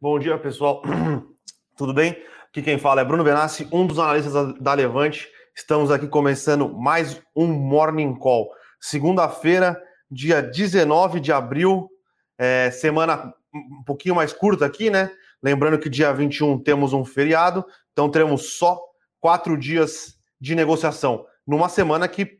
Bom 0.00 0.16
dia, 0.16 0.38
pessoal. 0.38 0.80
Tudo 1.76 1.92
bem? 1.92 2.16
Aqui 2.48 2.62
quem 2.62 2.78
fala 2.78 3.00
é 3.00 3.04
Bruno 3.04 3.24
Benassi, 3.24 3.68
um 3.72 3.84
dos 3.84 3.98
analistas 3.98 4.54
da 4.60 4.72
Levante. 4.72 5.28
Estamos 5.56 5.90
aqui 5.90 6.06
começando 6.06 6.72
mais 6.72 7.20
um 7.34 7.48
Morning 7.48 8.14
Call. 8.14 8.48
Segunda-feira, 8.80 9.76
dia 10.08 10.40
19 10.40 11.18
de 11.18 11.32
abril, 11.32 11.90
é, 12.38 12.70
semana 12.70 13.34
um 13.52 13.82
pouquinho 13.84 14.14
mais 14.14 14.32
curta 14.32 14.64
aqui, 14.64 14.88
né? 14.88 15.10
Lembrando 15.42 15.80
que 15.80 15.88
dia 15.88 16.12
21 16.12 16.62
temos 16.62 16.92
um 16.92 17.04
feriado, 17.04 17.66
então 17.92 18.08
teremos 18.08 18.56
só 18.56 18.80
quatro 19.18 19.58
dias 19.58 20.14
de 20.40 20.54
negociação, 20.54 21.26
numa 21.44 21.68
semana 21.68 22.06
que 22.06 22.38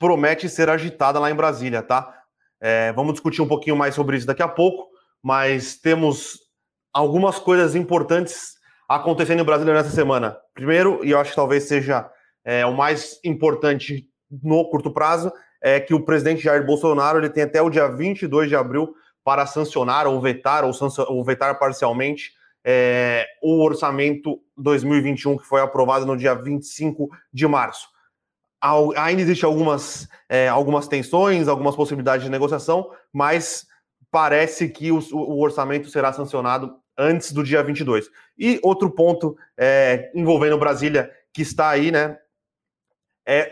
promete 0.00 0.48
ser 0.48 0.68
agitada 0.68 1.20
lá 1.20 1.30
em 1.30 1.36
Brasília, 1.36 1.80
tá? 1.80 2.12
É, 2.60 2.92
vamos 2.92 3.12
discutir 3.12 3.40
um 3.40 3.46
pouquinho 3.46 3.76
mais 3.76 3.94
sobre 3.94 4.16
isso 4.16 4.26
daqui 4.26 4.42
a 4.42 4.48
pouco, 4.48 4.88
mas 5.22 5.76
temos 5.76 6.42
algumas 6.92 7.38
coisas 7.38 7.74
importantes 7.74 8.54
acontecendo 8.88 9.40
em 9.40 9.44
Brasília 9.44 9.74
nessa 9.74 9.90
semana. 9.90 10.36
Primeiro, 10.54 11.00
e 11.04 11.10
eu 11.10 11.18
acho 11.18 11.30
que 11.30 11.36
talvez 11.36 11.64
seja 11.64 12.10
é, 12.44 12.66
o 12.66 12.74
mais 12.74 13.18
importante 13.24 14.08
no 14.42 14.68
curto 14.70 14.90
prazo, 14.90 15.32
é 15.62 15.78
que 15.78 15.94
o 15.94 16.04
presidente 16.04 16.42
Jair 16.42 16.64
Bolsonaro 16.64 17.18
ele 17.18 17.30
tem 17.30 17.44
até 17.44 17.62
o 17.62 17.70
dia 17.70 17.88
22 17.88 18.48
de 18.48 18.56
abril 18.56 18.94
para 19.24 19.46
sancionar 19.46 20.06
ou 20.06 20.20
vetar 20.20 20.64
ou, 20.64 20.72
ou 21.08 21.24
vetar 21.24 21.58
parcialmente 21.58 22.32
é, 22.64 23.26
o 23.42 23.62
orçamento 23.62 24.40
2021 24.56 25.38
que 25.38 25.46
foi 25.46 25.60
aprovado 25.60 26.04
no 26.04 26.16
dia 26.16 26.34
25 26.34 27.08
de 27.32 27.46
março. 27.46 27.88
Ainda 28.96 29.22
existem 29.22 29.48
algumas, 29.48 30.08
é, 30.28 30.48
algumas 30.48 30.86
tensões, 30.86 31.48
algumas 31.48 31.74
possibilidades 31.74 32.24
de 32.24 32.30
negociação, 32.30 32.90
mas 33.12 33.66
parece 34.10 34.68
que 34.68 34.92
o, 34.92 35.00
o 35.12 35.40
orçamento 35.40 35.88
será 35.88 36.12
sancionado 36.12 36.76
antes 36.96 37.32
do 37.32 37.42
dia 37.42 37.62
22. 37.62 38.08
E 38.38 38.60
outro 38.62 38.90
ponto 38.90 39.36
é, 39.56 40.10
envolvendo 40.14 40.58
Brasília, 40.58 41.10
que 41.32 41.42
está 41.42 41.70
aí, 41.70 41.90
né, 41.90 42.18
é 43.26 43.50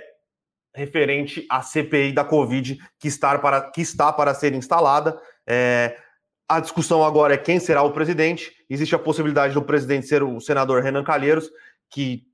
referente 0.74 1.46
à 1.50 1.62
CPI 1.62 2.12
da 2.12 2.24
Covid, 2.24 2.78
que 2.98 3.08
está 3.08 3.38
para, 3.38 3.60
que 3.70 3.80
está 3.80 4.12
para 4.12 4.34
ser 4.34 4.54
instalada. 4.54 5.20
É, 5.46 5.96
a 6.48 6.60
discussão 6.60 7.04
agora 7.04 7.34
é 7.34 7.38
quem 7.38 7.58
será 7.58 7.82
o 7.82 7.92
presidente. 7.92 8.52
Existe 8.68 8.94
a 8.94 8.98
possibilidade 8.98 9.54
do 9.54 9.62
presidente 9.62 10.06
ser 10.06 10.22
o 10.22 10.40
senador 10.40 10.82
Renan 10.82 11.04
Calheiros, 11.04 11.50
que 11.88 12.24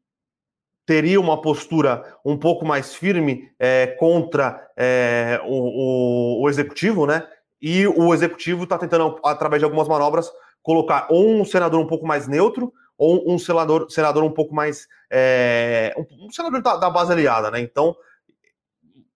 teria 0.86 1.20
uma 1.20 1.40
postura 1.40 2.16
um 2.24 2.38
pouco 2.38 2.64
mais 2.64 2.94
firme 2.94 3.50
é, 3.58 3.88
contra 3.98 4.70
é, 4.76 5.40
o, 5.44 6.40
o, 6.40 6.42
o, 6.44 6.48
executivo, 6.48 7.06
né? 7.06 7.26
E 7.60 7.86
o 7.86 8.14
executivo 8.14 8.64
está 8.64 8.78
tentando, 8.78 9.18
através 9.24 9.60
de 9.60 9.64
algumas 9.64 9.88
manobras, 9.88 10.30
colocar 10.66 11.06
ou 11.08 11.28
um 11.28 11.44
senador 11.44 11.80
um 11.80 11.86
pouco 11.86 12.04
mais 12.04 12.26
neutro 12.26 12.72
ou 12.98 13.32
um 13.32 13.38
senador, 13.38 13.88
senador 13.88 14.24
um 14.24 14.32
pouco 14.32 14.52
mais. 14.52 14.88
É, 15.08 15.94
um, 15.96 16.28
senador 16.32 16.60
da, 16.60 16.76
da, 16.76 16.90
base 16.90 17.12
aliada, 17.12 17.52
né? 17.52 17.60
Então, 17.60 17.94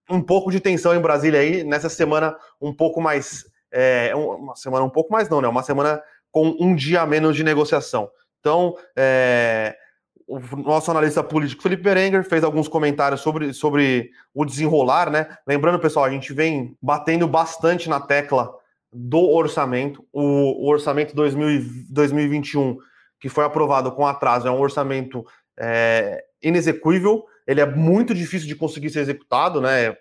um 0.08 0.22
pouco 0.22 0.48
de 0.52 0.60
tensão 0.60 0.94
em 0.94 1.00
Brasília 1.00 1.40
aí, 1.40 1.64
nessa 1.64 1.88
semana 1.88 2.36
um 2.60 2.72
pouco 2.72 3.00
mais. 3.00 3.44
É, 3.72 4.14
uma 4.14 4.54
semana 4.54 4.84
um 4.84 4.90
pouco 4.90 5.12
mais, 5.12 5.28
não, 5.28 5.40
né? 5.40 5.48
Uma 5.48 5.64
semana 5.64 6.00
com 6.30 6.56
um 6.60 6.72
dia 6.72 7.00
a 7.00 7.06
menos 7.06 7.34
de 7.34 7.42
negociação. 7.42 8.08
Então, 8.38 8.76
é, 8.96 9.74
o 10.28 10.38
nosso 10.56 10.88
analista 10.92 11.20
político 11.24 11.64
Felipe 11.64 11.82
Berenguer 11.82 12.22
fez 12.22 12.44
alguns 12.44 12.68
comentários 12.68 13.22
sobre, 13.22 13.52
sobre 13.52 14.10
o 14.32 14.44
desenrolar, 14.44 15.10
né? 15.10 15.36
Lembrando, 15.44 15.80
pessoal, 15.80 16.04
a 16.04 16.10
gente 16.10 16.32
vem 16.32 16.76
batendo 16.80 17.26
bastante 17.26 17.88
na 17.88 17.98
tecla 17.98 18.59
do 18.92 19.18
orçamento. 19.18 20.04
O, 20.12 20.64
o 20.64 20.68
orçamento 20.68 21.14
2000, 21.14 21.86
2021, 21.88 22.78
que 23.18 23.28
foi 23.28 23.44
aprovado 23.44 23.92
com 23.92 24.06
atraso, 24.06 24.48
é 24.48 24.50
um 24.50 24.60
orçamento 24.60 25.24
é. 25.58 26.24
Ele 26.42 27.60
é 27.60 27.66
muito 27.66 28.14
difícil 28.14 28.48
de 28.48 28.56
conseguir 28.56 28.90
ser 28.90 29.00
executado, 29.00 29.60
né? 29.60 29.94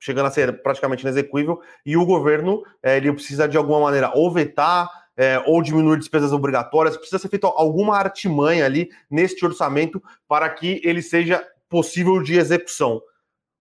Chegando 0.00 0.26
a 0.26 0.30
ser 0.30 0.62
praticamente 0.62 1.02
inexequível. 1.02 1.60
E 1.84 1.96
o 1.96 2.06
governo 2.06 2.62
é, 2.82 2.96
ele 2.96 3.12
precisa, 3.12 3.46
de 3.46 3.56
alguma 3.56 3.80
maneira, 3.80 4.10
ou 4.14 4.32
vetar 4.32 4.88
é, 5.16 5.38
ou 5.46 5.62
diminuir 5.62 5.98
despesas 5.98 6.32
obrigatórias. 6.32 6.96
Precisa 6.96 7.18
ser 7.18 7.28
feita 7.28 7.46
alguma 7.46 7.96
artimanha 7.96 8.64
ali 8.64 8.88
neste 9.10 9.44
orçamento 9.44 10.02
para 10.26 10.48
que 10.48 10.80
ele 10.82 11.02
seja 11.02 11.46
possível 11.68 12.22
de 12.22 12.38
execução. 12.38 13.00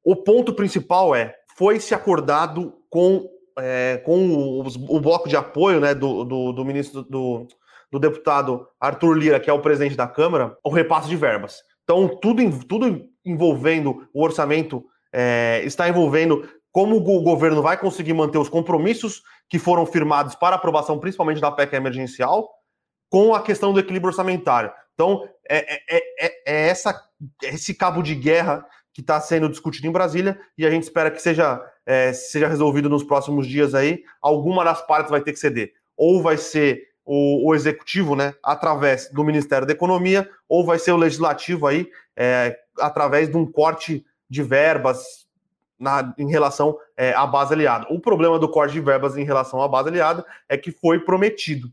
O 0.03 0.15
ponto 0.15 0.53
principal 0.53 1.13
é: 1.13 1.35
foi 1.57 1.79
se 1.79 1.93
acordado 1.93 2.73
com 2.89 3.29
é, 3.61 4.01
com 4.03 4.27
o, 4.27 4.67
o, 4.89 4.99
bloco 4.99 5.29
de 5.29 5.37
apoio 5.37 5.79
né, 5.79 5.93
do, 5.93 6.23
do, 6.23 6.51
do 6.51 6.65
ministro 6.65 7.03
do, 7.03 7.47
do, 7.91 7.99
deputado 7.99 8.67
Arthur 8.79 9.13
Lira, 9.13 9.39
que 9.39 9.49
é 9.49 9.53
o 9.53 9.61
presidente 9.61 9.95
da 9.95 10.07
Câmara, 10.07 10.57
o 10.63 10.69
repasse 10.69 11.07
de 11.07 11.15
verbas. 11.15 11.61
Então, 11.83 12.07
tudo, 12.07 12.41
tudo 12.65 13.07
envolvendo 13.23 14.07
o 14.13 14.23
orçamento 14.23 14.83
é, 15.13 15.61
está 15.63 15.87
envolvendo 15.87 16.47
como 16.71 16.95
o 16.95 17.21
governo 17.21 17.61
vai 17.61 17.77
conseguir 17.77 18.13
manter 18.13 18.37
os 18.37 18.49
compromissos 18.49 19.21
que 19.49 19.59
foram 19.59 19.85
firmados 19.85 20.33
para 20.35 20.55
aprovação, 20.55 20.97
principalmente 20.97 21.41
da 21.41 21.51
PEC 21.51 21.75
emergencial, 21.75 22.49
com 23.09 23.35
a 23.35 23.43
questão 23.43 23.73
do 23.73 23.79
equilíbrio 23.79 24.09
orçamentário. 24.09 24.71
Então, 24.93 25.27
é, 25.49 25.75
é, 25.75 25.81
é, 25.97 26.31
é 26.47 26.67
essa, 26.69 26.99
esse 27.43 27.73
cabo 27.73 28.01
de 28.01 28.15
guerra 28.15 28.65
que 28.93 29.01
está 29.01 29.19
sendo 29.19 29.49
discutido 29.49 29.87
em 29.87 29.91
Brasília 29.91 30.39
e 30.57 30.65
a 30.65 30.69
gente 30.69 30.83
espera 30.83 31.11
que 31.11 31.21
seja, 31.21 31.61
é, 31.85 32.13
seja 32.13 32.47
resolvido 32.47 32.89
nos 32.89 33.03
próximos 33.03 33.47
dias 33.47 33.73
aí. 33.73 34.03
Alguma 34.21 34.63
das 34.63 34.85
partes 34.85 35.11
vai 35.11 35.21
ter 35.21 35.33
que 35.33 35.39
ceder. 35.39 35.73
Ou 35.95 36.21
vai 36.21 36.37
ser 36.37 36.91
o, 37.05 37.49
o 37.49 37.55
executivo, 37.55 38.15
né, 38.15 38.33
através 38.43 39.09
do 39.11 39.23
Ministério 39.23 39.67
da 39.67 39.73
Economia, 39.73 40.29
ou 40.47 40.65
vai 40.65 40.79
ser 40.79 40.91
o 40.91 40.97
legislativo 40.97 41.67
aí, 41.67 41.89
é, 42.15 42.57
através 42.79 43.29
de 43.29 43.37
um 43.37 43.49
corte 43.49 44.05
de 44.29 44.43
verbas 44.43 45.27
na, 45.77 46.13
em 46.17 46.29
relação 46.29 46.77
é, 46.95 47.13
à 47.13 47.25
base 47.25 47.53
aliada. 47.53 47.87
O 47.89 47.99
problema 47.99 48.37
do 48.37 48.49
corte 48.49 48.73
de 48.73 48.79
verbas 48.79 49.17
em 49.17 49.23
relação 49.23 49.61
à 49.61 49.67
base 49.67 49.89
aliada 49.89 50.25
é 50.47 50.57
que 50.57 50.71
foi 50.71 50.99
prometido. 50.99 51.71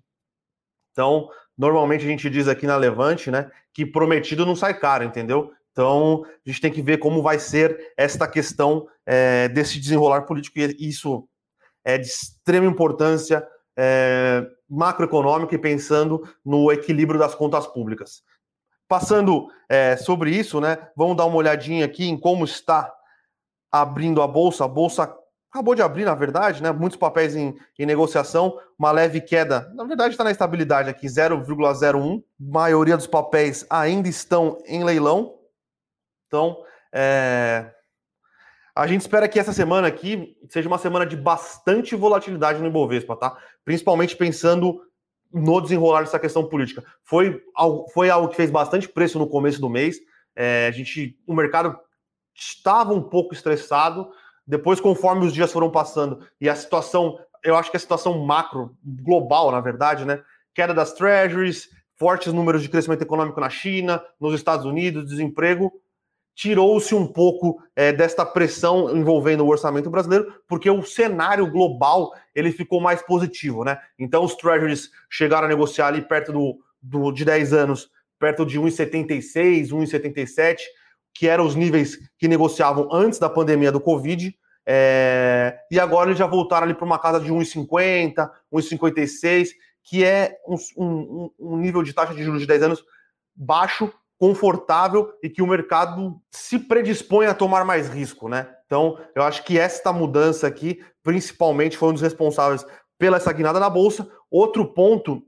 Então, 0.93 1.29
normalmente 1.57 2.05
a 2.05 2.09
gente 2.09 2.29
diz 2.31 2.49
aqui 2.49 2.67
na 2.67 2.77
Levante, 2.77 3.31
né, 3.31 3.51
que 3.73 3.85
prometido 3.85 4.47
não 4.47 4.57
sai 4.57 4.79
caro, 4.79 5.05
entendeu? 5.05 5.53
Então, 5.79 6.25
a 6.25 6.51
gente 6.51 6.61
tem 6.61 6.73
que 6.73 6.83
ver 6.83 6.99
como 6.99 7.23
vai 7.23 7.39
ser 7.39 7.93
esta 7.97 8.27
questão 8.27 8.89
é, 9.07 9.49
desse 9.49 9.79
desenrolar 9.79 10.23
político, 10.23 10.59
e 10.59 10.75
isso 10.89 11.29
é 11.85 11.97
de 11.97 12.09
extrema 12.09 12.67
importância 12.67 13.47
é, 13.79 14.45
macroeconômica 14.69 15.55
e 15.55 15.59
pensando 15.59 16.29
no 16.45 16.73
equilíbrio 16.73 17.17
das 17.17 17.33
contas 17.33 17.65
públicas. 17.65 18.25
Passando 18.89 19.47
é, 19.69 19.97
sobre 19.97 20.33
isso, 20.33 20.61
né, 20.61 20.79
vamos 20.97 21.17
dar 21.17 21.27
uma 21.27 21.37
olhadinha 21.37 21.85
aqui 21.85 22.09
em 22.09 22.19
como 22.19 22.45
está 22.45 22.93
abrindo 23.71 24.21
a 24.21 24.27
bolsa. 24.27 24.65
A 24.65 24.69
bolsa 24.69 25.05
acabou 25.49 25.77
de 25.77 25.83
abrir, 25.83 26.05
na 26.05 26.15
verdade, 26.17 26.61
né? 26.61 26.73
Muitos 26.73 26.99
papéis 26.99 27.37
em, 27.37 27.57
em 27.79 27.87
negociação, 27.87 28.59
uma 28.77 28.91
leve 28.91 29.21
queda. 29.21 29.71
Na 29.77 29.85
verdade, 29.85 30.15
está 30.15 30.25
na 30.25 30.33
estabilidade 30.33 30.91
aqui, 30.91 31.07
0,01. 31.07 32.19
A 32.19 32.23
maioria 32.41 32.97
dos 32.97 33.07
papéis 33.07 33.65
ainda 33.71 34.09
estão 34.09 34.59
em 34.67 34.83
leilão. 34.83 35.38
Então, 36.29 36.63
é... 36.93 37.73
a 38.77 38.87
gente 38.87 39.01
espera 39.01 39.27
que 39.27 39.41
essa 39.41 39.53
semana 39.53 39.89
aqui 39.89 40.37
seja 40.49 40.69
uma 40.69 40.79
semana 40.79 41.05
de 41.05 41.17
bastante 41.17 41.97
volatilidade 41.97 42.61
no 42.61 42.69
Ibovespa, 42.69 43.17
tá? 43.17 43.37
Principalmente 43.65 44.17
pensando 44.17 44.81
no 45.33 45.61
desenrolar 45.61 46.03
dessa 46.03 46.19
questão 46.19 46.47
política. 46.47 46.85
Foi 47.03 47.43
algo, 47.55 47.89
foi 47.91 48.09
algo 48.11 48.29
que 48.29 48.37
fez 48.37 48.51
bastante 48.51 48.89
preço 48.89 49.19
no 49.19 49.29
começo 49.29 49.61
do 49.61 49.69
mês. 49.69 49.99
É, 50.37 50.67
a 50.67 50.71
gente, 50.71 51.19
o 51.27 51.35
mercado 51.35 51.79
estava 52.35 52.95
um 52.95 53.03
pouco 53.03 53.35
estressado. 53.35 54.09
Depois, 54.47 54.81
conforme 54.81 55.27
os 55.27 55.35
dias 55.35 55.53
foram 55.53 55.71
passando 55.71 56.27
e 56.41 56.49
a 56.49 56.55
situação, 56.55 57.19
eu 57.43 57.57
acho 57.57 57.71
que 57.71 57.77
a 57.77 57.81
situação 57.81 58.19
macro, 58.25 58.77
global, 58.83 59.51
na 59.51 59.61
verdade, 59.61 60.05
né? 60.05 60.23
Queda 60.55 60.73
das 60.73 60.93
treasuries, 60.93 61.69
fortes 61.97 62.33
números 62.33 62.63
de 62.63 62.69
crescimento 62.69 63.03
econômico 63.03 63.41
na 63.41 63.51
China, 63.51 64.03
nos 64.19 64.35
Estados 64.35 64.65
Unidos, 64.65 65.07
desemprego, 65.07 65.73
tirou-se 66.39 66.95
um 66.95 67.05
pouco 67.05 67.61
é, 67.75 67.93
desta 67.93 68.25
pressão 68.25 68.97
envolvendo 68.97 69.45
o 69.45 69.49
orçamento 69.49 69.91
brasileiro, 69.91 70.33
porque 70.47 70.71
o 70.71 70.85
cenário 70.85 71.51
global 71.51 72.13
ele 72.33 72.53
ficou 72.53 72.81
mais 72.81 73.03
positivo, 73.03 73.65
né? 73.65 73.77
Então 73.99 74.23
os 74.23 74.37
treasuries 74.37 74.89
chegaram 75.11 75.47
a 75.47 75.49
negociar 75.49 75.89
ali 75.89 76.01
perto 76.01 76.33
do, 76.33 76.57
do 76.81 77.11
de 77.11 77.25
10 77.25 77.53
anos, 77.53 77.91
perto 78.21 78.47
de 78.47 78.57
1,76, 78.57 79.71
1,77, 79.71 80.59
que 81.13 81.27
eram 81.27 81.45
os 81.45 81.57
níveis 81.57 81.99
que 82.17 82.29
negociavam 82.29 82.89
antes 82.93 83.19
da 83.19 83.29
pandemia 83.29 83.73
do 83.73 83.81
Covid. 83.81 84.33
É, 84.65 85.59
e 85.73 85.81
agora 85.81 86.11
eles 86.11 86.21
já 86.21 86.27
voltaram 86.29 86.67
ali 86.67 86.75
para 86.75 86.87
uma 86.87 87.01
casa 87.01 87.19
de 87.19 87.33
1,50, 87.33 88.31
1,56, 88.55 89.49
que 89.83 90.05
é 90.05 90.37
um, 90.47 90.57
um, 90.77 91.31
um 91.37 91.57
nível 91.57 91.83
de 91.83 91.93
taxa 91.93 92.15
de 92.15 92.23
juros 92.23 92.41
de 92.41 92.47
10 92.47 92.63
anos 92.63 92.85
baixo, 93.35 93.93
confortável 94.19 95.13
e 95.23 95.31
que 95.31 95.41
o 95.41 95.47
mercado 95.47 96.21
se 96.31 96.59
predispõe 96.59 97.27
a 97.27 97.35
tomar 97.35 97.65
mais 97.65 97.89
risco, 97.89 98.29
né? 98.29 98.49
Então, 98.67 98.99
eu 99.15 99.23
acho 99.23 99.45
que 99.45 99.59
esta 99.59 99.93
mudança 99.93 100.47
aqui, 100.47 100.85
principalmente, 101.03 101.79
foi 101.79 101.91
um 101.91 101.93
dos 101.93 102.03
responsáveis 102.03 102.67
pela 102.99 103.17
essa 103.17 103.33
guinada 103.33 103.61
na 103.61 103.71
bolsa. 103.71 104.11
Outro 104.31 104.67
ponto 104.67 105.23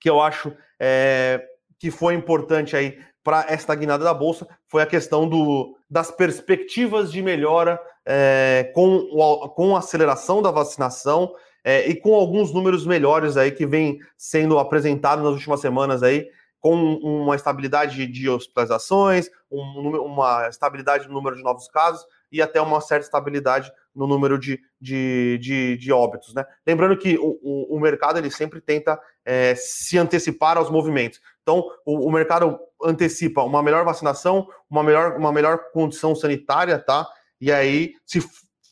que 0.00 0.08
eu 0.08 0.20
acho 0.20 0.54
é, 0.78 1.42
que 1.78 1.90
foi 1.90 2.14
importante 2.14 2.76
aí 2.76 2.98
para 3.24 3.46
esta 3.48 3.74
guinada 3.74 4.04
da 4.04 4.12
bolsa 4.12 4.46
foi 4.68 4.82
a 4.82 4.86
questão 4.86 5.28
do, 5.28 5.76
das 5.88 6.10
perspectivas 6.10 7.10
de 7.10 7.22
melhora 7.22 7.80
é, 8.04 8.70
com, 8.74 9.08
com 9.54 9.74
a 9.74 9.78
aceleração 9.78 10.42
da 10.42 10.50
vacinação 10.50 11.32
é, 11.64 11.88
e 11.88 11.94
com 11.94 12.14
alguns 12.14 12.52
números 12.52 12.84
melhores 12.84 13.36
aí 13.36 13.52
que 13.52 13.64
vem 13.64 13.98
sendo 14.16 14.58
apresentados 14.58 15.24
nas 15.24 15.34
últimas 15.34 15.60
semanas 15.60 16.02
aí, 16.02 16.28
com 16.62 16.94
uma 17.02 17.34
estabilidade 17.34 18.06
de 18.06 18.30
hospitalizações, 18.30 19.28
um, 19.50 19.96
uma 19.98 20.48
estabilidade 20.48 21.08
no 21.08 21.14
número 21.14 21.34
de 21.34 21.42
novos 21.42 21.66
casos 21.66 22.06
e 22.30 22.40
até 22.40 22.62
uma 22.62 22.80
certa 22.80 23.04
estabilidade 23.04 23.70
no 23.92 24.06
número 24.06 24.38
de, 24.38 24.60
de, 24.80 25.38
de, 25.38 25.76
de 25.76 25.92
óbitos. 25.92 26.32
Né? 26.32 26.46
Lembrando 26.64 26.96
que 26.96 27.18
o, 27.18 27.36
o, 27.42 27.76
o 27.76 27.80
mercado 27.80 28.16
ele 28.16 28.30
sempre 28.30 28.60
tenta 28.60 28.98
é, 29.24 29.56
se 29.56 29.98
antecipar 29.98 30.56
aos 30.56 30.70
movimentos. 30.70 31.20
Então, 31.42 31.68
o, 31.84 32.08
o, 32.08 32.12
mercado 32.12 32.56
antecipa 32.80 33.42
uma 33.42 33.60
melhor 33.60 33.84
vacinação, 33.84 34.46
uma 34.70 34.84
melhor, 34.84 35.16
uma 35.16 35.32
melhor 35.32 35.58
condição 35.72 36.14
sanitária, 36.14 36.78
tá? 36.78 37.08
E 37.40 37.50
aí 37.50 37.94
se 38.06 38.24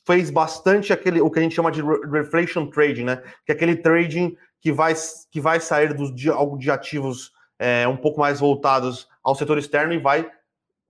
fez 0.06 0.30
bastante 0.30 0.92
aquele 0.92 1.20
o 1.20 1.28
que 1.28 1.40
a 1.40 1.42
gente 1.42 1.56
chama 1.56 1.72
de 1.72 1.82
reflation 2.12 2.66
trading, 2.70 3.02
né? 3.02 3.16
Que 3.44 3.50
é 3.50 3.52
aquele 3.52 3.74
trading 3.74 4.36
que 4.60 4.70
vai, 4.70 4.94
que 5.32 5.40
vai 5.40 5.58
sair 5.58 5.92
dos, 5.92 6.14
de, 6.14 6.30
de 6.58 6.70
ativos 6.70 7.32
é, 7.60 7.86
um 7.86 7.96
pouco 7.96 8.18
mais 8.18 8.40
voltados 8.40 9.06
ao 9.22 9.34
setor 9.34 9.58
externo 9.58 9.92
e 9.92 9.98
vai 9.98 10.28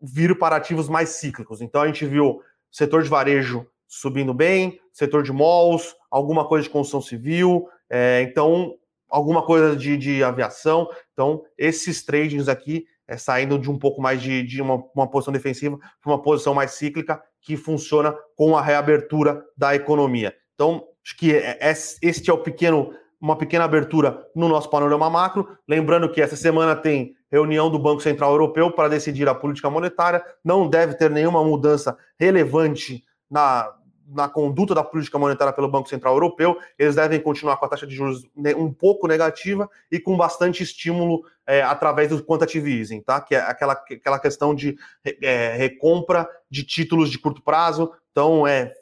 vir 0.00 0.38
para 0.38 0.54
ativos 0.54 0.88
mais 0.88 1.10
cíclicos. 1.10 1.60
Então 1.60 1.82
a 1.82 1.86
gente 1.86 2.06
viu 2.06 2.40
setor 2.70 3.02
de 3.02 3.08
varejo 3.08 3.66
subindo 3.88 4.32
bem, 4.32 4.80
setor 4.92 5.24
de 5.24 5.32
malls, 5.32 5.96
alguma 6.08 6.46
coisa 6.46 6.62
de 6.62 6.70
construção 6.70 7.02
civil, 7.02 7.68
é, 7.90 8.22
então 8.22 8.76
alguma 9.08 9.44
coisa 9.44 9.74
de, 9.74 9.96
de, 9.96 10.22
aviação. 10.22 10.88
Então 11.12 11.42
esses 11.58 12.04
tradings 12.04 12.48
aqui 12.48 12.86
é, 13.08 13.16
saindo 13.16 13.58
de 13.58 13.68
um 13.68 13.76
pouco 13.76 14.00
mais 14.00 14.22
de, 14.22 14.44
de 14.44 14.62
uma, 14.62 14.84
uma 14.94 15.10
posição 15.10 15.32
defensiva 15.32 15.76
para 16.00 16.12
uma 16.12 16.22
posição 16.22 16.54
mais 16.54 16.70
cíclica 16.70 17.20
que 17.40 17.56
funciona 17.56 18.14
com 18.36 18.56
a 18.56 18.62
reabertura 18.62 19.44
da 19.56 19.74
economia. 19.74 20.32
Então 20.54 20.86
acho 21.04 21.16
que 21.16 21.34
é, 21.34 21.58
é, 21.60 21.72
este 21.72 22.30
é 22.30 22.32
o 22.32 22.38
pequeno 22.38 22.94
uma 23.20 23.36
pequena 23.36 23.64
abertura 23.64 24.26
no 24.34 24.48
nosso 24.48 24.70
panorama 24.70 25.10
macro. 25.10 25.46
Lembrando 25.68 26.10
que 26.10 26.22
essa 26.22 26.36
semana 26.36 26.74
tem 26.74 27.14
reunião 27.30 27.70
do 27.70 27.78
Banco 27.78 28.00
Central 28.00 28.32
Europeu 28.32 28.72
para 28.72 28.88
decidir 28.88 29.28
a 29.28 29.34
política 29.34 29.68
monetária. 29.68 30.24
Não 30.44 30.68
deve 30.68 30.94
ter 30.94 31.10
nenhuma 31.10 31.44
mudança 31.44 31.96
relevante 32.18 33.04
na, 33.30 33.72
na 34.08 34.28
conduta 34.28 34.74
da 34.74 34.82
política 34.82 35.18
monetária 35.18 35.52
pelo 35.52 35.70
Banco 35.70 35.88
Central 35.88 36.14
Europeu. 36.14 36.58
Eles 36.78 36.96
devem 36.96 37.20
continuar 37.20 37.56
com 37.56 37.66
a 37.66 37.68
taxa 37.68 37.86
de 37.86 37.94
juros 37.94 38.22
um 38.56 38.72
pouco 38.72 39.06
negativa 39.06 39.68
e 39.90 40.00
com 40.00 40.16
bastante 40.16 40.62
estímulo 40.62 41.22
é, 41.46 41.62
através 41.62 42.08
do 42.08 42.22
quantitative 42.22 42.78
easing, 42.78 43.00
tá? 43.02 43.20
Que 43.20 43.34
é 43.34 43.40
aquela, 43.40 43.72
aquela 43.72 44.18
questão 44.18 44.54
de 44.54 44.76
é, 45.22 45.54
recompra 45.56 46.28
de 46.50 46.64
títulos 46.64 47.10
de 47.10 47.18
curto 47.18 47.42
prazo. 47.42 47.92
Então, 48.10 48.46
é 48.46 48.72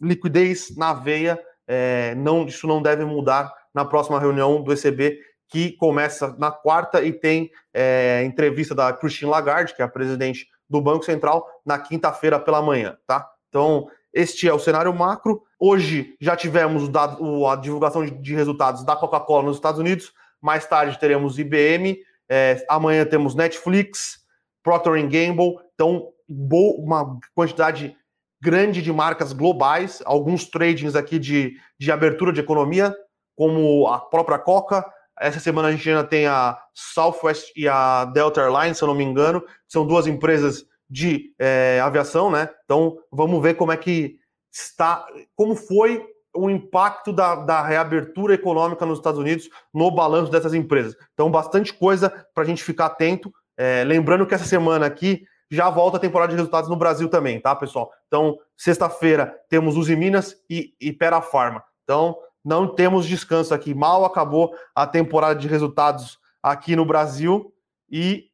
liquidez 0.00 0.74
na 0.76 0.94
veia. 0.94 1.38
É, 1.66 2.14
não, 2.16 2.46
isso 2.46 2.66
não 2.66 2.82
deve 2.82 3.04
mudar 3.04 3.59
na 3.74 3.84
próxima 3.84 4.18
reunião 4.18 4.62
do 4.62 4.72
ECB, 4.72 5.18
que 5.48 5.72
começa 5.72 6.34
na 6.38 6.50
quarta 6.50 7.02
e 7.02 7.12
tem 7.12 7.50
é, 7.74 8.22
entrevista 8.24 8.74
da 8.74 8.92
Christine 8.92 9.30
Lagarde, 9.30 9.74
que 9.74 9.82
é 9.82 9.84
a 9.84 9.88
presidente 9.88 10.46
do 10.68 10.80
Banco 10.80 11.04
Central, 11.04 11.46
na 11.66 11.78
quinta-feira 11.78 12.38
pela 12.38 12.62
manhã, 12.62 12.96
tá? 13.06 13.28
Então, 13.48 13.88
este 14.14 14.48
é 14.48 14.54
o 14.54 14.58
cenário 14.58 14.94
macro. 14.94 15.42
Hoje 15.58 16.14
já 16.20 16.36
tivemos 16.36 16.88
dado, 16.88 17.46
a 17.46 17.56
divulgação 17.56 18.04
de 18.04 18.34
resultados 18.34 18.84
da 18.84 18.96
Coca-Cola 18.96 19.44
nos 19.44 19.56
Estados 19.56 19.80
Unidos. 19.80 20.12
Mais 20.40 20.66
tarde 20.66 20.98
teremos 20.98 21.38
IBM. 21.38 21.98
É, 22.28 22.64
amanhã 22.68 23.04
temos 23.04 23.34
Netflix, 23.34 24.20
Procter 24.62 24.94
Gamble. 25.02 25.56
Então, 25.74 26.08
uma 26.28 27.18
quantidade 27.34 27.96
grande 28.40 28.82
de 28.82 28.92
marcas 28.92 29.32
globais. 29.32 30.00
Alguns 30.04 30.44
tradings 30.44 30.94
aqui 30.94 31.18
de, 31.18 31.56
de 31.78 31.90
abertura 31.90 32.32
de 32.32 32.40
economia 32.40 32.94
como 33.36 33.86
a 33.88 34.00
própria 34.00 34.38
Coca. 34.38 34.84
Essa 35.18 35.40
semana 35.40 35.68
a 35.68 35.72
gente 35.72 35.88
ainda 35.88 36.04
tem 36.04 36.26
a 36.26 36.58
Southwest 36.74 37.52
e 37.56 37.68
a 37.68 38.06
Delta 38.06 38.40
Airlines, 38.40 38.78
se 38.78 38.84
eu 38.84 38.88
não 38.88 38.94
me 38.94 39.04
engano, 39.04 39.44
são 39.68 39.86
duas 39.86 40.06
empresas 40.06 40.64
de 40.88 41.32
é, 41.38 41.80
aviação, 41.82 42.30
né? 42.30 42.48
Então 42.64 42.98
vamos 43.12 43.40
ver 43.42 43.54
como 43.54 43.70
é 43.70 43.76
que 43.76 44.18
está, 44.52 45.06
como 45.36 45.54
foi 45.54 46.04
o 46.34 46.48
impacto 46.48 47.12
da, 47.12 47.34
da 47.34 47.62
reabertura 47.62 48.34
econômica 48.34 48.86
nos 48.86 48.98
Estados 48.98 49.18
Unidos 49.18 49.48
no 49.74 49.90
balanço 49.90 50.30
dessas 50.30 50.54
empresas. 50.54 50.96
Então, 51.12 51.30
bastante 51.30 51.72
coisa 51.74 52.10
para 52.34 52.44
a 52.44 52.46
gente 52.46 52.62
ficar 52.62 52.86
atento. 52.86 53.32
É, 53.56 53.84
lembrando 53.84 54.26
que 54.26 54.34
essa 54.34 54.44
semana 54.44 54.86
aqui 54.86 55.24
já 55.50 55.68
volta 55.68 55.96
a 55.96 56.00
temporada 56.00 56.30
de 56.30 56.36
resultados 56.36 56.70
no 56.70 56.76
Brasil 56.76 57.08
também, 57.08 57.40
tá, 57.40 57.54
pessoal? 57.56 57.90
Então, 58.06 58.38
sexta-feira 58.56 59.34
temos 59.48 59.76
Uzi 59.76 59.96
Minas 59.96 60.36
e, 60.48 60.72
e 60.80 60.92
Pera 60.92 61.20
Farma. 61.20 61.64
Então, 61.82 62.16
não 62.44 62.66
temos 62.66 63.06
descanso 63.06 63.54
aqui. 63.54 63.74
Mal 63.74 64.04
acabou 64.04 64.54
a 64.74 64.86
temporada 64.86 65.38
de 65.38 65.48
resultados 65.48 66.18
aqui 66.42 66.74
no 66.74 66.84
Brasil 66.84 67.52
e 67.90 68.24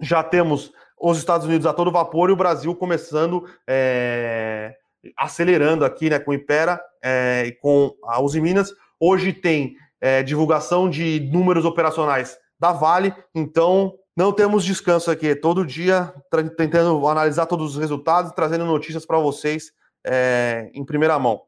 já 0.00 0.22
temos 0.22 0.72
os 1.00 1.18
Estados 1.18 1.46
Unidos 1.46 1.66
a 1.66 1.72
todo 1.72 1.90
vapor 1.90 2.28
e 2.28 2.32
o 2.32 2.36
Brasil 2.36 2.74
começando 2.74 3.44
é, 3.66 4.74
acelerando 5.16 5.84
aqui, 5.84 6.10
né, 6.10 6.18
com 6.18 6.32
Impera 6.32 6.80
é, 7.02 7.44
e 7.46 7.52
com 7.52 7.94
a 8.04 8.20
Uzi 8.20 8.40
Minas. 8.40 8.72
Hoje 8.98 9.32
tem 9.32 9.76
é, 10.00 10.22
divulgação 10.22 10.90
de 10.90 11.20
números 11.32 11.64
operacionais 11.64 12.36
da 12.58 12.72
Vale, 12.72 13.14
então 13.34 13.94
não 14.14 14.32
temos 14.32 14.64
descanso 14.64 15.10
aqui. 15.10 15.34
Todo 15.34 15.64
dia 15.64 16.12
tentando 16.56 17.08
analisar 17.08 17.46
todos 17.46 17.74
os 17.74 17.80
resultados, 17.80 18.32
trazendo 18.32 18.66
notícias 18.66 19.06
para 19.06 19.18
vocês 19.18 19.72
é, 20.06 20.70
em 20.74 20.84
primeira 20.84 21.18
mão. 21.18 21.42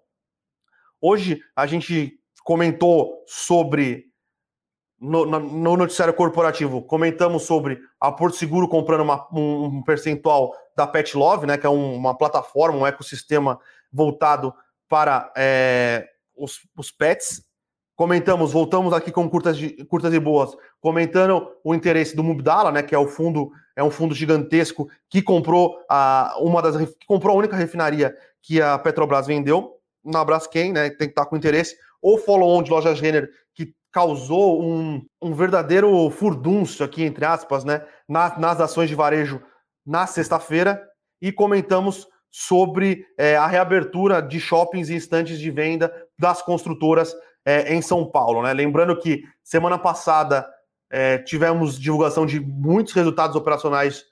Hoje 1.04 1.42
a 1.56 1.66
gente 1.66 2.16
comentou 2.44 3.24
sobre 3.26 4.04
no, 5.00 5.26
no, 5.26 5.76
noticiário 5.76 6.14
corporativo, 6.14 6.80
comentamos 6.80 7.42
sobre 7.42 7.80
a 8.00 8.12
Porto 8.12 8.36
Seguro 8.36 8.68
comprando 8.68 9.00
uma, 9.00 9.26
um, 9.36 9.82
percentual 9.82 10.54
da 10.76 10.86
Pet 10.86 11.16
Love, 11.16 11.44
né, 11.44 11.58
que 11.58 11.66
é 11.66 11.68
um, 11.68 11.96
uma 11.96 12.16
plataforma, 12.16 12.78
um 12.78 12.86
ecossistema 12.86 13.58
voltado 13.92 14.54
para 14.88 15.32
é, 15.36 16.08
os, 16.36 16.60
os, 16.78 16.92
pets. 16.92 17.44
Comentamos, 17.96 18.52
voltamos 18.52 18.92
aqui 18.92 19.10
com 19.10 19.28
curtas, 19.28 19.58
de, 19.58 19.84
curtas 19.86 20.14
e 20.14 20.20
boas, 20.20 20.56
comentando 20.80 21.50
o 21.64 21.74
interesse 21.74 22.14
do 22.14 22.22
Mubdala, 22.22 22.70
né, 22.70 22.80
que 22.80 22.94
é 22.94 22.98
o 22.98 23.08
fundo, 23.08 23.50
é 23.74 23.82
um 23.82 23.90
fundo 23.90 24.14
gigantesco 24.14 24.88
que 25.10 25.20
comprou 25.20 25.76
a 25.90 26.36
uma 26.38 26.62
das 26.62 26.76
que 26.76 27.06
comprou 27.08 27.34
a 27.34 27.38
única 27.38 27.56
refinaria 27.56 28.16
que 28.40 28.62
a 28.62 28.78
Petrobras 28.78 29.26
vendeu 29.26 29.81
na 30.04 30.24
Braskem, 30.24 30.72
né, 30.72 30.90
tem 30.90 31.08
que 31.08 31.12
estar 31.12 31.26
com 31.26 31.36
interesse, 31.36 31.76
ou 32.00 32.18
follow-on 32.18 32.62
de 32.62 32.70
lojas 32.70 33.00
Renner, 33.00 33.30
que 33.54 33.74
causou 33.92 34.62
um, 34.62 35.04
um 35.20 35.34
verdadeiro 35.34 36.10
furdúncio 36.10 36.84
aqui, 36.84 37.04
entre 37.04 37.24
aspas, 37.24 37.64
né, 37.64 37.84
nas, 38.08 38.38
nas 38.38 38.60
ações 38.60 38.88
de 38.88 38.94
varejo 38.94 39.40
na 39.86 40.06
sexta-feira, 40.06 40.82
e 41.20 41.30
comentamos 41.30 42.08
sobre 42.30 43.06
é, 43.18 43.36
a 43.36 43.46
reabertura 43.46 44.22
de 44.22 44.40
shoppings 44.40 44.88
e 44.88 44.96
estantes 44.96 45.38
de 45.38 45.50
venda 45.50 45.92
das 46.18 46.40
construtoras 46.40 47.14
é, 47.44 47.74
em 47.74 47.82
São 47.82 48.10
Paulo. 48.10 48.42
Né? 48.42 48.52
Lembrando 48.54 48.98
que 48.98 49.22
semana 49.44 49.78
passada 49.78 50.48
é, 50.90 51.18
tivemos 51.18 51.78
divulgação 51.78 52.24
de 52.24 52.40
muitos 52.40 52.94
resultados 52.94 53.36
operacionais 53.36 54.04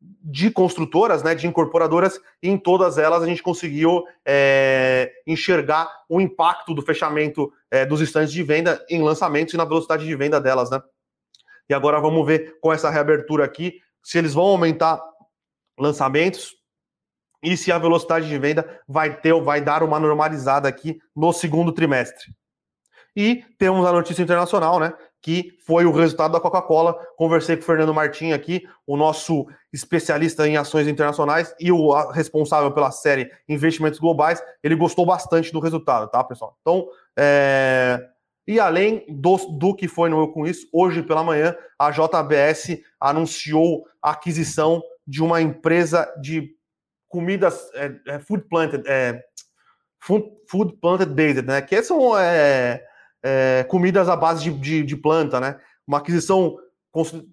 de 0.00 0.50
construtoras, 0.50 1.22
né, 1.22 1.34
de 1.34 1.46
incorporadoras, 1.46 2.20
e 2.42 2.48
em 2.48 2.58
todas 2.58 2.98
elas 2.98 3.22
a 3.22 3.26
gente 3.26 3.42
conseguiu 3.42 4.04
é, 4.24 5.12
enxergar 5.26 5.88
o 6.08 6.20
impacto 6.20 6.74
do 6.74 6.82
fechamento 6.82 7.52
é, 7.70 7.86
dos 7.86 8.00
estandes 8.00 8.32
de 8.32 8.42
venda 8.42 8.84
em 8.90 9.02
lançamentos 9.02 9.54
e 9.54 9.56
na 9.56 9.64
velocidade 9.64 10.04
de 10.04 10.16
venda 10.16 10.40
delas, 10.40 10.70
né? 10.70 10.80
E 11.68 11.74
agora 11.74 12.00
vamos 12.00 12.24
ver 12.24 12.58
com 12.60 12.72
essa 12.72 12.90
reabertura 12.90 13.44
aqui 13.44 13.80
se 14.02 14.18
eles 14.18 14.34
vão 14.34 14.44
aumentar 14.44 15.02
lançamentos 15.78 16.54
e 17.42 17.56
se 17.56 17.72
a 17.72 17.78
velocidade 17.78 18.28
de 18.28 18.38
venda 18.38 18.80
vai 18.86 19.20
ter 19.20 19.32
ou 19.32 19.42
vai 19.42 19.60
dar 19.60 19.82
uma 19.82 19.98
normalizada 19.98 20.68
aqui 20.68 20.98
no 21.14 21.32
segundo 21.32 21.72
trimestre. 21.72 22.32
E 23.16 23.44
temos 23.58 23.86
a 23.86 23.92
notícia 23.92 24.22
internacional, 24.22 24.78
né? 24.78 24.92
Que 25.26 25.58
foi 25.58 25.84
o 25.84 25.90
resultado 25.90 26.30
da 26.30 26.40
Coca-Cola. 26.40 26.94
Conversei 27.16 27.56
com 27.56 27.62
o 27.64 27.66
Fernando 27.66 27.92
Martins 27.92 28.32
aqui, 28.32 28.62
o 28.86 28.96
nosso 28.96 29.44
especialista 29.72 30.46
em 30.46 30.56
ações 30.56 30.86
internacionais 30.86 31.52
e 31.58 31.72
o 31.72 31.92
responsável 32.12 32.70
pela 32.70 32.92
série 32.92 33.28
Investimentos 33.48 33.98
Globais. 33.98 34.40
Ele 34.62 34.76
gostou 34.76 35.04
bastante 35.04 35.52
do 35.52 35.58
resultado, 35.58 36.08
tá, 36.08 36.22
pessoal? 36.22 36.56
Então, 36.60 36.86
é... 37.18 38.00
e 38.46 38.60
além 38.60 39.04
do, 39.08 39.36
do 39.58 39.74
que 39.74 39.88
foi 39.88 40.08
no 40.08 40.20
Eu 40.20 40.28
Com 40.28 40.46
Isso, 40.46 40.68
hoje 40.72 41.02
pela 41.02 41.24
manhã, 41.24 41.56
a 41.76 41.90
JBS 41.90 42.78
anunciou 43.00 43.84
a 44.00 44.12
aquisição 44.12 44.80
de 45.04 45.24
uma 45.24 45.42
empresa 45.42 46.08
de 46.22 46.54
comidas 47.08 47.68
é, 47.74 48.14
é 48.14 48.18
food 48.20 48.44
planted, 48.48 48.84
é, 48.86 49.24
food, 49.98 50.24
food 50.48 50.76
planted 50.76 51.42
né? 51.42 51.62
Que 51.62 51.82
são 51.82 52.16
é, 52.16 52.80
é, 53.28 53.64
comidas 53.64 54.08
à 54.08 54.14
base 54.14 54.44
de, 54.44 54.52
de, 54.52 54.82
de, 54.84 54.96
planta, 54.96 55.40
né? 55.40 55.60
Uma 55.84 55.98
aquisição 55.98 56.56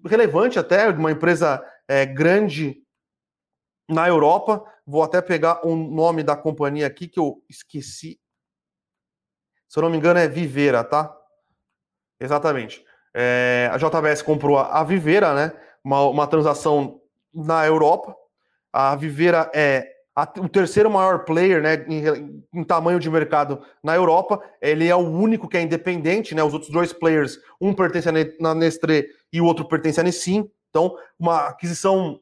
relevante 0.04 0.58
até, 0.58 0.90
de 0.90 0.98
uma 0.98 1.12
empresa 1.12 1.64
é, 1.86 2.04
grande 2.04 2.82
na 3.88 4.08
Europa. 4.08 4.64
Vou 4.84 5.04
até 5.04 5.22
pegar 5.22 5.64
o 5.64 5.76
nome 5.76 6.24
da 6.24 6.36
companhia 6.36 6.84
aqui 6.84 7.06
que 7.06 7.20
eu 7.20 7.40
esqueci. 7.48 8.20
Se 9.68 9.78
eu 9.78 9.84
não 9.84 9.90
me 9.90 9.96
engano, 9.96 10.18
é 10.18 10.26
Viveira, 10.26 10.82
tá? 10.82 11.16
Exatamente. 12.18 12.84
É, 13.14 13.70
a 13.72 13.76
JBS 13.76 14.20
comprou 14.20 14.58
a, 14.58 14.80
a 14.80 14.82
Viveira, 14.82 15.32
né? 15.32 15.52
Uma, 15.84 16.02
uma 16.08 16.26
transação 16.26 17.00
na 17.32 17.64
Europa. 17.64 18.16
A 18.72 18.96
Viveira 18.96 19.48
é 19.54 19.93
o 20.38 20.48
terceiro 20.48 20.88
maior 20.88 21.24
player 21.24 21.60
né, 21.60 21.84
em, 21.88 22.44
em, 22.52 22.64
tamanho 22.64 23.00
de 23.00 23.10
mercado 23.10 23.60
na 23.82 23.96
Europa. 23.96 24.40
Ele 24.62 24.86
é 24.86 24.94
o 24.94 25.00
único 25.00 25.48
que 25.48 25.56
é 25.56 25.62
independente, 25.62 26.34
né? 26.34 26.42
Os 26.42 26.52
outros 26.52 26.70
dois 26.70 26.92
players, 26.92 27.38
um 27.60 27.74
pertence 27.74 28.08
à 28.08 28.54
Nestlé 28.54 29.06
e 29.32 29.40
o 29.40 29.44
outro 29.44 29.66
pertence 29.66 29.98
à 29.98 30.04
Nissin. 30.04 30.48
Então, 30.70 30.96
uma 31.18 31.48
aquisição 31.48 32.20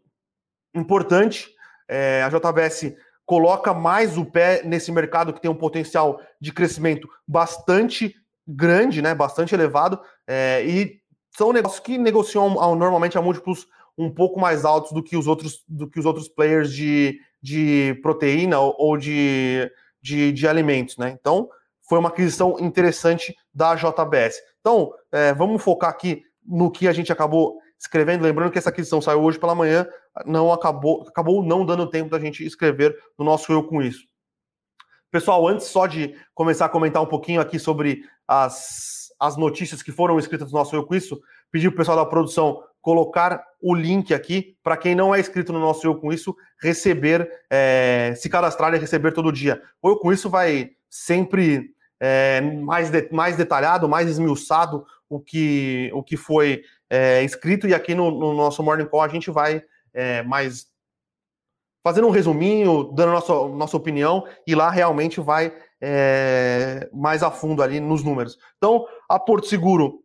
importante. 0.74 1.50
É, 1.86 2.22
a 2.22 2.30
JBS 2.30 2.94
coloca 3.26 3.74
mais 3.74 4.16
o 4.16 4.24
pé 4.24 4.62
nesse 4.64 4.90
mercado 4.90 5.32
que 5.32 5.40
tem 5.40 5.50
um 5.50 5.54
potencial 5.54 6.18
de 6.40 6.50
crescimento 6.50 7.06
bastante 7.28 8.14
grande, 8.48 9.02
né? 9.02 9.14
Bastante 9.14 9.54
elevado. 9.54 10.00
É, 10.26 10.64
e 10.64 10.98
são 11.36 11.52
negócios 11.52 11.80
que 11.80 11.98
negociam 11.98 12.48
normalmente 12.74 13.18
a 13.18 13.22
múltiplos 13.22 13.66
um 13.98 14.10
pouco 14.10 14.40
mais 14.40 14.64
altos 14.64 14.92
do 14.92 15.02
que 15.02 15.14
os 15.14 15.26
outros, 15.26 15.62
do 15.68 15.88
que 15.88 16.00
os 16.00 16.06
outros 16.06 16.28
players 16.28 16.72
de, 16.72 17.18
de 17.42 17.98
proteína 18.02 18.58
ou 18.60 18.96
de, 18.96 19.70
de, 20.00 20.32
de 20.32 20.46
alimentos, 20.46 20.96
né? 20.96 21.16
Então, 21.18 21.48
foi 21.88 21.98
uma 21.98 22.08
aquisição 22.08 22.56
interessante 22.60 23.34
da 23.52 23.74
JBS. 23.74 24.40
Então, 24.60 24.92
é, 25.10 25.34
vamos 25.34 25.62
focar 25.62 25.90
aqui 25.90 26.22
no 26.46 26.70
que 26.70 26.86
a 26.86 26.92
gente 26.92 27.12
acabou 27.12 27.58
escrevendo. 27.78 28.22
Lembrando 28.22 28.52
que 28.52 28.58
essa 28.58 28.70
aquisição 28.70 29.00
saiu 29.00 29.22
hoje 29.22 29.38
pela 29.38 29.54
manhã, 29.54 29.86
não 30.24 30.52
acabou, 30.52 31.04
acabou 31.06 31.42
não 31.42 31.66
dando 31.66 31.90
tempo 31.90 32.10
da 32.10 32.20
gente 32.20 32.46
escrever 32.46 32.96
no 33.18 33.24
nosso 33.24 33.52
Eu 33.52 33.64
Com 33.64 33.82
Isso. 33.82 34.06
Pessoal, 35.10 35.46
antes 35.46 35.66
só 35.66 35.86
de 35.86 36.14
começar 36.34 36.66
a 36.66 36.70
comentar 36.70 37.02
um 37.02 37.06
pouquinho 37.06 37.40
aqui 37.40 37.58
sobre 37.58 38.02
as, 38.26 39.12
as 39.20 39.36
notícias 39.36 39.82
que 39.82 39.92
foram 39.92 40.18
escritas 40.18 40.50
no 40.50 40.58
nosso 40.58 40.74
Eu 40.74 40.86
Com 40.86 40.94
Isso, 40.94 41.20
pedir 41.50 41.68
para 41.68 41.74
o 41.74 41.78
pessoal 41.78 41.96
da 41.96 42.06
produção 42.06 42.62
colocar 42.82 43.42
o 43.62 43.74
link 43.74 44.12
aqui 44.12 44.56
para 44.62 44.76
quem 44.76 44.94
não 44.94 45.14
é 45.14 45.20
inscrito 45.20 45.52
no 45.52 45.60
nosso 45.60 45.86
Eu 45.86 45.94
Com 45.94 46.12
Isso 46.12 46.36
receber, 46.60 47.30
é, 47.48 48.12
se 48.16 48.28
cadastrar 48.28 48.74
e 48.74 48.78
receber 48.78 49.12
todo 49.12 49.32
dia. 49.32 49.62
O 49.80 49.88
Eu 49.88 49.96
Com 49.96 50.12
Isso 50.12 50.28
vai 50.28 50.72
sempre 50.90 51.70
é, 52.00 52.40
mais, 52.40 52.90
de, 52.90 53.08
mais 53.12 53.36
detalhado, 53.36 53.88
mais 53.88 54.10
esmiuçado 54.10 54.84
o 55.08 55.20
que, 55.20 55.90
o 55.94 56.02
que 56.02 56.16
foi 56.16 56.64
é, 56.90 57.22
escrito 57.22 57.68
e 57.68 57.74
aqui 57.74 57.94
no, 57.94 58.10
no, 58.10 58.34
nosso 58.34 58.62
Morning 58.62 58.86
Call 58.86 59.02
a 59.02 59.08
gente 59.08 59.30
vai 59.30 59.62
é, 59.94 60.22
mais 60.24 60.66
fazendo 61.84 62.06
um 62.06 62.10
resuminho, 62.10 62.84
dando 62.92 63.12
nossa, 63.12 63.32
nossa 63.48 63.76
opinião 63.76 64.26
e 64.46 64.54
lá 64.54 64.70
realmente 64.70 65.20
vai 65.20 65.52
é, 65.80 66.88
mais 66.92 67.22
a 67.22 67.30
fundo 67.30 67.62
ali 67.62 67.80
nos 67.80 68.02
números. 68.02 68.38
Então, 68.56 68.86
a 69.08 69.18
Porto 69.18 69.46
Seguro 69.46 70.00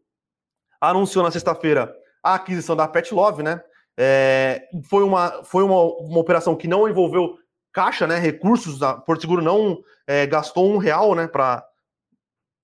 anunciou 0.80 1.24
na 1.24 1.32
sexta-feira 1.32 1.94
a 2.32 2.36
aquisição 2.36 2.76
da 2.76 2.88
Pet 2.88 3.14
Love, 3.14 3.44
né? 3.44 3.62
É, 3.98 4.68
foi 4.84 5.04
uma, 5.04 5.44
foi 5.44 5.64
uma, 5.64 5.82
uma 5.82 6.20
operação 6.20 6.56
que 6.56 6.68
não 6.68 6.88
envolveu 6.88 7.38
caixa, 7.74 8.06
né? 8.06 8.18
Recursos, 8.18 8.82
a 8.84 8.94
Porto 8.96 9.22
Seguro 9.22 9.42
não 9.42 9.80
é, 10.06 10.26
gastou 10.26 10.72
um 10.72 10.78
real, 10.78 11.16
né? 11.16 11.28
Para, 11.28 11.66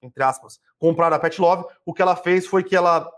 entre 0.02 0.24
aspas, 0.24 0.60
comprar 0.78 1.12
a 1.14 1.20
Pet 1.20 1.40
Love. 1.40 1.66
O 1.86 1.94
que 1.94 2.02
ela 2.02 2.16
fez 2.16 2.46
foi 2.46 2.64
que 2.64 2.76
ela 2.76 3.10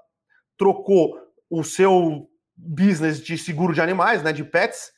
trocou 0.57 1.19
o 1.49 1.63
seu 1.63 2.29
business 2.55 3.21
de 3.21 3.37
seguro 3.37 3.73
de 3.73 3.81
animais, 3.81 4.23
né? 4.23 4.31
De 4.31 4.43
pets, 4.43 4.91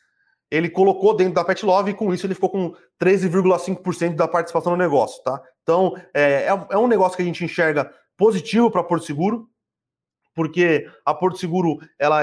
ele 0.51 0.69
colocou 0.69 1.15
dentro 1.15 1.33
da 1.33 1.43
Pet 1.43 1.65
Love 1.65 1.91
e 1.91 1.93
com 1.93 2.13
isso 2.13 2.25
ele 2.25 2.35
ficou 2.35 2.49
com 2.49 2.73
13,5% 3.01 4.15
da 4.15 4.27
participação 4.27 4.71
no 4.73 4.77
negócio, 4.77 5.21
tá? 5.23 5.41
Então 5.63 5.95
é, 6.13 6.43
é, 6.43 6.67
é 6.69 6.77
um 6.77 6.87
negócio 6.87 7.17
que 7.17 7.23
a 7.23 7.25
gente 7.25 7.43
enxerga 7.43 7.91
positivo 8.15 8.71
para 8.71 8.83
Porto 8.83 9.05
Seguro 9.05 9.49
porque 10.37 10.87
a 11.03 11.15
Porto 11.15 11.39
Seguro 11.39 11.79
ela, 11.97 12.21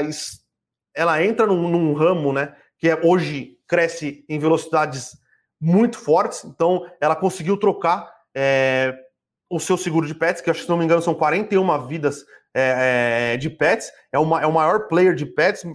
ela 0.94 1.21
entra 1.25 1.49
num, 1.49 1.68
num 1.68 1.92
ramo, 1.94 2.33
né, 2.33 2.54
que 2.78 2.88
é, 2.88 3.00
hoje 3.02 3.59
cresce 3.66 4.25
em 4.28 4.38
velocidades 4.38 5.16
muito 5.61 5.99
fortes, 5.99 6.44
então 6.44 6.88
ela 7.00 7.16
conseguiu 7.16 7.56
trocar 7.56 8.09
é, 8.33 8.97
o 9.50 9.59
seu 9.59 9.76
seguro 9.76 10.06
de 10.06 10.14
pets, 10.14 10.40
que 10.40 10.49
acho 10.49 10.61
que 10.61 10.66
se 10.66 10.71
não 10.71 10.78
me 10.78 10.85
engano 10.85 11.02
são 11.02 11.12
41 11.12 11.87
vidas 11.88 12.25
é, 12.54 13.37
de 13.37 13.50
pets, 13.50 13.90
é, 14.12 14.18
uma, 14.18 14.40
é 14.40 14.47
o 14.47 14.52
maior 14.52 14.87
player 14.87 15.16
de 15.16 15.26
pets, 15.26 15.66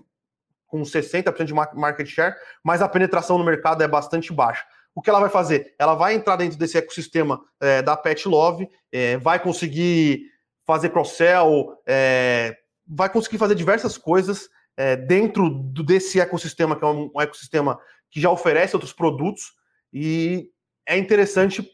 com 0.65 0.81
60% 0.81 1.43
de 1.43 1.53
market 1.53 2.07
share, 2.07 2.35
mas 2.63 2.81
a 2.81 2.87
penetração 2.87 3.37
no 3.37 3.43
mercado 3.43 3.83
é 3.83 3.87
bastante 3.87 4.31
baixa. 4.31 4.63
O 4.95 5.01
que 5.01 5.09
ela 5.09 5.19
vai 5.19 5.29
fazer? 5.29 5.75
Ela 5.77 5.93
vai 5.93 6.13
entrar 6.13 6.37
dentro 6.37 6.57
desse 6.57 6.77
ecossistema 6.77 7.41
é, 7.59 7.81
da 7.81 7.97
Pet 7.97 8.25
Love, 8.29 8.69
é, 8.93 9.17
vai 9.17 9.39
conseguir 9.39 10.21
fazer 10.69 10.91
cross-sell, 10.91 11.81
é, 11.83 12.55
vai 12.87 13.11
conseguir 13.11 13.39
fazer 13.39 13.55
diversas 13.55 13.97
coisas 13.97 14.47
é, 14.77 14.95
dentro 14.95 15.49
do, 15.49 15.81
desse 15.81 16.19
ecossistema, 16.19 16.75
que 16.75 16.83
é 16.83 16.87
um, 16.87 17.09
um, 17.15 17.19
ecossistema 17.19 17.79
que 18.11 18.21
já 18.21 18.29
oferece 18.29 18.75
outros 18.75 18.93
produtos, 18.93 19.53
e 19.91 20.51
é 20.87 20.95
interessante 20.95 21.67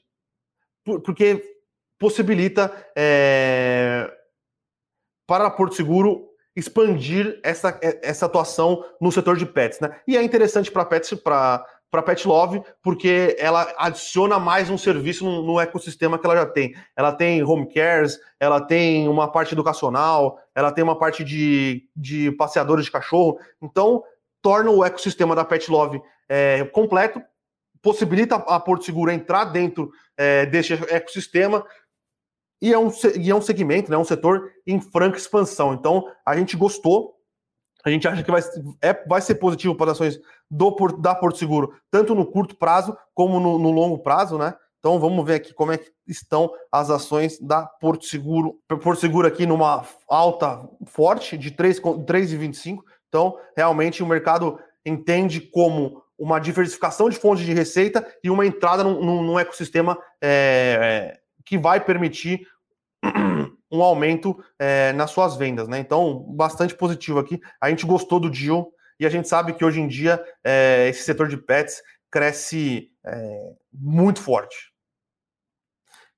porque 1.03 1.43
possibilita 1.99 2.71
é, 2.95 4.09
para 5.27 5.49
Porto 5.49 5.75
Seguro 5.75 6.29
expandir 6.55 7.37
essa, 7.43 7.77
essa 8.01 8.27
atuação 8.27 8.81
no 9.01 9.11
setor 9.11 9.35
de 9.35 9.45
pets, 9.45 9.81
né? 9.81 9.99
E 10.07 10.15
é 10.15 10.23
interessante 10.23 10.71
para 10.71 10.85
pets, 10.85 11.19
para 11.19 11.65
para 11.95 12.03
Pet 12.03 12.27
Love, 12.27 12.61
porque 12.83 13.37
ela 13.39 13.73
adiciona 13.77 14.37
mais 14.37 14.69
um 14.69 14.77
serviço 14.77 15.23
no, 15.23 15.41
no, 15.41 15.59
ecossistema 15.61 16.19
que 16.19 16.25
ela 16.25 16.35
já 16.35 16.45
tem. 16.45 16.75
Ela 16.93 17.13
tem 17.13 17.41
home 17.41 17.73
cares, 17.73 18.19
ela 18.37 18.59
tem 18.59 19.07
uma 19.07 19.31
parte 19.31 19.53
educacional, 19.53 20.37
ela 20.53 20.73
tem 20.73 20.83
uma 20.83 20.99
parte 20.99 21.23
de, 21.23 21.87
de 21.95 22.33
passeadores 22.33 22.83
de 22.83 22.91
cachorro. 22.91 23.39
Então, 23.61 24.03
torna 24.41 24.71
o 24.71 24.83
ecossistema 24.83 25.33
da 25.33 25.45
Pet 25.45 25.71
Love 25.71 26.01
é, 26.27 26.65
completo, 26.65 27.21
possibilita 27.81 28.35
a 28.35 28.59
Porto 28.59 28.83
Seguro 28.83 29.09
entrar 29.09 29.45
dentro 29.45 29.89
é, 30.17 30.45
desse 30.45 30.73
ecossistema. 30.73 31.65
E 32.61 32.73
é, 32.73 32.77
um, 32.77 32.91
e 33.17 33.31
é 33.31 33.35
um 33.35 33.41
segmento, 33.41 33.89
né, 33.89 33.97
um 33.97 34.03
setor 34.03 34.51
em 34.67 34.81
franca 34.81 35.17
expansão. 35.17 35.73
Então, 35.73 36.11
a 36.25 36.35
gente 36.35 36.57
gostou 36.57 37.14
a 37.85 37.91
gente 37.91 38.07
acha 38.07 38.23
que 38.23 38.31
vai, 38.31 38.41
é, 38.81 38.93
vai 39.07 39.21
ser 39.21 39.35
positivo 39.35 39.75
para 39.75 39.91
as 39.91 39.97
ações 39.97 40.19
do, 40.49 40.75
da 40.99 41.13
Porto 41.13 41.37
Seguro, 41.37 41.73
tanto 41.91 42.15
no 42.15 42.25
curto 42.25 42.55
prazo 42.55 42.97
como 43.13 43.39
no, 43.39 43.59
no, 43.59 43.69
longo 43.69 43.99
prazo, 43.99 44.37
né? 44.37 44.55
Então 44.79 44.99
vamos 44.99 45.23
ver 45.23 45.35
aqui 45.35 45.53
como 45.53 45.71
é 45.71 45.77
que 45.77 45.91
estão 46.07 46.51
as 46.71 46.89
ações 46.89 47.39
da 47.39 47.63
Porto 47.63 48.05
Seguro. 48.05 48.59
Porto 48.67 48.99
Seguro 48.99 49.27
aqui 49.27 49.45
numa 49.45 49.85
alta 50.07 50.67
forte 50.85 51.37
de 51.37 51.51
3,25. 51.51 52.79
Então, 53.07 53.37
realmente 53.55 54.03
o 54.03 54.07
mercado 54.07 54.59
entende 54.85 55.41
como 55.41 56.03
uma 56.17 56.39
diversificação 56.39 57.09
de 57.09 57.17
fontes 57.17 57.45
de 57.45 57.53
receita 57.53 58.05
e 58.23 58.29
uma 58.29 58.45
entrada 58.45 58.83
num, 58.83 59.23
num 59.23 59.39
ecossistema 59.39 59.97
é, 60.21 61.19
que 61.45 61.57
vai 61.57 61.79
permitir 61.79 62.47
um 63.71 63.81
aumento 63.81 64.43
é, 64.59 64.93
nas 64.93 65.11
suas 65.11 65.35
vendas, 65.35 65.67
né? 65.67 65.79
Então, 65.79 66.19
bastante 66.29 66.75
positivo 66.75 67.19
aqui. 67.19 67.39
A 67.59 67.69
gente 67.69 67.85
gostou 67.85 68.19
do 68.19 68.29
deal 68.29 68.71
e 68.99 69.05
a 69.05 69.09
gente 69.09 69.27
sabe 69.27 69.53
que 69.53 69.65
hoje 69.65 69.81
em 69.81 69.87
dia 69.87 70.23
é, 70.43 70.87
esse 70.87 71.03
setor 71.03 71.27
de 71.27 71.37
pets 71.37 71.81
cresce 72.11 72.89
é, 73.05 73.53
muito 73.73 74.21
forte. 74.21 74.73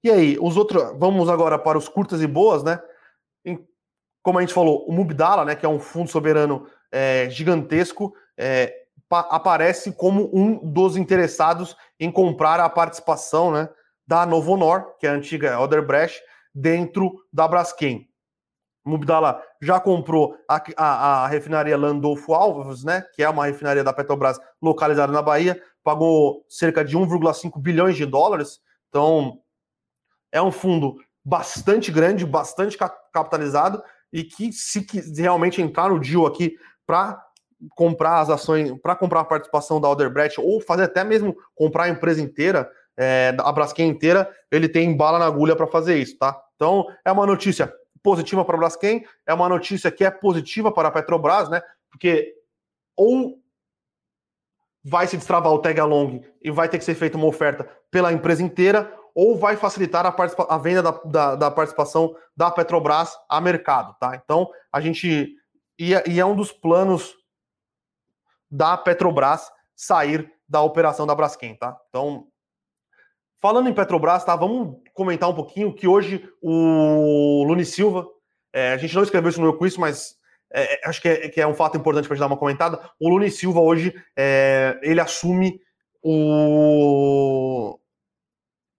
E 0.04 0.12
aí, 0.12 0.38
os 0.40 0.56
outros. 0.56 0.84
Vamos 0.98 1.28
agora 1.30 1.58
para 1.58 1.78
os 1.78 1.90
curtas 1.90 2.22
e 2.22 2.28
boas, 2.28 2.64
né? 2.64 2.80
Como 4.22 4.38
a 4.38 4.42
gente 4.42 4.54
falou, 4.54 4.86
o 4.88 4.92
Mubdala, 4.92 5.46
né, 5.46 5.56
que 5.56 5.66
é 5.66 5.70
um 5.70 5.80
fundo 5.80 6.10
soberano 6.10 6.68
gigantesco, 7.30 8.14
aparece 9.10 9.94
como 9.94 10.30
um 10.34 10.58
dos 10.58 10.98
interessados 10.98 11.78
em 11.98 12.12
comprar 12.12 12.60
a 12.60 12.70
participação, 12.70 13.52
né, 13.52 13.70
da 14.06 14.26
Novonor, 14.26 14.98
que 15.00 15.08
é 15.08 15.10
a 15.10 15.14
antiga 15.14 15.60
Oderbrecht, 15.60 16.22
dentro 16.58 17.24
da 17.32 17.48
Braskem. 17.48 18.10
Mubdala 18.84 19.44
já 19.62 19.80
comprou 19.80 20.36
a, 20.50 20.64
a, 20.76 21.24
a, 21.24 21.28
refinaria 21.28 21.78
Landolfo 21.78 22.34
Alves, 22.34 22.84
né, 22.84 23.04
que 23.14 23.22
é 23.22 23.30
uma 23.30 23.46
refinaria 23.46 23.84
da 23.84 23.94
Petrobras 23.94 24.40
localizada 24.62 25.12
na 25.12 25.22
Bahia, 25.22 25.62
pagou 25.84 26.44
cerca 26.50 26.84
de 26.84 26.98
1,5 26.98 27.62
bilhões 27.62 27.96
de 27.96 28.06
dólares. 28.06 28.60
Então, 28.90 29.40
é 30.32 30.42
um 30.42 30.52
fundo 30.52 30.96
bastante 31.24 31.92
grande, 31.92 32.26
bastante 32.26 32.78
capitalizado 33.14 33.84
e 34.12 34.24
que 34.24 34.52
se 34.52 34.86
realmente 35.18 35.62
entrar 35.62 35.90
no 35.90 36.00
deal 36.00 36.26
aqui 36.26 36.56
para 36.86 37.22
comprar 37.76 38.22
as 38.22 38.30
ações, 38.30 38.72
para 38.82 38.96
comprar 38.96 39.20
a 39.20 39.26
participação 39.26 39.82
da 39.82 39.88
Alderbrecht 39.88 40.40
ou 40.40 40.62
fazer 40.62 40.84
até 40.84 41.04
mesmo 41.04 41.36
comprar 41.54 41.84
a 41.84 41.90
empresa 41.90 42.22
inteira, 42.22 42.70
é, 42.98 43.36
a 43.38 43.52
Braskem 43.52 43.90
inteira, 43.90 44.30
ele 44.50 44.70
tem 44.70 44.96
bala 44.96 45.20
na 45.20 45.26
agulha 45.26 45.56
para 45.56 45.68
fazer 45.68 45.98
isso, 45.98 46.18
tá? 46.18 46.47
Então, 46.58 46.86
é 47.06 47.12
uma 47.12 47.26
notícia 47.26 47.74
positiva 48.04 48.44
para 48.44 48.56
a 48.56 48.60
Braskem, 48.60 49.06
é 49.26 49.34
uma 49.34 49.48
notícia 49.48 49.90
que 49.92 50.04
é 50.04 50.12
positiva 50.12 50.72
para 50.72 50.90
a 50.90 50.92
Petrobras, 50.92 51.50
né? 51.50 51.62
Porque 51.90 52.36
ou 52.96 53.40
vai 54.84 55.06
se 55.06 55.18
destravar 55.18 55.54
o 55.54 55.60
tag 55.60 55.80
along 55.80 56.22
e 56.42 56.50
vai 56.50 56.68
ter 56.68 56.80
que 56.80 56.84
ser 56.84 56.96
feita 56.96 57.18
uma 57.18 57.28
oferta 57.28 57.64
pela 57.92 58.12
empresa 58.12 58.42
inteira, 58.42 58.92
ou 59.14 59.38
vai 59.38 59.56
facilitar 59.56 60.06
a, 60.06 60.16
a 60.50 60.58
venda 60.58 60.84
da, 60.84 60.92
da, 60.92 61.36
da, 61.36 61.52
participação 61.52 62.16
da 62.36 62.52
Petrobras 62.52 63.18
a 63.30 63.42
mercado, 63.42 63.96
tá? 64.00 64.16
Então, 64.16 64.50
a 64.72 64.80
gente. 64.80 65.36
E, 65.80 65.94
é, 65.94 66.04
e 66.08 66.20
é 66.20 66.26
um 66.26 66.36
dos 66.36 66.52
planos 66.52 67.16
da 68.50 68.78
Petrobras 68.78 69.52
sair 69.76 70.32
da 70.48 70.62
operação 70.62 71.06
da 71.06 71.16
Braskem, 71.16 71.56
tá? 71.56 71.78
Então, 71.90 72.28
falando 73.42 73.70
em 73.70 73.74
Petrobras, 73.74 74.24
tá? 74.24 74.36
Vamos 74.36 74.82
comentar 74.98 75.30
um 75.30 75.36
pouquinho 75.36 75.74
que 75.74 75.88
hoje 75.88 76.28
o 76.42 77.44
Luni 77.48 77.64
Silva, 77.64 78.08
é, 78.52 78.74
a 78.74 78.78
gente 78.78 78.96
não 78.96 79.04
escreveu 79.04 79.30
isso 79.30 79.40
no 79.40 79.46
meu 79.46 79.58
quiz, 79.58 79.78
mas 79.78 80.18
é, 80.52 80.74
é, 80.74 80.90
acho 80.90 81.00
que 81.00 81.08
é, 81.08 81.30
que 81.30 81.40
é, 81.40 81.48
um 81.48 81.54
fato 81.54 81.78
importante 81.78 82.08
para 82.08 82.16
gente 82.16 82.22
dar 82.22 82.28
uma 82.28 82.38
comentada. 82.38 82.80
O 83.00 83.08
Luni 83.08 83.30
Silva 83.30 83.60
hoje 83.60 83.94
é, 84.18 84.80
ele 84.82 85.00
assume 85.00 85.62
o 86.02 87.80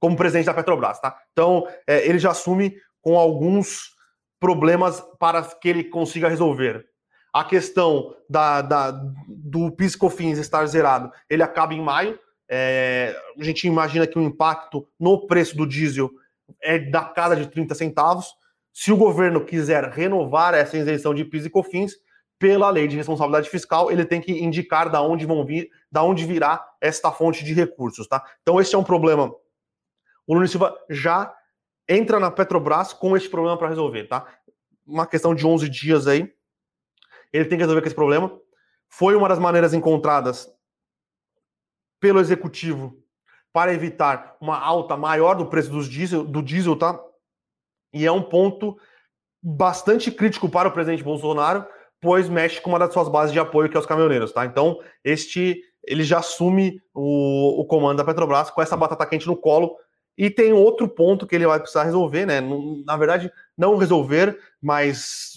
como 0.01 0.17
presidente 0.17 0.47
da 0.47 0.55
Petrobras, 0.55 1.01
tá? 1.01 1.17
Então 1.33 1.67
é, 1.87 2.07
ele 2.07 2.19
já 2.19 2.33
assume 2.33 2.77
com 3.01 3.17
alguns 3.17 3.97
problemas 4.41 5.01
para 5.19 5.43
que 5.43 5.69
ele 5.69 5.85
consiga 5.85 6.29
resolver. 6.29 6.85
A 7.33 7.45
questão 7.45 8.15
da, 8.29 8.63
da 8.63 8.91
do 9.29 9.71
PIS/COFINS 9.73 10.39
estar 10.39 10.67
zerado, 10.67 11.13
ele 11.31 11.43
acaba 11.43 11.75
em 11.75 11.81
maio. 11.81 12.19
É, 12.49 13.15
a 13.39 13.45
gente 13.45 13.67
imagina 13.67 14.07
que 14.07 14.19
o 14.19 14.23
impacto 14.23 14.89
no 14.99 15.27
preço 15.27 15.57
do 15.57 15.67
diesel 15.67 16.11
é 16.63 16.79
da 16.79 17.05
casa 17.05 17.37
de 17.37 17.47
30 17.47 17.75
centavos. 17.75 18.33
Se 18.73 18.91
o 18.91 18.97
governo 18.97 19.45
quiser 19.45 19.85
renovar 19.91 20.55
essa 20.55 20.79
isenção 20.79 21.13
de 21.13 21.25
PIS 21.25 21.47
e 21.47 21.51
COFINS, 21.51 21.97
pela 22.39 22.71
lei 22.71 22.87
de 22.87 22.97
responsabilidade 22.97 23.51
fiscal, 23.51 23.91
ele 23.91 24.05
tem 24.05 24.21
que 24.21 24.33
indicar 24.33 24.89
da 24.89 25.03
onde 25.03 25.27
vão 25.27 25.45
vir, 25.45 25.69
da 25.91 26.03
onde 26.03 26.25
virá 26.25 26.65
esta 26.81 27.11
fonte 27.11 27.45
de 27.45 27.53
recursos, 27.53 28.07
tá? 28.07 28.25
Então 28.43 28.61
esse 28.61 28.75
é 28.75 28.79
um 28.79 28.85
problema. 28.85 29.35
O 30.27 30.35
Nunes 30.35 30.51
Silva 30.51 30.77
já 30.89 31.35
entra 31.89 32.21
na 32.21 32.31
Petrobras 32.31 32.93
com 32.93 33.17
esse 33.17 33.29
problema 33.29 33.59
para 33.59 33.69
resolver, 33.69 34.05
tá? 34.05 34.27
Uma 34.87 35.07
questão 35.07 35.35
de 35.35 35.45
11 35.45 35.69
dias 35.69 36.07
aí. 36.07 36.33
Ele 37.33 37.45
tem 37.47 37.59
que 37.59 37.65
resolver 37.65 37.85
esse 37.85 37.95
problema. 37.95 38.31
Foi 38.89 39.17
uma 39.17 39.29
das 39.29 39.39
maneiras 39.39 39.75
encontradas 39.75 40.49
pelo 42.01 42.21
executivo 42.21 42.97
para 43.53 43.73
evitar 43.73 44.37
uma 44.41 44.59
alta 44.59 44.97
maior 44.97 45.35
do 45.35 45.47
preço 45.47 45.71
dos 45.71 45.89
diesel, 45.89 46.25
do 46.25 46.43
diesel, 46.43 46.77
tá? 46.77 46.99
E 47.93 48.07
é 48.07 48.13
um 48.13 48.23
ponto 48.23 48.79
bastante 49.43 50.11
crítico 50.11 50.49
para 50.49 50.69
o 50.69 50.73
presidente 50.73 51.03
Bolsonaro, 51.03 51.67
pois 52.01 52.29
mexe 52.29 52.61
com 52.61 52.71
uma 52.71 52.79
das 52.79 52.93
suas 52.93 53.09
bases 53.09 53.33
de 53.33 53.41
apoio, 53.41 53.69
que 53.69 53.77
é 53.77 53.81
os 53.81 53.87
caminhoneiros, 53.87 54.33
tá? 54.33 54.45
Então, 54.45 54.79
este 55.03 55.63
ele 55.85 56.05
já 56.05 56.19
assume 56.19 56.83
o, 56.93 57.61
o 57.61 57.65
comando 57.65 57.97
da 57.97 58.05
Petrobras 58.05 58.51
com 58.51 58.61
essa 58.61 58.77
batata 58.77 59.07
quente 59.07 59.27
no 59.27 59.37
colo. 59.37 59.77
E 60.17 60.29
tem 60.29 60.53
outro 60.53 60.89
ponto 60.89 61.27
que 61.27 61.35
ele 61.35 61.47
vai 61.47 61.59
precisar 61.59 61.85
resolver, 61.85 62.27
né? 62.27 62.41
Na 62.85 62.97
verdade, 62.97 63.33
não 63.57 63.77
resolver, 63.77 64.39
mas 64.61 65.35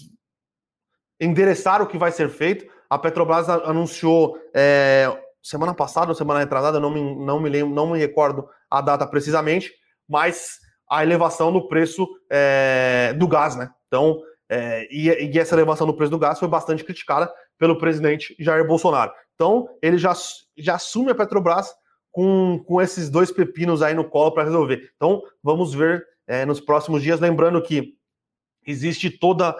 endereçar 1.20 1.80
o 1.80 1.86
que 1.86 1.96
vai 1.96 2.10
ser 2.10 2.28
feito. 2.28 2.70
A 2.90 2.98
Petrobras 2.98 3.48
anunciou 3.48 4.36
é, 4.52 5.06
semana 5.42 5.74
passada 5.74 6.10
ou 6.10 6.14
semana 6.14 6.40
retrasada, 6.40 6.78
não 6.78 6.90
me, 6.90 7.16
não 7.16 7.40
me 7.40 7.50
lembro, 7.50 7.74
não 7.74 7.90
me 7.90 7.98
recordo 7.98 8.48
a 8.70 8.80
data 8.80 9.06
precisamente, 9.06 9.72
mas 10.08 10.60
a 10.88 11.02
elevação 11.02 11.50
no 11.50 11.68
preço 11.68 12.06
é, 12.30 13.14
do 13.14 13.26
gás, 13.26 13.56
né? 13.56 13.70
Então, 13.88 14.20
é, 14.48 14.86
e, 14.90 15.08
e, 15.08 15.38
essa 15.38 15.54
elevação 15.54 15.86
no 15.86 15.96
preço 15.96 16.10
do 16.10 16.18
gás 16.18 16.38
foi 16.38 16.48
bastante 16.48 16.84
criticada 16.84 17.32
pelo 17.58 17.78
presidente 17.78 18.36
Jair 18.38 18.66
Bolsonaro. 18.66 19.10
Então, 19.34 19.68
ele 19.80 19.98
já, 19.98 20.12
já 20.56 20.74
assume 20.74 21.10
a 21.10 21.14
Petrobras 21.14 21.72
com, 22.10 22.62
com 22.66 22.80
esses 22.80 23.08
dois 23.08 23.30
pepinos 23.30 23.82
aí 23.82 23.94
no 23.94 24.04
colo 24.04 24.32
para 24.32 24.44
resolver. 24.44 24.92
Então, 24.96 25.22
vamos 25.42 25.72
ver 25.72 26.04
é, 26.26 26.44
nos 26.44 26.60
próximos 26.60 27.02
dias, 27.02 27.20
lembrando 27.20 27.62
que 27.62 27.94
existe 28.64 29.10
toda 29.10 29.56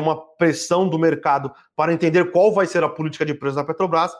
uma 0.00 0.20
pressão 0.36 0.88
do 0.88 0.98
mercado 0.98 1.52
para 1.76 1.92
entender 1.92 2.32
qual 2.32 2.52
vai 2.52 2.66
ser 2.66 2.82
a 2.82 2.88
política 2.88 3.24
de 3.24 3.34
preços 3.34 3.54
da 3.54 3.62
Petrobras 3.62 4.12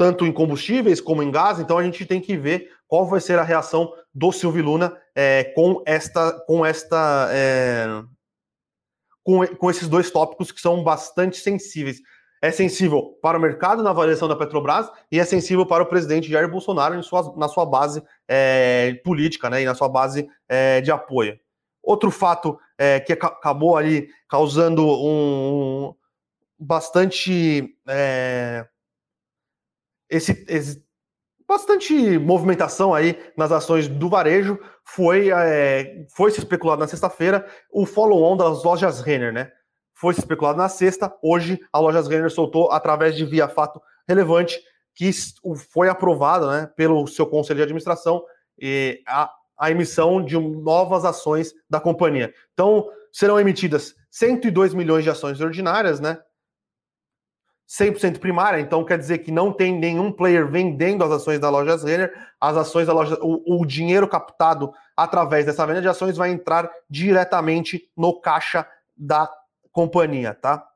tanto 0.00 0.24
em 0.24 0.32
combustíveis 0.32 0.98
como 0.98 1.22
em 1.22 1.30
gás, 1.30 1.60
então 1.60 1.76
a 1.76 1.84
gente 1.84 2.06
tem 2.06 2.22
que 2.22 2.34
ver 2.34 2.70
qual 2.88 3.04
vai 3.04 3.20
ser 3.20 3.38
a 3.38 3.42
reação 3.42 3.92
do 4.14 4.32
Silvio 4.32 4.64
Luna 4.64 4.96
é, 5.14 5.44
com 5.54 5.82
esta, 5.84 6.32
com 6.46 6.64
esta, 6.64 7.28
é, 7.30 7.86
com, 9.22 9.46
com 9.46 9.70
esses 9.70 9.88
dois 9.88 10.10
tópicos 10.10 10.50
que 10.50 10.58
são 10.58 10.82
bastante 10.82 11.36
sensíveis. 11.36 11.98
É 12.40 12.50
sensível 12.50 13.18
para 13.20 13.36
o 13.36 13.40
mercado 13.42 13.82
na 13.82 13.90
avaliação 13.90 14.26
da 14.26 14.34
Petrobras 14.34 14.90
e 15.12 15.20
é 15.20 15.24
sensível 15.26 15.66
para 15.66 15.82
o 15.82 15.86
presidente 15.86 16.30
Jair 16.30 16.50
Bolsonaro 16.50 16.94
em 16.94 17.02
sua, 17.02 17.36
na 17.36 17.46
sua 17.46 17.66
base 17.66 18.02
é, 18.26 18.98
política, 19.04 19.50
né, 19.50 19.60
e 19.60 19.66
na 19.66 19.74
sua 19.74 19.90
base 19.90 20.26
é, 20.48 20.80
de 20.80 20.90
apoio. 20.90 21.38
Outro 21.82 22.10
fato 22.10 22.58
é, 22.78 23.00
que 23.00 23.12
acabou 23.12 23.76
ali 23.76 24.08
causando 24.30 24.82
um, 24.82 25.88
um 25.88 25.94
bastante 26.58 27.76
é, 27.86 28.66
esse, 30.10 30.44
esse, 30.48 30.82
bastante 31.46 32.18
movimentação 32.18 32.92
aí 32.94 33.18
nas 33.36 33.52
ações 33.52 33.88
do 33.88 34.08
varejo. 34.08 34.58
Foi, 34.84 35.30
é, 35.30 36.06
foi 36.14 36.30
se 36.30 36.38
especulado 36.38 36.80
na 36.80 36.88
sexta-feira 36.88 37.46
o 37.70 37.86
follow-on 37.86 38.36
das 38.36 38.62
lojas 38.62 39.00
Renner, 39.00 39.32
né? 39.32 39.50
Foi 39.94 40.14
se 40.14 40.20
especulado 40.20 40.58
na 40.58 40.68
sexta. 40.68 41.12
Hoje 41.22 41.60
a 41.72 41.78
lojas 41.78 42.08
Renner 42.08 42.30
soltou 42.30 42.70
através 42.70 43.16
de 43.16 43.24
via 43.24 43.48
fato 43.48 43.80
relevante 44.08 44.60
que 44.94 45.10
foi 45.72 45.88
aprovado, 45.88 46.50
né, 46.50 46.70
pelo 46.76 47.06
seu 47.06 47.26
conselho 47.26 47.58
de 47.58 47.62
administração 47.62 48.22
e 48.58 49.00
a, 49.06 49.30
a 49.58 49.70
emissão 49.70 50.22
de 50.22 50.38
novas 50.38 51.04
ações 51.04 51.52
da 51.68 51.80
companhia. 51.80 52.32
Então 52.52 52.88
serão 53.12 53.40
emitidas 53.40 53.94
102 54.10 54.74
milhões 54.74 55.04
de 55.04 55.10
ações 55.10 55.40
ordinárias, 55.40 56.00
né? 56.00 56.18
100% 57.70 58.18
primária, 58.18 58.58
então 58.58 58.84
quer 58.84 58.98
dizer 58.98 59.18
que 59.18 59.30
não 59.30 59.52
tem 59.52 59.72
nenhum 59.72 60.10
player 60.10 60.50
vendendo 60.50 61.04
as 61.04 61.12
ações 61.12 61.38
da 61.38 61.48
loja 61.48 61.76
Renner, 61.76 62.12
as 62.40 62.56
ações 62.56 62.88
da 62.88 62.92
loja, 62.92 63.16
o, 63.22 63.60
o, 63.60 63.64
dinheiro 63.64 64.08
captado 64.08 64.72
através 64.96 65.46
dessa 65.46 65.64
venda 65.64 65.80
de 65.80 65.86
ações 65.86 66.16
vai 66.16 66.30
entrar 66.30 66.68
diretamente 66.88 67.88
no 67.96 68.20
caixa 68.20 68.66
da 68.96 69.30
companhia, 69.70 70.34
tá? 70.34 70.66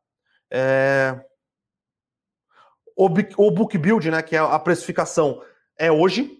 É... 0.48 1.18
O, 2.96 3.06
o 3.38 3.50
book 3.50 3.76
build, 3.76 4.08
né, 4.08 4.22
que 4.22 4.36
é 4.36 4.38
a 4.38 4.58
precificação, 4.60 5.42
é 5.76 5.90
hoje, 5.90 6.30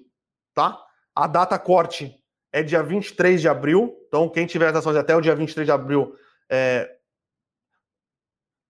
tá? 0.55 0.81
A 1.17 1.27
data 1.27 1.59
corte 1.59 2.15
é 2.53 2.63
dia 2.63 2.81
23 2.81 3.41
de 3.41 3.49
abril, 3.49 3.93
então 4.07 4.29
quem 4.29 4.47
tiver 4.47 4.69
as 4.69 4.77
ações 4.77 4.97
até 4.97 5.17
o 5.17 5.21
dia 5.21 5.35
23 5.35 5.67
de 5.67 5.73
abril 5.73 6.15
é, 6.49 6.94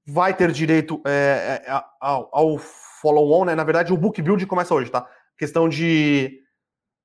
vai 0.06 0.34
ter 0.34 0.50
direito 0.52 1.00
é, 1.06 1.62
é 1.66 1.82
ao, 2.00 2.28
ao 2.32 2.58
follow-on, 3.00 3.44
né? 3.44 3.54
Na 3.54 3.64
verdade, 3.64 3.92
o 3.92 3.96
book 3.96 4.20
build 4.20 4.46
começa 4.46 4.74
hoje, 4.74 4.90
tá? 4.90 5.08
Questão 5.38 5.68
de 5.68 6.40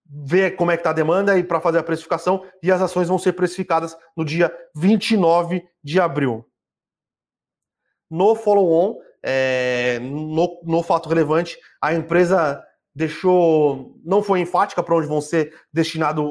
ver 0.05 0.55
como 0.55 0.71
é 0.71 0.77
que 0.77 0.83
tá 0.83 0.89
a 0.89 0.93
demanda 0.93 1.37
e 1.37 1.43
para 1.43 1.61
fazer 1.61 1.77
a 1.77 1.83
precificação 1.83 2.43
e 2.63 2.71
as 2.71 2.81
ações 2.81 3.07
vão 3.07 3.19
ser 3.19 3.33
precificadas 3.33 3.95
no 4.17 4.25
dia 4.25 4.51
29 4.75 5.63
de 5.83 5.99
abril. 5.99 6.45
No 8.09 8.33
follow-on, 8.33 8.97
é, 9.21 9.99
no, 9.99 10.61
no 10.63 10.81
fato 10.81 11.07
relevante, 11.07 11.57
a 11.79 11.93
empresa 11.93 12.63
deixou, 12.95 13.95
não 14.03 14.23
foi 14.23 14.39
enfática 14.39 14.81
para 14.81 14.95
onde 14.95 15.07
vão 15.07 15.21
ser 15.21 15.53
destinados, 15.71 16.25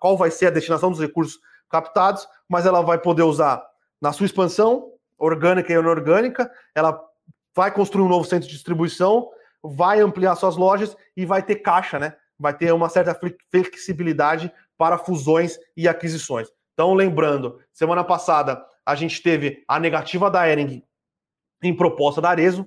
qual 0.00 0.16
vai 0.16 0.30
ser 0.30 0.46
a 0.46 0.50
destinação 0.50 0.90
dos 0.90 1.00
recursos 1.00 1.38
captados, 1.68 2.26
mas 2.48 2.64
ela 2.64 2.80
vai 2.80 2.98
poder 2.98 3.22
usar 3.22 3.62
na 4.00 4.12
sua 4.12 4.26
expansão 4.26 4.90
orgânica 5.20 5.72
e 5.72 5.76
inorgânica, 5.76 6.50
ela 6.74 6.98
vai 7.54 7.70
construir 7.70 8.04
um 8.04 8.08
novo 8.08 8.24
centro 8.24 8.48
de 8.48 8.54
distribuição, 8.54 9.28
vai 9.62 10.00
ampliar 10.00 10.34
suas 10.34 10.56
lojas 10.56 10.96
e 11.16 11.26
vai 11.26 11.42
ter 11.42 11.56
caixa, 11.56 11.98
né? 11.98 12.16
Vai 12.38 12.56
ter 12.56 12.72
uma 12.72 12.88
certa 12.88 13.16
flexibilidade 13.50 14.50
para 14.78 14.96
fusões 14.96 15.58
e 15.76 15.86
aquisições. 15.86 16.48
Então, 16.72 16.94
lembrando, 16.94 17.60
semana 17.72 18.02
passada 18.02 18.64
a 18.86 18.94
gente 18.94 19.22
teve 19.22 19.62
a 19.68 19.78
negativa 19.78 20.30
da 20.30 20.48
Ering 20.48 20.82
em 21.62 21.76
proposta 21.76 22.20
da 22.20 22.30
Arezo 22.30 22.66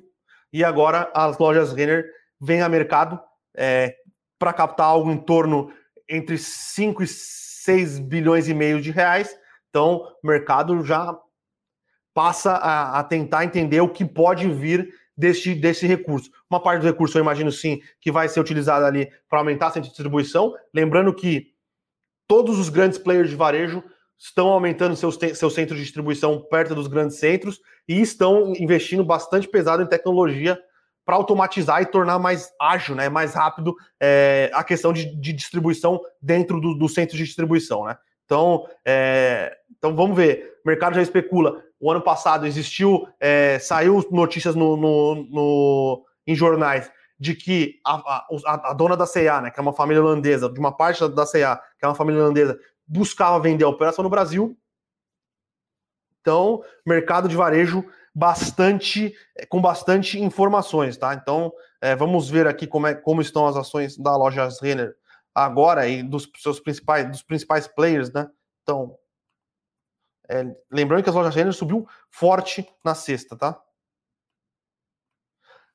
e 0.52 0.64
agora 0.64 1.12
as 1.16 1.40
lojas 1.40 1.74
Renner 1.74 2.06
vêm 2.40 2.62
a 2.62 2.70
mercado 2.70 3.20
é, 3.58 3.96
para 4.38 4.54
captar 4.54 4.86
algo 4.86 5.10
em 5.10 5.18
torno 5.18 5.74
entre 6.08 6.38
5 6.38 7.02
e 7.02 7.08
6 7.08 8.00
bilhões 8.00 8.48
e 8.48 8.54
meio 8.54 8.80
de 8.80 8.92
reais. 8.92 9.36
Então, 9.70 10.16
o 10.24 10.28
mercado 10.28 10.84
já 10.84 11.18
passa 12.14 12.52
a, 12.52 13.00
a, 13.00 13.04
tentar 13.04 13.44
entender 13.44 13.82
o 13.82 13.90
que 13.90 14.06
pode 14.06 14.48
vir 14.50 14.94
desse, 15.18 15.56
desse 15.56 15.88
recurso. 15.88 16.30
Uma 16.50 16.62
parte 16.62 16.82
do 16.82 16.88
recurso, 16.88 17.18
eu 17.18 17.22
imagino 17.22 17.52
sim, 17.52 17.82
que 18.00 18.12
vai 18.12 18.28
ser 18.30 18.40
utilizada 18.40 18.86
ali 18.86 19.10
para 19.30 19.40
aumentar 19.40 19.68
a 19.68 19.72
centro 19.72 19.84
de 19.84 19.90
distribuição. 19.90 20.54
Lembrando 20.74 21.14
que 21.14 21.48
todos 22.28 22.60
os 22.60 22.70
grandes 22.70 22.98
players 22.98 23.30
de 23.30 23.36
varejo 23.36 23.84
estão 24.18 24.50
aumentando 24.50 24.96
seus, 24.96 25.18
seus 25.36 25.54
centros 25.54 25.78
de 25.78 25.84
distribuição 25.84 26.42
perto 26.50 26.76
dos 26.76 26.88
grandes 26.88 27.18
centros 27.18 27.60
e 27.88 28.02
estão 28.02 28.54
investindo 28.58 29.04
bastante 29.04 29.48
pesado 29.48 29.84
em 29.84 29.88
tecnologia 29.88 30.60
para 31.06 31.16
automatizar 31.16 31.82
e 31.82 31.86
tornar 31.86 32.18
mais 32.18 32.50
ágil, 32.60 32.96
né, 32.96 33.10
mais 33.10 33.34
rápido 33.34 33.76
é, 34.02 34.50
a 34.54 34.64
questão 34.64 34.94
de, 34.94 35.14
de 35.20 35.34
distribuição 35.34 36.00
dentro 36.22 36.62
do, 36.62 36.74
do, 36.76 36.88
de 36.88 37.18
distribuição. 37.18 37.84
Né? 37.86 37.98
Então, 38.24 38.66
é, 38.86 39.56
então 39.84 39.94
vamos 39.94 40.16
ver. 40.16 40.62
O 40.64 40.70
mercado 40.70 40.96
já 40.96 41.02
especula. 41.02 41.62
O 41.78 41.92
ano 41.92 42.00
passado 42.00 42.48
existiu, 42.48 43.06
é, 43.20 43.60
saiu 43.60 44.02
notícias 44.10 44.56
no, 44.56 44.78
no, 44.78 45.16
no, 45.30 46.06
em 46.26 46.34
jornais 46.34 46.90
de 47.20 47.36
que 47.36 47.82
a, 47.86 47.96
a, 47.96 48.70
a, 48.70 48.74
dona 48.74 48.96
da 48.96 49.06
CA, 49.06 49.42
né, 49.42 49.52
que 49.52 49.60
é 49.60 49.62
uma 49.62 49.74
família 49.74 50.02
holandesa, 50.02 50.50
de 50.50 50.58
uma 50.58 50.72
parte 50.72 51.06
da 51.10 51.26
CA, 51.26 51.62
que 51.78 51.84
é 51.84 51.88
uma 51.88 51.96
família 51.96 52.22
holandesa, 52.22 52.58
buscava 52.88 53.42
vender 53.42 53.66
a 53.66 53.70
operação 53.70 54.04
no 54.04 54.10
Brasil. 54.10 54.58
Então, 56.22 56.64
mercado 56.86 57.28
de 57.28 57.36
varejo 57.36 57.84
bastante 58.16 59.14
com 59.50 59.62
bastante 59.62 60.18
informações, 60.18 60.96
tá? 60.96 61.14
Então, 61.14 61.52
é, 61.82 61.94
vamos 61.94 62.30
ver 62.30 62.48
aqui 62.48 62.66
como, 62.66 62.88
é, 62.88 62.96
como 62.96 63.22
estão 63.22 63.46
as 63.48 63.58
ações 63.58 63.98
da 63.98 64.16
loja 64.16 64.48
Renner 64.62 64.96
agora 65.36 65.86
e 65.88 66.02
dos 66.02 66.30
seus 66.38 66.62
principais 66.62 67.10
dos 67.10 67.22
principais 67.22 67.68
players, 67.68 68.14
né? 68.14 68.30
Então, 68.62 68.98
é, 70.30 70.44
lembrando 70.72 71.04
que 71.04 71.10
as 71.10 71.16
lojas 71.16 71.36
Renner 71.36 71.54
subiu 71.54 71.88
forte 72.10 72.68
na 72.84 72.96
sexta, 72.96 73.36
tá? 73.38 73.62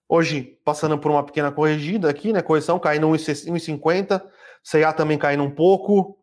Hoje, 0.09 0.59
passando 0.65 0.99
por 0.99 1.11
uma 1.11 1.25
pequena 1.25 1.53
corrigida 1.53 2.09
aqui, 2.09 2.33
né? 2.33 2.41
Correção 2.41 2.79
caindo 2.79 3.09
1,50, 3.09 4.27
CA 4.71 4.93
também 4.93 5.19
caindo 5.19 5.43
um 5.43 5.55
pouco, 5.55 6.19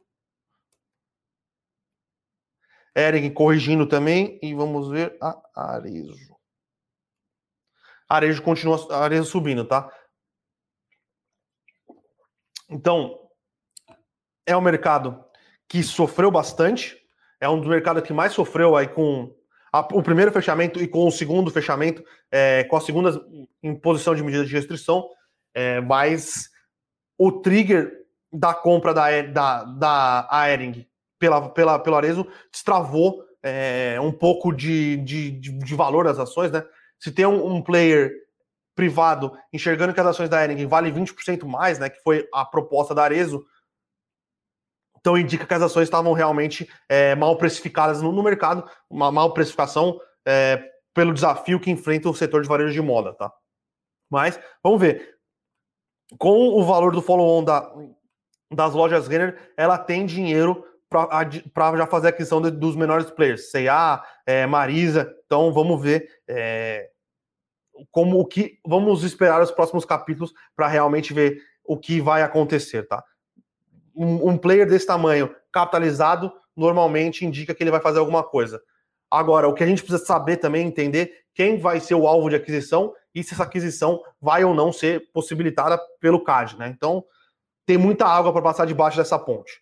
Eric 2.96 3.32
corrigindo 3.32 3.86
também. 3.86 4.40
E 4.42 4.54
vamos 4.54 4.90
ver 4.90 5.18
a 5.22 5.74
Arezo. 5.76 6.36
Arezo 8.08 8.42
continua 8.42 9.04
Arezo 9.04 9.30
subindo, 9.30 9.68
tá? 9.68 9.92
Então, 12.70 13.30
é 14.46 14.56
um 14.56 14.62
mercado 14.62 15.24
que 15.68 15.84
sofreu 15.84 16.32
bastante. 16.32 17.05
É 17.46 17.50
um 17.50 17.60
dos 17.60 17.70
mercados 17.70 18.02
que 18.02 18.12
mais 18.12 18.34
sofreu 18.34 18.76
aí 18.76 18.88
com 18.88 19.32
a, 19.72 19.80
o 19.94 20.02
primeiro 20.02 20.32
fechamento 20.32 20.82
e 20.82 20.88
com 20.88 21.08
o 21.08 21.12
segundo 21.12 21.52
fechamento, 21.52 22.04
é, 22.32 22.64
com 22.64 22.76
a 22.76 22.82
segunda 22.82 23.24
imposição 23.62 24.16
de 24.16 24.24
medidas 24.24 24.48
de 24.48 24.56
restrição. 24.56 25.08
É, 25.54 25.80
mas 25.80 26.50
o 27.18 27.32
trigger 27.32 27.92
da 28.34 28.52
compra 28.52 28.96
da, 28.96 29.22
da, 29.22 29.64
da 29.64 30.28
Aering 30.32 30.88
pela, 31.20 31.50
pela, 31.50 31.78
pelo 31.78 31.96
Arezo 31.96 32.28
destravou 32.52 33.24
é, 33.44 34.00
um 34.02 34.12
pouco 34.12 34.52
de, 34.52 34.98
de, 34.98 35.32
de, 35.32 35.76
valor 35.76 36.06
das 36.06 36.18
ações, 36.18 36.52
né? 36.52 36.66
Se 37.00 37.12
tem 37.12 37.28
um, 37.28 37.46
um, 37.46 37.62
player 37.62 38.12
privado 38.76 39.32
enxergando 39.54 39.94
que 39.94 40.00
as 40.00 40.08
ações 40.08 40.30
da 40.30 40.44
Ering 40.44 40.66
valem 40.66 40.92
20% 40.92 41.46
mais, 41.46 41.78
né? 41.78 41.92
Que 41.92 42.02
foi 42.02 42.28
a 42.34 42.44
proposta 42.44 42.96
da 42.96 43.04
Arezo, 43.04 43.46
então 45.06 45.16
indica 45.16 45.46
que 45.46 45.54
as 45.54 45.62
ações 45.62 45.84
estavam 45.84 46.14
realmente 46.14 46.68
é, 46.90 47.14
mal 47.14 47.38
precificadas 47.38 48.02
no, 48.02 48.12
no, 48.12 48.24
mercado, 48.24 48.68
uma 48.90 49.12
mal 49.12 49.32
precificação 49.36 50.00
é, 50.28 50.60
pelo 50.96 51.14
desafio 51.14 51.60
que 51.60 51.70
enfrenta 51.70 52.10
o 52.10 52.14
setor 52.16 52.42
de 52.42 52.48
varejo 52.48 52.74
de 52.74 52.82
moda, 52.82 53.14
tá? 53.14 53.32
Mas 54.10 54.40
vamos 54.64 54.82
ver. 54.82 55.14
Com 56.18 56.50
o 56.60 56.64
valor 56.64 56.92
do 56.92 57.04
follow-on 57.04 57.44
da, 57.44 57.72
das 58.52 58.74
lojas 58.74 59.08
Renner, 59.08 59.54
ela 59.56 59.78
tem 59.78 60.08
dinheiro 60.08 60.66
para 60.90 61.78
já 61.78 61.86
fazer 61.86 62.08
a 62.08 62.10
aquisição 62.10 62.42
de, 62.42 62.50
dos 62.50 62.76
menores 62.76 63.12
players, 63.12 63.52
C&A, 63.52 64.04
é, 64.26 64.48
Marisa. 64.48 65.16
Então 65.28 65.54
vamos 65.54 65.80
ver 65.84 66.10
é, 66.28 66.90
como 67.92 68.20
o 68.20 68.26
que 68.26 68.58
vamos 68.66 69.04
esperar 69.04 69.40
os 69.40 69.52
próximos 69.52 69.86
capítulos 69.86 70.34
para 70.56 70.68
realmente 70.68 71.14
ver 71.14 71.40
o 71.64 71.78
que 71.78 72.02
vai 72.02 72.24
acontecer, 72.24 72.88
tá? 72.88 73.04
Um, 73.96 74.32
um, 74.32 74.38
player 74.38 74.68
desse 74.68 74.86
tamanho, 74.86 75.34
capitalizado, 75.52 76.32
normalmente 76.56 77.26
indica 77.26 77.54
que 77.54 77.64
ele 77.64 77.72
vai 77.72 77.80
fazer 77.80 78.00
alguma 78.00 78.24
coisa. 78.24 78.62
Agora, 79.10 79.48
o 79.48 79.54
que 79.54 79.64
a 79.64 79.68
gente 79.68 79.82
precisa 79.82 80.04
saber 80.06 80.38
também, 80.38 80.68
entender 80.68 81.12
quem 81.34 81.58
vai 81.58 81.80
ser 81.80 81.96
o 81.96 82.08
alvo 82.08 82.30
de 82.30 82.36
aquisição 82.36 82.94
e 83.14 83.24
se 83.24 83.34
essa 83.34 83.44
aquisição 83.44 84.02
vai 84.20 84.44
ou 84.44 84.54
não 84.54 84.74
ser 84.74 85.12
possibilitada 85.14 85.80
pelo 86.00 86.24
CAD, 86.24 86.58
né? 86.58 86.68
Então, 86.68 87.04
tem 87.66 87.78
muita 87.78 88.06
água 88.06 88.32
para 88.32 88.42
passar 88.42 88.66
debaixo 88.66 88.98
dessa 88.98 89.18
ponte. 89.18 89.62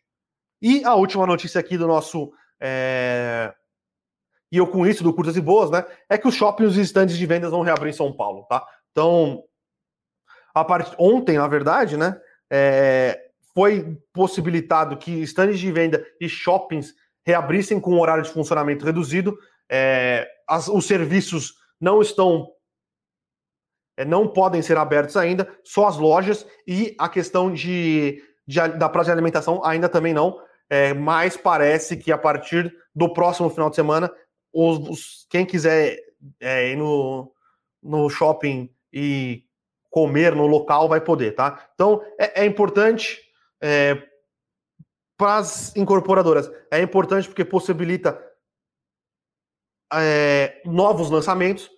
E 0.61 0.83
a 0.83 0.95
última 0.95 1.25
notícia 1.27 1.59
aqui 1.59 1.77
do 1.77 1.87
nosso. 1.87 2.31
É... 2.59 3.53
E 4.51 4.57
eu 4.57 4.67
com 4.67 4.85
isso, 4.85 5.03
do 5.03 5.13
Curtas 5.13 5.35
e 5.35 5.41
Boas, 5.41 5.71
né? 5.71 5.85
É 6.09 6.17
que 6.17 6.27
os 6.27 6.35
shoppings 6.35 6.77
e 6.77 6.81
estandes 6.81 7.17
de 7.17 7.25
vendas 7.25 7.51
vão 7.51 7.61
reabrir 7.61 7.89
em 7.89 7.93
São 7.93 8.15
Paulo, 8.15 8.45
tá? 8.47 8.65
Então, 8.91 9.43
a 10.53 10.63
part... 10.63 10.95
ontem, 10.97 11.37
na 11.37 11.47
verdade, 11.47 11.97
né? 11.97 12.19
É... 12.51 13.19
Foi 13.55 13.97
possibilitado 14.11 14.97
que 14.97 15.11
estandes 15.21 15.59
de 15.59 15.71
venda 15.71 16.05
e 16.19 16.27
shoppings 16.27 16.93
reabrissem 17.25 17.79
com 17.79 17.99
horário 17.99 18.23
de 18.23 18.31
funcionamento 18.31 18.85
reduzido. 18.85 19.37
É... 19.69 20.27
As... 20.47 20.67
Os 20.67 20.85
serviços 20.85 21.53
não 21.79 22.01
estão 22.01 22.49
é, 23.97 24.03
não 24.03 24.27
podem 24.27 24.61
ser 24.61 24.77
abertos 24.77 25.15
ainda, 25.15 25.47
só 25.63 25.87
as 25.87 25.97
lojas 25.97 26.47
e 26.67 26.95
a 26.97 27.07
questão 27.07 27.53
de, 27.53 28.23
de, 28.47 28.67
da 28.69 28.89
praça 28.89 29.07
de 29.07 29.11
alimentação 29.11 29.63
ainda 29.63 29.87
também 29.87 30.13
não 30.13 30.41
é, 30.73 30.91
mas 30.91 31.37
parece 31.37 31.97
que 31.97 32.11
a 32.11 32.17
partir 32.17 32.75
do 32.95 33.13
próximo 33.13 33.47
final 33.47 33.69
de 33.69 33.75
semana, 33.75 34.11
os, 34.51 34.89
os 34.89 35.27
quem 35.29 35.45
quiser 35.45 35.97
é, 36.39 36.71
ir 36.71 36.75
no, 36.75 37.31
no 37.81 38.09
shopping 38.09 38.69
e 38.91 39.43
comer 39.91 40.35
no 40.35 40.47
local 40.47 40.89
vai 40.89 40.99
poder, 40.99 41.35
tá? 41.35 41.69
Então 41.75 42.01
é, 42.19 42.41
é 42.41 42.45
importante 42.45 43.21
é, 43.63 44.03
para 45.17 45.37
as 45.37 45.73
incorporadoras, 45.75 46.51
é 46.69 46.81
importante 46.81 47.29
porque 47.29 47.45
possibilita 47.45 48.21
é, 49.93 50.61
novos 50.65 51.09
lançamentos, 51.09 51.69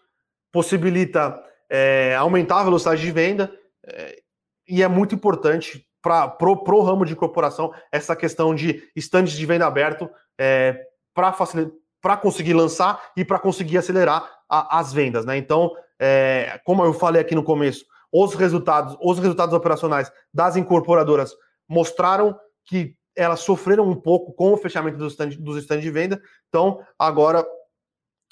possibilita 0.52 1.40
é, 1.70 2.16
aumentar 2.16 2.62
a 2.62 2.64
velocidade 2.64 3.02
de 3.02 3.12
venda 3.12 3.54
é, 3.86 4.20
e 4.68 4.82
é 4.82 4.88
muito 4.88 5.14
importante 5.14 5.88
para 6.02 6.28
pro, 6.28 6.64
pro 6.64 6.82
ramo 6.82 7.06
de 7.06 7.14
incorporação 7.14 7.72
essa 7.92 8.16
questão 8.16 8.56
de 8.56 8.90
estandes 8.96 9.34
de 9.34 9.46
venda 9.46 9.68
aberto 9.68 10.10
é, 10.40 10.80
para 11.14 12.18
conseguir 12.18 12.54
lançar 12.54 13.12
e 13.16 13.24
para 13.24 13.38
conseguir 13.38 13.78
acelerar 13.78 14.28
a, 14.50 14.80
as 14.80 14.92
vendas, 14.92 15.24
né? 15.24 15.38
Então, 15.38 15.72
é, 16.00 16.60
como 16.66 16.84
eu 16.84 16.94
falei 16.94 17.22
aqui 17.22 17.36
no 17.36 17.44
começo, 17.44 17.86
os 18.12 18.34
resultados, 18.34 18.98
os 19.02 19.20
resultados 19.20 19.54
operacionais 19.54 20.12
das 20.34 20.56
incorporadoras 20.56 21.36
mostraram 21.68 22.38
que 22.66 22.96
elas 23.16 23.40
sofreram 23.42 23.88
um 23.88 23.96
pouco 23.96 24.34
com 24.34 24.54
o 24.54 24.58
fechamento 24.58 24.98
dos 24.98 25.14
stands 25.14 25.38
stand 25.64 25.80
de 25.80 25.92
venda. 25.92 26.22
Então, 26.50 26.82
agora 27.00 27.46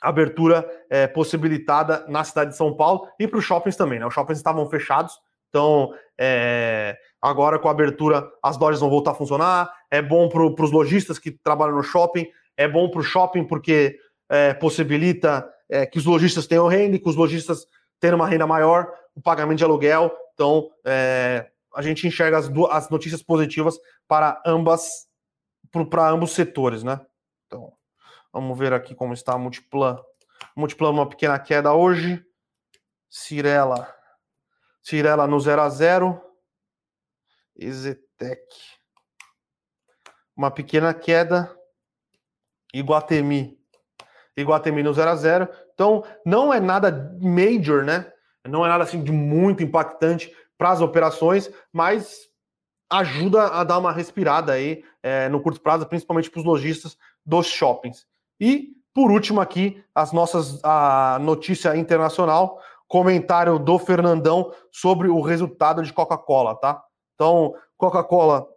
abertura 0.02 0.69
é, 0.89 1.08
possibilitada 1.08 2.06
na 2.10 2.24
cidade 2.26 2.52
de 2.52 2.58
São 2.58 2.76
Paulo 2.76 3.08
e 3.17 3.26
para 3.26 3.39
os 3.39 3.46
shoppings 3.46 3.78
também, 3.78 4.00
né? 4.00 4.06
Os 4.06 4.13
shoppings 4.13 4.38
estavam 4.38 4.69
fechados, 4.69 5.17
então 5.50 5.93
é, 6.19 6.98
Agora, 7.24 7.58
com 7.58 7.69
a 7.69 7.72
abertura, 7.72 8.30
as 8.43 8.58
lojas 8.58 8.82
vão 8.82 8.89
voltar 8.89 9.12
a 9.12 9.15
funcionar. 9.15 9.74
É 9.89 10.02
bom 10.02 10.28
para 10.28 10.43
os 10.43 10.72
lojistas 10.74 11.17
que 11.17 11.32
trabalham 11.32 11.78
no 11.78 11.82
shopping, 11.82 12.28
é 12.58 12.67
bom 12.67 12.89
para 12.89 13.00
o 13.00 13.04
shopping 13.04 13.46
porque 13.46 13.98
é, 14.30 14.54
possibilita 14.54 15.50
é, 15.69 15.86
que 15.86 15.98
os 15.98 16.04
lojistas 16.04 16.48
tenham 16.48 16.67
renda, 16.67 17.00
que 17.00 17.08
os 17.08 17.15
lojistas 17.15 17.65
tenham 17.98 18.17
uma 18.17 18.28
renda 18.28 18.46
maior, 18.46 18.91
o 19.15 19.22
pagamento 19.22 19.60
de 19.60 19.63
aluguel. 19.63 20.12
Então, 20.34 20.69
é, 20.86 21.48
a 21.73 21.81
gente 21.81 22.07
enxerga 22.07 22.38
as, 22.38 22.49
as 22.71 22.89
notícias 22.89 23.23
positivas 23.23 23.77
para 24.07 24.41
ambas, 24.45 25.07
para 25.89 26.09
ambos 26.09 26.31
setores, 26.31 26.83
né? 26.83 26.99
Então, 27.47 27.73
vamos 28.31 28.57
ver 28.57 28.73
aqui 28.73 28.93
como 28.93 29.13
está 29.13 29.33
a 29.33 29.38
Multiplan. 29.38 29.99
Multiplan, 30.55 30.91
uma 30.91 31.09
pequena 31.09 31.39
queda 31.39 31.73
hoje. 31.73 32.23
Cirela. 33.09 33.93
Cirela 34.81 35.27
no 35.27 35.39
0 35.39 35.62
a 35.62 35.69
0 35.69 36.21
Ezetec. 37.55 38.41
Uma 40.36 40.51
pequena 40.51 40.93
queda. 40.93 41.55
Iguatemi. 42.73 43.57
Iguatemi 44.36 44.81
no 44.81 44.93
0 44.93 45.09
a 45.12 45.15
0 45.15 45.49
Então, 45.73 46.03
não 46.25 46.53
é 46.53 46.59
nada 46.59 47.15
major, 47.21 47.83
né? 47.83 48.12
Não 48.45 48.65
é 48.65 48.69
nada 48.69 48.83
assim 48.83 49.01
de 49.03 49.12
muito 49.12 49.63
impactante 49.63 50.36
para 50.57 50.71
as 50.71 50.81
operações, 50.81 51.51
mas 51.71 52.29
ajuda 52.89 53.47
a 53.47 53.63
dar 53.63 53.79
uma 53.79 53.91
respirada 53.91 54.53
aí 54.53 54.83
é, 55.01 55.27
no 55.29 55.41
curto 55.41 55.61
prazo, 55.61 55.85
principalmente 55.85 56.29
para 56.29 56.39
os 56.39 56.45
lojistas 56.45 56.97
dos 57.25 57.47
shoppings. 57.47 58.05
E, 58.39 58.69
por 58.93 59.11
último, 59.11 59.41
aqui, 59.41 59.83
as 59.95 60.11
nossas 60.11 60.63
a 60.63 61.17
notícia 61.19 61.75
internacional, 61.75 62.59
comentário 62.87 63.57
do 63.57 63.79
Fernandão 63.79 64.53
sobre 64.71 65.07
o 65.07 65.21
resultado 65.21 65.81
de 65.81 65.91
Coca-Cola, 65.91 66.55
tá? 66.55 66.83
Então, 67.15 67.55
Coca-Cola 67.77 68.47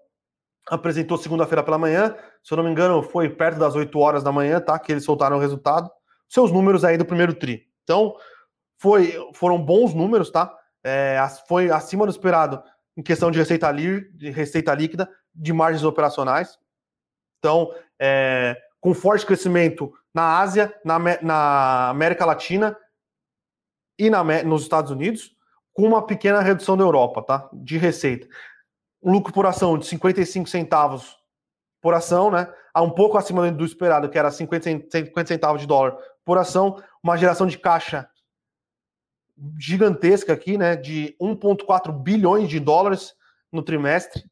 apresentou 0.69 1.17
segunda-feira 1.17 1.63
pela 1.63 1.79
manhã, 1.79 2.15
se 2.43 2.53
eu 2.53 2.57
não 2.57 2.65
me 2.65 2.71
engano, 2.71 3.03
foi 3.03 3.29
perto 3.29 3.59
das 3.59 3.75
8 3.75 3.99
horas 3.99 4.23
da 4.23 4.33
manhã, 4.33 4.61
tá? 4.61 4.79
Que 4.79 4.93
eles 4.93 5.05
soltaram 5.05 5.37
o 5.37 5.41
resultado. 5.41 5.91
Seus 6.29 6.53
números 6.53 6.85
aí 6.85 6.97
do 6.97 7.05
primeiro 7.05 7.35
TRI. 7.35 7.67
Então, 7.83 8.15
foi, 8.79 9.15
foram 9.35 9.61
bons 9.61 9.95
números, 9.95 10.31
tá? 10.31 10.56
É, 10.89 11.19
foi 11.49 11.69
acima 11.69 12.07
do 12.07 12.13
esperado 12.13 12.63
em 12.97 13.03
questão 13.03 13.29
de 13.29 13.39
receita, 13.41 13.69
li, 13.73 14.09
de 14.13 14.31
receita 14.31 14.73
líquida, 14.73 15.11
de 15.35 15.53
margens 15.53 15.83
operacionais. 15.83 16.57
Então, 17.41 17.75
é, 18.01 18.57
com 18.81 18.95
forte 18.95 19.27
crescimento 19.27 19.93
na 20.15 20.39
Ásia, 20.39 20.73
na, 20.85 20.97
na 21.21 21.89
América 21.89 22.25
Latina 22.25 22.77
e 23.99 24.09
na, 24.09 24.23
nos 24.45 24.63
Estados 24.63 24.93
Unidos, 24.93 25.35
com 25.73 25.83
uma 25.83 26.07
pequena 26.07 26.41
redução 26.41 26.77
da 26.77 26.85
Europa, 26.85 27.21
tá? 27.21 27.51
De 27.53 27.77
receita. 27.77 28.29
Lucro 29.03 29.33
por 29.33 29.45
ação 29.45 29.77
de 29.77 29.87
55 29.87 30.49
centavos 30.49 31.17
por 31.83 31.95
ação, 31.95 32.31
né? 32.31 32.49
A 32.73 32.81
um 32.81 32.91
pouco 32.91 33.19
acima 33.19 33.51
do 33.51 33.65
esperado, 33.65 34.09
que 34.09 34.19
era 34.19 34.31
50, 34.31 34.89
50 34.89 35.27
centavos 35.27 35.61
de 35.61 35.67
dólar 35.67 35.97
por 36.25 36.39
ação, 36.39 36.81
uma 37.03 37.17
geração 37.17 37.47
de 37.47 37.59
caixa 37.59 38.09
gigantesca 39.59 40.33
aqui, 40.33 40.57
né? 40.57 40.77
De 40.77 41.17
1,4 41.21 41.93
bilhões 41.93 42.49
de 42.49 42.59
dólares 42.59 43.15
no 43.53 43.63
trimestre. 43.63 44.25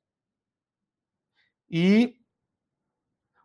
E 1.71 2.14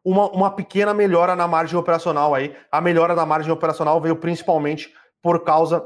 uma, 0.04 0.30
uma 0.32 0.52
pequena 0.52 0.94
melhora 0.94 1.36
na 1.36 1.48
margem 1.48 1.78
operacional 1.78 2.34
aí. 2.34 2.56
A 2.72 2.82
melhora 2.82 3.16
da 3.16 3.26
margem 3.26 3.52
operacional 3.52 4.00
veio 4.00 4.16
principalmente 4.16 4.94
por 5.22 5.44
causa 5.44 5.86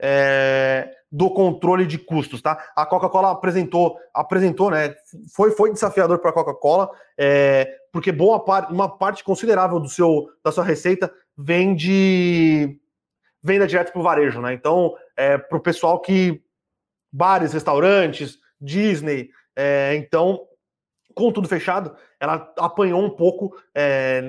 é, 0.00 0.90
do 1.10 1.30
controle 1.30 1.86
de 1.86 1.98
custos, 1.98 2.42
tá? 2.42 2.58
A 2.74 2.84
Coca-Cola 2.84 3.30
apresentou, 3.30 3.96
apresentou, 4.12 4.70
né? 4.70 4.94
Foi, 5.34 5.52
foi 5.52 5.72
desafiador 5.72 6.18
para 6.18 6.30
a 6.30 6.34
Coca-Cola, 6.34 6.90
é, 7.16 7.72
porque 7.92 8.10
boa 8.10 8.44
parte, 8.44 8.72
uma 8.72 8.88
parte 8.88 9.22
considerável 9.22 9.78
do 9.78 9.88
seu, 9.88 10.26
da 10.42 10.50
sua 10.50 10.64
receita 10.64 11.12
vem 11.36 11.74
de 11.74 12.80
venda 13.44 13.66
direto 13.66 13.92
para 13.92 14.00
o 14.00 14.04
varejo, 14.04 14.40
né? 14.40 14.54
Então, 14.54 14.96
é, 15.16 15.36
para 15.36 15.58
o 15.58 15.62
pessoal 15.62 16.00
que 16.00 16.42
bares, 17.12 17.52
restaurantes, 17.52 18.38
Disney, 18.60 19.28
é, 19.54 19.94
então 19.96 20.40
com 21.14 21.30
tudo 21.30 21.48
fechado, 21.48 21.94
ela 22.18 22.52
apanhou 22.58 23.00
um 23.00 23.10
pouco 23.10 23.56
é, 23.74 24.22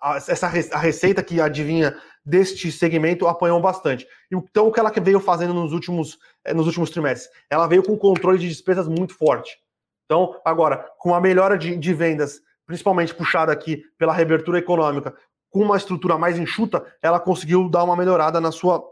a, 0.00 0.16
essa 0.16 0.46
a 0.46 0.78
receita 0.78 1.22
que 1.22 1.40
adivinha 1.40 1.96
deste 2.24 2.70
segmento 2.70 3.26
apanhou 3.26 3.60
bastante. 3.60 4.06
Então, 4.30 4.68
o 4.68 4.72
que 4.72 4.78
ela 4.78 4.90
veio 4.90 5.18
fazendo 5.18 5.54
nos 5.54 5.72
últimos, 5.72 6.18
é, 6.44 6.52
nos 6.52 6.66
últimos 6.66 6.90
trimestres? 6.90 7.32
Ela 7.50 7.66
veio 7.66 7.82
com 7.82 7.96
controle 7.96 8.38
de 8.38 8.48
despesas 8.48 8.86
muito 8.86 9.14
forte. 9.14 9.56
Então, 10.04 10.38
agora, 10.44 10.86
com 10.98 11.14
a 11.14 11.20
melhora 11.20 11.56
de, 11.56 11.76
de 11.76 11.94
vendas, 11.94 12.40
principalmente 12.66 13.14
puxada 13.14 13.50
aqui 13.50 13.82
pela 13.98 14.12
reabertura 14.12 14.58
econômica, 14.58 15.14
com 15.52 15.60
uma 15.60 15.76
estrutura 15.76 16.16
mais 16.16 16.38
enxuta, 16.38 16.84
ela 17.02 17.20
conseguiu 17.20 17.68
dar 17.68 17.84
uma 17.84 17.94
melhorada 17.94 18.40
na 18.40 18.50
sua, 18.50 18.82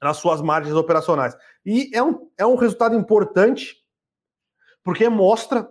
nas 0.00 0.16
suas 0.16 0.40
margens 0.40 0.74
operacionais. 0.74 1.36
E 1.64 1.94
é 1.94 2.02
um, 2.02 2.30
é 2.38 2.46
um 2.46 2.56
resultado 2.56 2.96
importante, 2.96 3.76
porque 4.82 5.06
mostra 5.08 5.70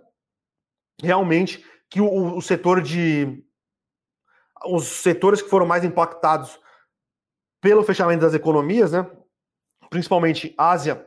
realmente 1.02 1.66
que 1.90 2.00
o, 2.00 2.36
o 2.36 2.40
setor 2.40 2.80
de. 2.80 3.44
Os 4.64 4.86
setores 4.86 5.42
que 5.42 5.50
foram 5.50 5.66
mais 5.66 5.82
impactados 5.82 6.56
pelo 7.60 7.82
fechamento 7.82 8.20
das 8.20 8.32
economias, 8.32 8.92
né? 8.92 9.10
Principalmente 9.90 10.54
Ásia 10.56 11.04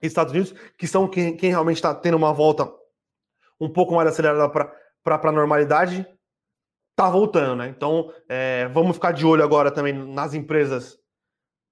e 0.00 0.06
Estados 0.06 0.32
Unidos, 0.32 0.54
que 0.78 0.86
são 0.86 1.06
quem, 1.06 1.36
quem 1.36 1.50
realmente 1.50 1.76
está 1.76 1.94
tendo 1.94 2.16
uma 2.16 2.32
volta 2.32 2.66
um 3.60 3.70
pouco 3.70 3.94
mais 3.94 4.08
acelerada 4.08 4.48
para 4.48 5.28
a 5.28 5.32
normalidade, 5.32 6.06
tá 6.98 7.08
voltando, 7.08 7.54
né? 7.54 7.68
Então, 7.68 8.12
é, 8.28 8.66
vamos 8.68 8.96
ficar 8.96 9.12
de 9.12 9.24
olho 9.24 9.44
agora 9.44 9.70
também 9.70 9.92
nas 9.92 10.34
empresas 10.34 10.98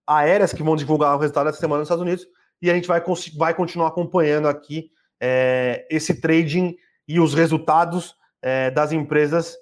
aéreas 0.06 0.52
que 0.52 0.62
vão 0.62 0.76
divulgar 0.76 1.16
o 1.16 1.18
resultado 1.18 1.46
dessa 1.46 1.58
semana 1.58 1.80
nos 1.80 1.88
Estados 1.88 2.02
Unidos 2.02 2.24
e 2.62 2.70
a 2.70 2.74
gente 2.74 2.86
vai, 2.86 3.02
vai 3.36 3.52
continuar 3.52 3.88
acompanhando 3.88 4.46
aqui 4.46 4.88
é, 5.20 5.84
esse 5.90 6.20
trading 6.20 6.76
e 7.08 7.18
os 7.18 7.34
resultados 7.34 8.14
é, 8.40 8.70
das 8.70 8.92
empresas 8.92 9.56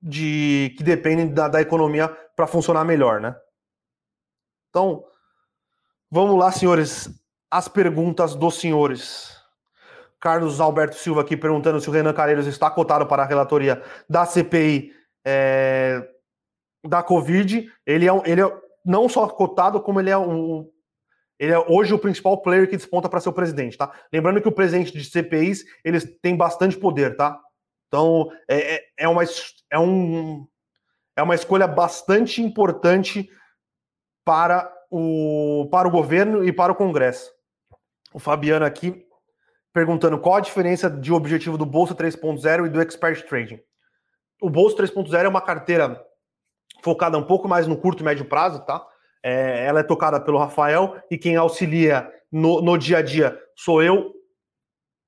de 0.00 0.72
que 0.78 0.84
dependem 0.84 1.34
da, 1.34 1.48
da 1.48 1.60
economia 1.60 2.08
para 2.36 2.46
funcionar 2.46 2.84
melhor, 2.84 3.20
né? 3.20 3.34
Então, 4.70 5.04
vamos 6.08 6.38
lá, 6.38 6.52
senhores, 6.52 7.10
as 7.50 7.66
perguntas 7.66 8.36
dos 8.36 8.60
senhores. 8.60 9.37
Carlos 10.20 10.60
Alberto 10.60 10.96
Silva 10.96 11.20
aqui 11.20 11.36
perguntando 11.36 11.80
se 11.80 11.88
o 11.88 11.92
Renan 11.92 12.12
Calheiros 12.12 12.46
está 12.46 12.70
cotado 12.70 13.06
para 13.06 13.22
a 13.22 13.26
relatoria 13.26 13.82
da 14.08 14.26
CPI 14.26 14.92
é, 15.24 16.08
da 16.86 17.02
Covid. 17.02 17.70
Ele 17.86 18.08
é, 18.08 18.22
ele 18.24 18.42
é 18.42 18.60
não 18.84 19.08
só 19.08 19.26
cotado, 19.28 19.80
como 19.80 20.00
ele 20.00 20.10
é 20.10 20.18
um, 20.18 20.68
ele 21.38 21.52
é 21.52 21.58
hoje 21.58 21.94
o 21.94 21.98
principal 21.98 22.40
player 22.42 22.68
que 22.68 22.76
desponta 22.76 23.08
para 23.08 23.20
ser 23.20 23.28
o 23.28 23.32
presidente, 23.32 23.78
tá? 23.78 23.92
Lembrando 24.12 24.40
que 24.40 24.48
o 24.48 24.52
presidente 24.52 24.92
de 24.92 25.04
CPIs, 25.04 25.64
eles 25.84 26.04
têm 26.20 26.36
bastante 26.36 26.76
poder, 26.76 27.16
tá? 27.16 27.38
Então, 27.86 28.28
é, 28.48 28.74
é, 28.74 28.84
é, 28.98 29.08
uma, 29.08 29.22
é, 29.70 29.78
um, 29.78 30.46
é 31.16 31.22
uma 31.22 31.34
escolha 31.34 31.66
bastante 31.66 32.42
importante 32.42 33.30
para 34.24 34.70
o, 34.90 35.68
para 35.70 35.86
o 35.86 35.90
governo 35.90 36.44
e 36.44 36.52
para 36.52 36.72
o 36.72 36.76
Congresso. 36.76 37.30
O 38.12 38.18
Fabiano 38.18 38.64
aqui 38.64 39.06
perguntando 39.78 40.18
qual 40.18 40.34
a 40.34 40.40
diferença 40.40 40.90
de 40.90 41.12
objetivo 41.12 41.56
do 41.56 41.64
Bolsa 41.64 41.94
3.0 41.94 42.66
e 42.66 42.68
do 42.68 42.80
Expert 42.80 43.22
Trading. 43.28 43.60
O 44.42 44.50
Bolsa 44.50 44.76
3.0 44.78 45.24
é 45.24 45.28
uma 45.28 45.40
carteira 45.40 46.04
focada 46.82 47.16
um 47.16 47.22
pouco 47.22 47.46
mais 47.46 47.68
no 47.68 47.76
curto 47.76 48.02
e 48.02 48.04
médio 48.04 48.24
prazo, 48.24 48.58
tá? 48.66 48.84
É, 49.22 49.66
ela 49.66 49.78
é 49.78 49.84
tocada 49.84 50.20
pelo 50.20 50.36
Rafael 50.36 51.00
e 51.08 51.16
quem 51.16 51.36
auxilia 51.36 52.10
no, 52.30 52.60
no, 52.60 52.76
dia 52.76 52.98
a 52.98 53.02
dia 53.02 53.40
sou 53.54 53.80
eu 53.80 54.12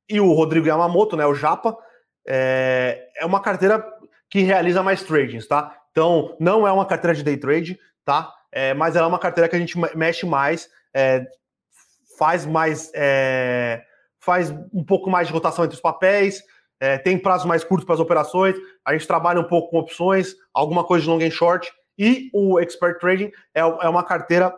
e 0.08 0.20
o 0.20 0.32
Rodrigo 0.32 0.68
Yamamoto, 0.68 1.16
né, 1.16 1.26
o 1.26 1.34
Japa. 1.34 1.76
É, 2.24 3.08
é 3.16 3.26
uma 3.26 3.40
carteira 3.40 3.84
que 4.30 4.42
realiza 4.42 4.84
mais 4.84 5.02
tradings, 5.02 5.48
tá? 5.48 5.76
Então, 5.90 6.36
não 6.38 6.64
é 6.64 6.70
uma 6.70 6.86
carteira 6.86 7.16
de 7.16 7.24
day 7.24 7.36
trade, 7.36 7.76
tá? 8.04 8.32
É, 8.52 8.72
mas 8.72 8.94
ela 8.94 9.06
é 9.06 9.08
uma 9.08 9.18
carteira 9.18 9.48
que 9.48 9.56
a 9.56 9.58
gente 9.58 9.76
mexe 9.96 10.24
mais, 10.24 10.70
é, 10.94 11.26
faz 12.16 12.46
mais, 12.46 12.92
é, 12.94 13.84
faz 14.20 14.50
um 14.72 14.84
pouco 14.84 15.10
mais 15.10 15.26
de 15.26 15.32
rotação 15.32 15.64
entre 15.64 15.74
os 15.74 15.80
papéis, 15.80 16.42
é, 16.80 16.98
tem 16.98 17.18
prazos 17.18 17.46
mais 17.46 17.62
curtos 17.62 17.84
para 17.84 17.94
as 17.94 18.00
operações, 18.00 18.56
a 18.84 18.92
gente 18.92 19.06
trabalha 19.06 19.40
um 19.40 19.48
pouco 19.48 19.70
com 19.70 19.78
opções, 19.78 20.34
alguma 20.54 20.84
coisa 20.84 21.04
de 21.04 21.10
long 21.10 21.20
and 21.20 21.30
short, 21.30 21.70
e 21.98 22.30
o 22.32 22.58
Expert 22.58 22.98
Trading 22.98 23.30
é, 23.54 23.60
é 23.60 23.88
uma 23.88 24.02
carteira 24.02 24.54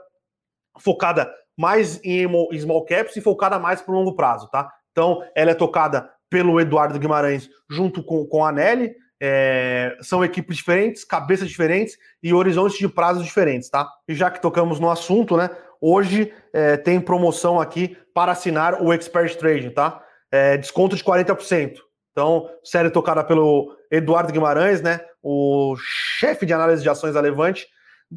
focada 0.79 1.33
mais 1.59 2.01
em 2.05 2.27
small 2.59 2.85
caps 2.85 3.17
e 3.17 3.21
focada 3.21 3.59
mais 3.59 3.83
para 3.83 3.93
o 3.93 3.97
longo 3.97 4.15
prazo, 4.15 4.49
tá? 4.49 4.71
Então, 4.93 5.23
ela 5.35 5.51
é 5.51 5.55
tocada 5.55 6.09
pelo 6.31 6.61
Eduardo 6.61 6.99
Guimarães 6.99 7.51
junto 7.69 8.03
com, 8.03 8.25
com 8.27 8.45
a 8.45 8.53
Nelly. 8.53 8.95
É, 9.25 9.97
são 10.01 10.25
equipes 10.25 10.57
diferentes, 10.57 11.05
cabeças 11.05 11.49
diferentes 11.49 11.97
e 12.23 12.35
horizontes 12.35 12.79
de 12.79 12.89
prazos 12.89 13.25
diferentes, 13.25 13.69
tá? 13.71 13.89
E 14.09 14.15
já 14.15 14.31
que 14.31 14.41
tocamos 14.41 14.81
no 14.81 14.91
assunto, 14.91 15.37
né? 15.37 15.51
Hoje 15.85 16.33
é, 16.53 16.77
tem 16.77 17.01
promoção 17.01 17.61
aqui 17.61 17.99
para 18.15 18.31
assinar 18.31 18.81
o 18.81 18.93
Expert 18.93 19.37
Trading, 19.37 19.71
tá? 19.71 20.01
É, 20.31 20.57
desconto 20.57 20.95
de 20.95 21.03
40%. 21.03 21.79
Então, 22.13 22.49
série 22.63 22.89
tocada 22.89 23.25
pelo 23.25 23.77
Eduardo 23.91 24.33
Guimarães, 24.33 24.81
né? 24.81 25.01
O 25.21 25.75
chefe 25.77 26.47
de 26.47 26.53
análise 26.53 26.85
de 26.85 26.89
ações 26.89 27.15
da 27.15 27.21
Levante. 27.21 27.67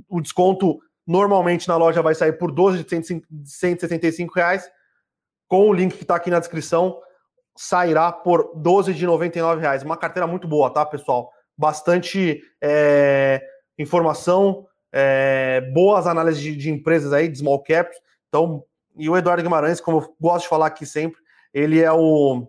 O 0.08 0.21
desconto 0.21 0.78
normalmente 1.08 1.67
na 1.67 1.75
loja 1.75 2.04
vai 2.04 2.13
sair 2.13 2.34
por 2.34 2.51
12 2.51 2.84
de 2.84 2.89
165 3.45 4.34
reais. 4.36 4.69
Com 5.47 5.67
o 5.67 5.73
link 5.73 5.95
que 5.95 6.04
está 6.04 6.17
aqui 6.17 6.30
na 6.30 6.39
descrição, 6.39 6.99
sairá 7.58 8.12
por 8.12 8.51
12 8.56 8.93
de 8.93 9.08
99 9.08 9.62
reais. 9.62 9.82
Uma 9.82 9.97
carteira 9.97 10.28
muito 10.28 10.47
boa, 10.47 10.69
tá, 10.69 10.86
pessoal? 10.86 11.32
Bastante 11.58 12.43
é, 12.62 13.41
informação, 13.80 14.67
é, 14.97 15.60
boas 15.73 16.08
análises 16.08 16.41
de, 16.41 16.55
de, 16.55 16.71
empresas 16.71 17.12
aí, 17.12 17.27
de 17.27 17.39
small 17.39 17.62
caps. 17.62 17.97
Então, 18.29 18.63
e 18.95 19.10
o 19.10 19.17
Eduardo 19.17 19.43
Guimarães, 19.43 19.81
como 19.81 19.97
eu 19.97 20.15
gosto 20.19 20.43
de 20.43 20.49
falar 20.49 20.67
aqui 20.67 20.86
sempre, 20.86 21.19
ele 21.53 21.81
é 21.81 21.91
o 21.91 22.47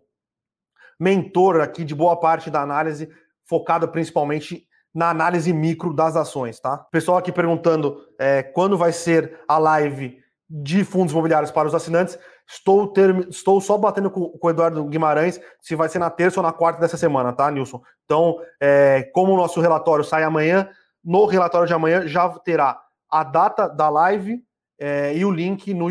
mentor 0.98 1.61
aqui 1.61 1.85
de 1.85 1.92
boa 1.92 2.16
parte 2.16 2.48
da 2.48 2.62
análise, 2.62 3.11
focada 3.44 3.88
principalmente 3.88 4.64
na 4.94 5.11
análise 5.11 5.52
micro 5.52 5.92
das 5.92 6.14
ações, 6.14 6.61
tá? 6.61 6.78
Pessoal 6.90 7.18
aqui 7.18 7.32
perguntando 7.32 8.00
é, 8.18 8.44
quando 8.44 8.78
vai 8.78 8.92
ser 8.92 9.40
a 9.48 9.59
live 9.59 10.18
de 10.48 10.85
fundos 10.85 11.12
imobiliários 11.12 11.50
para 11.50 11.66
os 11.66 11.74
assinantes. 11.74 12.16
Estou, 12.48 12.87
ter, 12.87 13.28
estou 13.28 13.61
só 13.61 13.76
batendo 13.76 14.09
com, 14.09 14.30
com, 14.30 14.46
o 14.46 14.50
Eduardo 14.50 14.85
Guimarães 14.85 15.40
se 15.61 15.74
vai 15.74 15.88
ser 15.88 15.98
na 15.98 16.11
terça 16.11 16.38
ou 16.38 16.46
na 16.46 16.52
quarta 16.52 16.80
dessa 16.80 16.96
semana, 16.96 17.32
tá, 17.32 17.50
Nilson? 17.50 17.82
Então, 18.04 18.38
é, 18.61 19.02
como 19.12 19.32
o 19.32 19.37
nosso 19.37 19.61
relatório 19.61 20.04
sai 20.04 20.22
amanhã, 20.22 20.70
no 21.06 21.24
relatório 21.24 21.68
de 21.68 21.72
amanhã 21.72 22.08
já 22.08 22.28
terá 22.40 22.82
a 23.08 23.22
data 23.22 23.68
da 23.68 23.88
live 23.88 24.42
é, 24.76 25.16
e 25.16 25.24
o 25.24 25.30
link 25.30 25.72
no, 25.72 25.86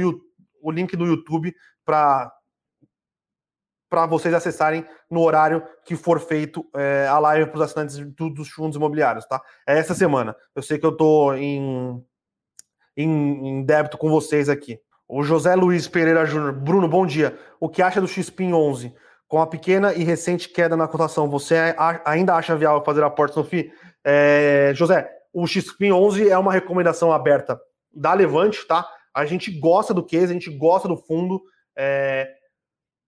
o 0.62 0.72
link 0.72 0.98
no 0.98 1.08
YouTube 1.08 1.56
para 1.86 2.32
vocês 4.10 4.34
acessarem 4.34 4.86
no 5.10 5.22
horário 5.22 5.64
que 5.86 5.96
for 5.96 6.20
feito 6.20 6.66
é, 6.76 7.08
a 7.08 7.18
live 7.18 7.50
para 7.50 7.56
os 7.56 7.64
assinantes 7.64 7.98
do, 7.98 8.30
dos 8.30 8.50
fundos 8.50 8.76
imobiliários, 8.76 9.26
tá? 9.26 9.42
É 9.66 9.80
essa 9.80 9.96
semana. 9.96 10.36
Eu 10.54 10.62
sei 10.62 10.78
que 10.78 10.86
eu 10.86 10.92
estou 10.92 11.34
em, 11.34 12.04
em, 12.98 13.48
em, 13.48 13.64
débito 13.64 13.98
com 13.98 14.10
vocês 14.10 14.50
aqui. 14.50 14.78
O 15.08 15.24
José 15.24 15.56
Luiz 15.56 15.88
Pereira 15.88 16.26
Júnior. 16.26 16.52
Bruno, 16.52 16.90
bom 16.90 17.06
dia. 17.06 17.40
O 17.58 17.70
que 17.70 17.82
acha 17.82 18.02
do 18.02 18.08
XPIN 18.08 18.54
11? 18.54 18.94
Com 19.28 19.42
a 19.42 19.48
pequena 19.48 19.94
e 19.94 20.04
recente 20.04 20.50
queda 20.50 20.76
na 20.76 20.88
cotação, 20.88 21.30
você 21.30 21.56
ainda 22.04 22.36
acha 22.36 22.56
viável 22.56 22.84
fazer 22.84 23.04
aportes 23.04 23.38
no 23.38 23.44
FI? 23.44 23.72
É, 24.06 24.72
José, 24.76 25.10
o 25.34 25.48
XPIN 25.48 25.92
11 25.92 26.30
é 26.30 26.38
uma 26.38 26.54
recomendação 26.54 27.12
aberta 27.12 27.60
da 27.92 28.14
Levante, 28.14 28.66
tá? 28.68 28.88
A 29.14 29.26
gente 29.26 29.50
gosta 29.52 29.94
do 29.94 30.04
case, 30.04 30.26
a 30.26 30.34
gente 30.34 30.52
gosta 30.52 30.88
do 30.88 30.96
fundo. 30.96 31.42
É, 31.76 32.32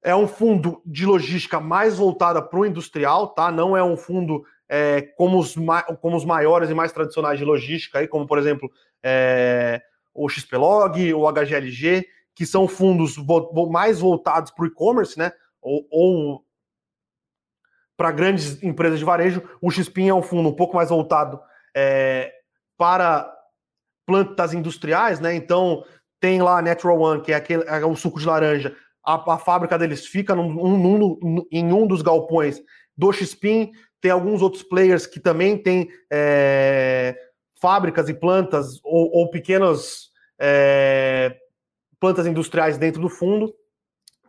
é 0.03 0.15
um 0.15 0.27
fundo 0.27 0.81
de 0.85 1.05
logística 1.05 1.59
mais 1.59 1.97
voltada 1.97 2.41
para 2.41 2.59
o 2.59 2.65
industrial, 2.65 3.27
tá? 3.27 3.51
Não 3.51 3.77
é 3.77 3.83
um 3.83 3.95
fundo 3.95 4.43
é, 4.67 5.01
como, 5.15 5.37
os 5.37 5.55
como 6.01 6.17
os 6.17 6.25
maiores 6.25 6.69
e 6.69 6.73
mais 6.73 6.91
tradicionais 6.91 7.37
de 7.37 7.45
logística, 7.45 7.99
aí, 7.99 8.07
como 8.07 8.25
por 8.25 8.39
exemplo 8.39 8.69
é, 9.03 9.81
o 10.13 10.27
XPlog, 10.27 11.13
o 11.13 11.31
HGLG, 11.31 12.05
que 12.33 12.45
são 12.45 12.67
fundos 12.67 13.15
vo 13.15 13.69
mais 13.69 13.99
voltados 13.99 14.51
para 14.51 14.63
o 14.63 14.67
e-commerce, 14.67 15.17
né? 15.17 15.31
Ou, 15.61 15.87
ou 15.91 16.46
para 17.97 18.11
grandes 18.11 18.61
empresas 18.63 18.99
de 18.99 19.05
varejo. 19.05 19.41
O 19.59 19.71
XPIN 19.71 20.09
é 20.09 20.13
um 20.13 20.21
fundo 20.21 20.47
um 20.47 20.55
pouco 20.55 20.75
mais 20.75 20.89
voltado 20.89 21.41
é, 21.75 22.31
para 22.77 23.29
plantas 24.05 24.53
industriais, 24.53 25.19
né? 25.19 25.35
Então 25.35 25.83
tem 26.19 26.41
lá 26.41 26.59
a 26.59 26.61
Natural 26.61 26.99
One, 26.99 27.21
que 27.21 27.33
é, 27.33 27.35
aquele, 27.35 27.63
é 27.63 27.85
o 27.85 27.95
suco 27.95 28.19
de 28.19 28.25
laranja, 28.25 28.75
a, 29.07 29.33
a 29.33 29.37
fábrica 29.37 29.77
deles 29.79 30.05
fica 30.05 30.35
num, 30.35 30.53
num, 30.53 30.97
num, 31.21 31.47
em 31.49 31.71
um 31.71 31.87
dos 31.87 32.01
galpões 32.01 32.61
do 32.95 33.11
Xpin. 33.13 33.71
Tem 34.01 34.11
alguns 34.11 34.41
outros 34.41 34.63
players 34.63 35.07
que 35.07 35.19
também 35.19 35.57
têm 35.57 35.89
é, 36.11 37.17
fábricas 37.61 38.09
e 38.09 38.13
plantas 38.13 38.79
ou, 38.83 39.09
ou 39.13 39.29
pequenas 39.29 40.09
é, 40.37 41.37
plantas 41.99 42.27
industriais 42.27 42.77
dentro 42.77 43.01
do 43.01 43.09
fundo, 43.09 43.53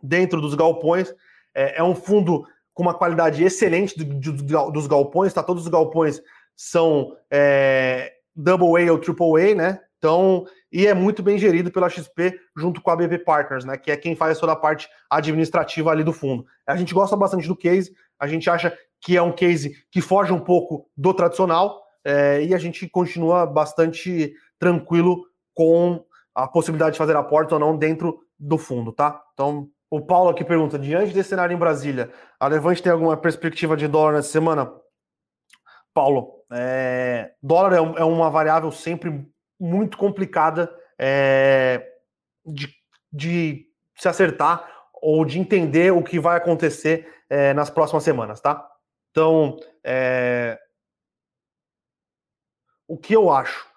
dentro 0.01 0.39
dos 0.39 0.55
galpões. 0.55 1.13
É, 1.53 1.79
é 1.79 1.83
um 1.83 1.93
fundo 1.93 2.45
com 2.79 2.83
uma 2.83 2.93
qualidade 2.93 3.43
excelente 3.43 4.01
do, 4.01 4.31
do, 4.31 4.71
dos 4.71 4.87
galpões, 4.87 5.33
tá? 5.33 5.43
Todos 5.43 5.63
os 5.63 5.69
galpões 5.69 6.21
são 6.55 7.13
é, 7.29 8.13
Double 8.33 8.81
A 8.81 8.93
ou 8.93 8.97
Triple 8.97 9.51
A, 9.51 9.53
né? 9.53 9.79
Então, 9.97 10.45
e 10.71 10.87
é 10.87 10.93
muito 10.93 11.21
bem 11.21 11.37
gerido 11.37 11.69
pela 11.69 11.89
XP 11.89 12.39
junto 12.55 12.79
com 12.79 12.89
a 12.89 12.95
BP 12.95 13.17
Partners, 13.25 13.65
né? 13.65 13.75
Que 13.75 13.91
é 13.91 13.97
quem 13.97 14.15
faz 14.15 14.39
toda 14.39 14.53
a 14.53 14.55
parte 14.55 14.87
administrativa 15.09 15.91
ali 15.91 16.05
do 16.05 16.13
fundo. 16.13 16.45
A 16.65 16.77
gente 16.77 16.93
gosta 16.93 17.17
bastante 17.17 17.49
do 17.49 17.55
case, 17.55 17.93
a 18.17 18.25
gente 18.27 18.49
acha 18.49 18.73
que 19.01 19.17
é 19.17 19.21
um 19.21 19.33
case 19.33 19.75
que 19.91 19.99
foge 19.99 20.31
um 20.31 20.39
pouco 20.39 20.89
do 20.95 21.13
tradicional 21.13 21.83
é, 22.05 22.41
e 22.45 22.53
a 22.53 22.57
gente 22.57 22.87
continua 22.87 23.45
bastante 23.45 24.33
tranquilo 24.57 25.25
com 25.53 26.01
a 26.33 26.47
possibilidade 26.47 26.93
de 26.93 26.97
fazer 26.97 27.17
aporte 27.17 27.53
ou 27.53 27.59
não 27.59 27.77
dentro 27.77 28.21
do 28.39 28.57
fundo, 28.57 28.93
tá? 28.93 29.21
Então, 29.33 29.69
o 29.89 30.01
Paulo 30.01 30.29
aqui 30.29 30.43
pergunta: 30.43 30.77
diante 30.77 31.13
desse 31.13 31.29
cenário 31.29 31.53
em 31.53 31.59
Brasília, 31.59 32.11
a 32.39 32.47
Levante 32.47 32.83
tem 32.83 32.91
alguma 32.91 33.17
perspectiva 33.17 33.75
de 33.75 33.87
dólar 33.87 34.13
nessa 34.13 34.29
semana? 34.29 34.71
Paulo, 35.93 36.43
é, 36.51 37.33
dólar 37.41 37.73
é, 37.73 38.01
é 38.01 38.03
uma 38.03 38.29
variável 38.29 38.71
sempre 38.71 39.27
muito 39.59 39.97
complicada 39.97 40.73
é, 40.97 41.85
de, 42.45 42.73
de 43.11 43.65
se 43.95 44.07
acertar 44.07 44.69
ou 45.01 45.25
de 45.25 45.39
entender 45.39 45.91
o 45.91 46.03
que 46.03 46.19
vai 46.19 46.37
acontecer 46.37 47.07
é, 47.29 47.53
nas 47.53 47.69
próximas 47.69 48.03
semanas, 48.03 48.39
tá? 48.39 48.65
Então, 49.11 49.57
é, 49.83 50.57
o 52.87 52.97
que 52.97 53.15
eu 53.15 53.31
acho? 53.31 53.67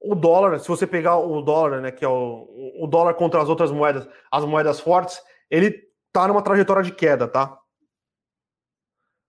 O 0.00 0.14
dólar, 0.14 0.58
se 0.60 0.68
você 0.68 0.86
pegar 0.86 1.16
o 1.18 1.42
dólar, 1.42 1.80
né, 1.80 1.90
que 1.90 2.04
é 2.04 2.08
o, 2.08 2.48
o 2.80 2.86
dólar 2.86 3.14
contra 3.14 3.42
as 3.42 3.48
outras 3.48 3.70
moedas, 3.72 4.08
as 4.30 4.44
moedas 4.44 4.78
fortes, 4.78 5.20
ele 5.50 5.88
tá 6.12 6.28
numa 6.28 6.42
trajetória 6.42 6.82
de 6.82 6.92
queda, 6.92 7.28
tá? 7.28 7.58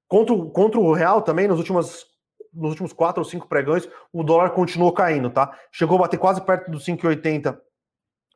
Contra, 0.08 0.36
contra 0.52 0.80
o 0.80 0.94
real 0.94 1.22
também, 1.22 1.48
nas 1.48 1.58
últimas 1.58 2.10
nos 2.54 2.72
últimos 2.72 2.94
quatro 2.94 3.22
ou 3.22 3.30
cinco 3.30 3.48
pregões, 3.48 3.88
o 4.12 4.24
dólar 4.24 4.52
continuou 4.52 4.92
caindo, 4.92 5.30
tá? 5.30 5.58
Chegou 5.72 5.98
a 5.98 6.02
bater 6.02 6.18
quase 6.18 6.42
perto 6.42 6.72
dos 6.72 6.84
5,80 6.86 7.60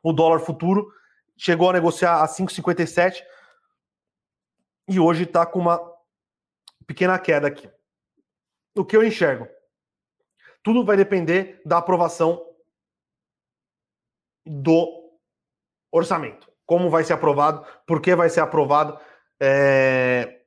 o 0.02 0.12
dólar 0.12 0.40
futuro, 0.40 0.92
chegou 1.36 1.70
a 1.70 1.72
negociar 1.72 2.22
a 2.22 2.28
5,57 2.28 3.24
e 4.88 5.00
hoje 5.00 5.24
está 5.24 5.46
com 5.46 5.58
uma 5.58 5.80
pequena 6.86 7.18
queda 7.18 7.48
aqui. 7.48 7.70
O 8.76 8.84
que 8.84 8.96
eu 8.96 9.02
enxergo? 9.02 9.48
Tudo 10.62 10.84
vai 10.84 10.96
depender 10.96 11.62
da 11.64 11.78
aprovação 11.78 12.44
do 14.46 15.18
orçamento. 15.90 16.53
Como 16.66 16.90
vai 16.90 17.04
ser 17.04 17.12
aprovado, 17.12 17.64
por 17.86 18.00
que 18.00 18.14
vai 18.14 18.28
ser 18.28 18.40
aprovado. 18.40 18.98
É... 19.40 20.42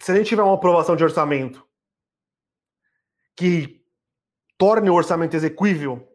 Se 0.00 0.12
a 0.12 0.14
gente 0.14 0.28
tiver 0.28 0.42
uma 0.42 0.54
aprovação 0.54 0.96
de 0.96 1.04
orçamento 1.04 1.66
que 3.36 3.84
torne 4.58 4.90
o 4.90 4.94
orçamento 4.94 5.34
execuível, 5.34 6.08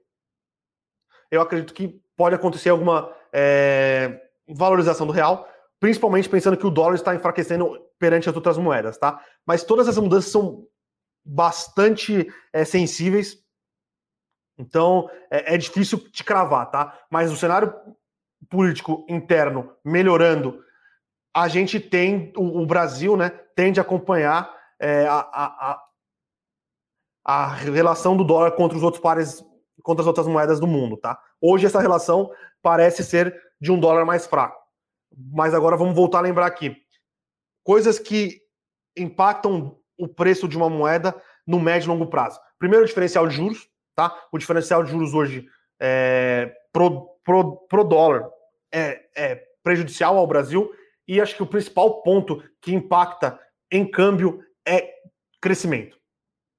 eu 1.32 1.42
acredito 1.42 1.74
que 1.74 2.02
pode 2.16 2.36
acontecer 2.36 2.70
alguma 2.70 3.14
é, 3.32 4.22
valorização 4.48 5.06
do 5.06 5.14
real, 5.14 5.48
principalmente 5.80 6.30
pensando 6.30 6.58
que 6.58 6.66
o 6.66 6.72
dólar 6.72 6.96
está 6.96 7.16
enfraquecendo 7.16 7.80
perante 7.98 8.30
as 8.30 8.36
outras 8.36 8.58
moedas, 8.58 8.98
tá? 8.98 9.24
Mas 9.46 9.64
todas 9.64 9.88
essas 9.88 10.02
mudanças 10.02 10.32
são 10.32 10.68
bastante 11.24 12.28
é, 12.52 12.66
sensíveis, 12.66 13.38
então 14.58 15.10
é, 15.32 15.56
é 15.56 15.58
difícil 15.58 16.00
de 16.12 16.24
cravar, 16.24 16.70
tá? 16.72 17.00
Mas 17.10 17.32
o 17.32 17.38
cenário 17.38 17.74
político 18.48 19.06
interno 19.10 19.74
melhorando, 19.84 20.64
a 21.36 21.48
gente 21.48 21.80
tem, 21.80 22.34
o, 22.36 22.62
o 22.62 22.66
Brasil, 22.66 23.16
né, 23.16 23.30
tende 23.56 23.80
a 23.80 23.84
acompanhar 23.84 24.54
é, 24.80 25.06
a, 25.08 25.20
a, 25.20 25.84
a 27.26 27.48
relação 27.54 28.16
do 28.16 28.24
dólar 28.24 28.52
contra 28.52 28.78
os 28.78 28.84
outros 28.84 29.02
pares, 29.02 29.44
contra 29.84 30.02
as 30.02 30.08
outras 30.08 30.28
moedas 30.28 30.60
do 30.60 30.68
mundo, 30.68 30.98
tá? 30.98 31.20
Hoje 31.42 31.66
essa 31.66 31.80
relação 31.80 32.32
parece 32.62 33.04
ser 33.04 33.36
de 33.60 33.72
um 33.72 33.80
dólar 33.80 34.06
mais 34.06 34.26
fraco. 34.26 34.60
Mas 35.32 35.54
agora 35.54 35.78
vamos 35.78 35.96
voltar 35.96 36.20
a 36.20 36.22
lembrar 36.22 36.46
aqui. 36.46 36.76
Coisas 37.64 38.00
que 38.00 38.42
impactam 38.98 39.78
o 39.98 40.08
preço 40.08 40.48
de 40.48 40.58
uma 40.58 40.70
moeda 40.70 41.16
no 41.46 41.60
médio 41.60 41.88
e 41.88 41.90
longo 41.90 42.08
prazo. 42.08 42.40
Primeiro, 42.58 42.84
o 42.84 42.88
diferencial 42.88 43.28
de 43.28 43.36
juros, 43.36 43.70
tá? 43.96 44.16
O 44.32 44.38
diferencial 44.38 44.84
de 44.84 44.92
juros 44.92 45.14
hoje 45.14 45.48
é, 45.80 46.54
pro, 47.30 47.58
pro 47.68 47.84
dólar 47.84 48.28
é, 48.74 49.06
é 49.16 49.44
prejudicial 49.62 50.18
ao 50.18 50.26
Brasil 50.26 50.74
e 51.08 51.22
acho 51.22 51.36
que 51.36 51.44
o 51.44 51.48
principal 51.48 52.02
ponto 52.02 52.44
que 52.60 52.74
impacta 52.74 53.40
em 53.72 53.86
câmbio 53.86 54.44
é 54.68 54.92
crescimento, 55.40 55.96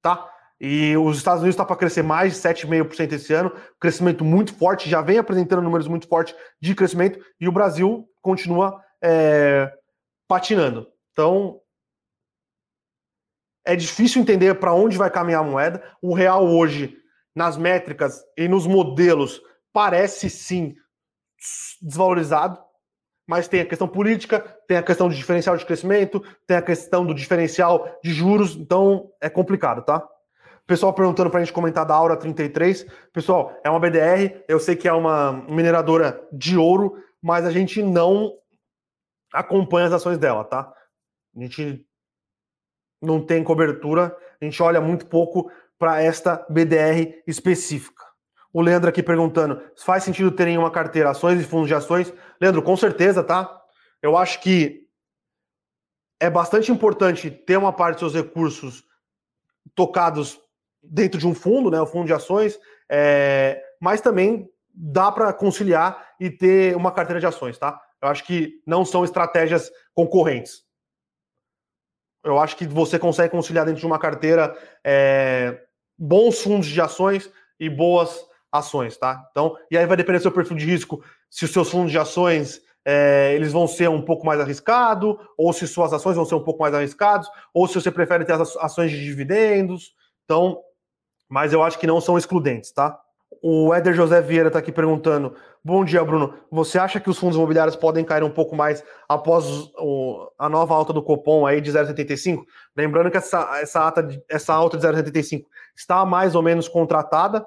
tá? 0.01 0.29
E 0.61 0.95
os 0.95 1.17
Estados 1.17 1.41
Unidos 1.41 1.55
está 1.55 1.65
para 1.65 1.75
crescer 1.75 2.03
mais 2.03 2.33
de 2.33 2.39
7,5% 2.39 3.11
esse 3.11 3.33
ano, 3.33 3.51
crescimento 3.81 4.23
muito 4.23 4.55
forte, 4.55 4.89
já 4.89 5.01
vem 5.01 5.17
apresentando 5.17 5.61
números 5.61 5.89
muito 5.89 6.07
fortes 6.07 6.33
de 6.61 6.73
crescimento, 6.73 7.19
e 7.37 7.49
o 7.49 7.51
Brasil 7.51 8.07
continua 8.21 8.81
é, 9.03 9.73
patinando. 10.25 10.87
Então, 11.11 11.59
é 13.65 13.75
difícil 13.75 14.21
entender 14.21 14.53
para 14.55 14.73
onde 14.73 14.97
vai 14.97 15.09
caminhar 15.09 15.41
a 15.41 15.47
moeda. 15.47 15.83
O 16.01 16.13
real 16.13 16.47
hoje, 16.47 16.97
nas 17.35 17.57
métricas 17.57 18.23
e 18.37 18.47
nos 18.47 18.65
modelos, 18.65 19.41
parece 19.73 20.29
sim 20.29 20.75
desvalorizado, 21.81 22.59
mas 23.27 23.47
tem 23.47 23.61
a 23.61 23.65
questão 23.65 23.87
política, 23.87 24.39
tem 24.67 24.77
a 24.77 24.83
questão 24.83 25.07
do 25.07 25.15
diferencial 25.15 25.55
de 25.55 25.65
crescimento, 25.65 26.21
tem 26.45 26.57
a 26.57 26.61
questão 26.61 27.05
do 27.05 27.13
diferencial 27.13 27.99
de 28.03 28.13
juros, 28.13 28.55
então 28.55 29.11
é 29.21 29.29
complicado, 29.29 29.83
tá? 29.83 30.05
Pessoal 30.67 30.93
perguntando 30.93 31.29
para 31.29 31.39
a 31.39 31.43
gente 31.43 31.53
comentar 31.53 31.85
da 31.85 31.93
Aura 31.93 32.15
33. 32.15 32.85
Pessoal, 33.11 33.59
é 33.63 33.69
uma 33.69 33.79
BDR, 33.79 34.43
eu 34.47 34.59
sei 34.59 34.75
que 34.75 34.87
é 34.87 34.93
uma 34.93 35.33
mineradora 35.49 36.25
de 36.31 36.55
ouro, 36.57 36.95
mas 37.21 37.45
a 37.45 37.51
gente 37.51 37.83
não 37.83 38.33
acompanha 39.33 39.87
as 39.87 39.93
ações 39.93 40.17
dela, 40.17 40.43
tá? 40.43 40.71
A 41.35 41.41
gente 41.41 41.85
não 43.01 43.25
tem 43.25 43.43
cobertura, 43.43 44.15
a 44.39 44.45
gente 44.45 44.61
olha 44.61 44.79
muito 44.79 45.07
pouco 45.07 45.51
para 45.77 46.01
esta 46.01 46.45
BDR 46.49 47.21
específica. 47.25 48.00
O 48.53 48.61
Leandro 48.61 48.89
aqui 48.89 49.01
perguntando: 49.01 49.61
faz 49.77 50.03
sentido 50.03 50.31
terem 50.31 50.57
uma 50.57 50.71
carteira 50.71 51.11
ações 51.11 51.39
e 51.39 51.43
fundos 51.43 51.67
de 51.67 51.75
ações? 51.75 52.13
Leandro, 52.39 52.61
com 52.61 52.75
certeza, 52.75 53.23
tá? 53.23 53.61
Eu 54.01 54.17
acho 54.17 54.41
que 54.41 54.87
é 56.19 56.29
bastante 56.29 56.71
importante 56.71 57.31
ter 57.31 57.57
uma 57.57 57.73
parte 57.73 57.99
dos 57.99 58.11
seus 58.11 58.25
recursos 58.25 58.83
tocados 59.73 60.39
dentro 60.83 61.19
de 61.19 61.27
um 61.27 61.33
fundo, 61.33 61.69
né, 61.69 61.79
o 61.79 61.85
fundo 61.85 62.07
de 62.07 62.13
ações, 62.13 62.59
é, 62.89 63.61
mas 63.79 64.01
também 64.01 64.49
dá 64.73 65.11
para 65.11 65.31
conciliar 65.33 66.13
e 66.19 66.29
ter 66.29 66.75
uma 66.75 66.91
carteira 66.91 67.19
de 67.19 67.25
ações, 67.25 67.57
tá? 67.57 67.79
Eu 68.01 68.07
acho 68.07 68.23
que 68.23 68.61
não 68.65 68.83
são 68.83 69.03
estratégias 69.03 69.71
concorrentes. 69.93 70.63
Eu 72.23 72.39
acho 72.39 72.55
que 72.55 72.67
você 72.67 72.99
consegue 72.99 73.31
conciliar 73.31 73.65
dentro 73.65 73.79
de 73.79 73.85
uma 73.85 73.99
carteira 73.99 74.55
é, 74.83 75.63
bons 75.97 76.41
fundos 76.41 76.67
de 76.67 76.79
ações 76.79 77.31
e 77.59 77.69
boas 77.69 78.25
ações, 78.51 78.97
tá? 78.97 79.23
Então, 79.31 79.55
e 79.69 79.77
aí 79.77 79.85
vai 79.85 79.95
depender 79.95 80.19
do 80.19 80.23
seu 80.23 80.31
perfil 80.31 80.57
de 80.57 80.65
risco, 80.65 81.03
se 81.29 81.45
os 81.45 81.51
seus 81.51 81.69
fundos 81.69 81.91
de 81.91 81.97
ações 81.97 82.61
é, 82.85 83.33
eles 83.35 83.51
vão 83.51 83.67
ser 83.67 83.89
um 83.89 84.01
pouco 84.01 84.25
mais 84.25 84.39
arriscados, 84.39 85.15
ou 85.37 85.53
se 85.53 85.67
suas 85.67 85.93
ações 85.93 86.15
vão 86.15 86.25
ser 86.25 86.35
um 86.35 86.43
pouco 86.43 86.61
mais 86.61 86.73
arriscados, 86.73 87.29
ou 87.53 87.67
se 87.67 87.75
você 87.75 87.91
prefere 87.91 88.25
ter 88.25 88.33
as 88.33 88.55
ações 88.57 88.91
de 88.91 89.03
dividendos. 89.03 89.93
Então, 90.25 90.59
mas 91.29 91.53
eu 91.53 91.63
acho 91.63 91.79
que 91.79 91.87
não 91.87 92.01
são 92.01 92.17
excludentes, 92.17 92.71
tá? 92.71 92.99
O 93.41 93.73
Éder 93.73 93.93
José 93.93 94.21
Vieira 94.21 94.47
está 94.47 94.59
aqui 94.59 94.71
perguntando: 94.71 95.33
Bom 95.63 95.85
dia, 95.85 96.03
Bruno. 96.03 96.33
Você 96.51 96.77
acha 96.77 96.99
que 96.99 97.09
os 97.09 97.17
fundos 97.17 97.37
imobiliários 97.37 97.75
podem 97.75 98.03
cair 98.03 98.23
um 98.23 98.29
pouco 98.29 98.55
mais 98.55 98.83
após 99.07 99.45
o, 99.79 100.29
a 100.37 100.49
nova 100.49 100.75
alta 100.75 100.91
do 100.91 101.01
Copom 101.01 101.45
aí 101.45 101.61
de 101.61 101.71
0,75? 101.71 102.43
Lembrando 102.75 103.09
que 103.09 103.17
essa, 103.17 103.59
essa, 103.59 103.87
ata, 103.87 104.07
essa 104.29 104.53
alta 104.53 104.77
de 104.77 104.85
0,75 104.85 105.45
está 105.75 106.05
mais 106.05 106.35
ou 106.35 106.41
menos 106.41 106.67
contratada 106.67 107.45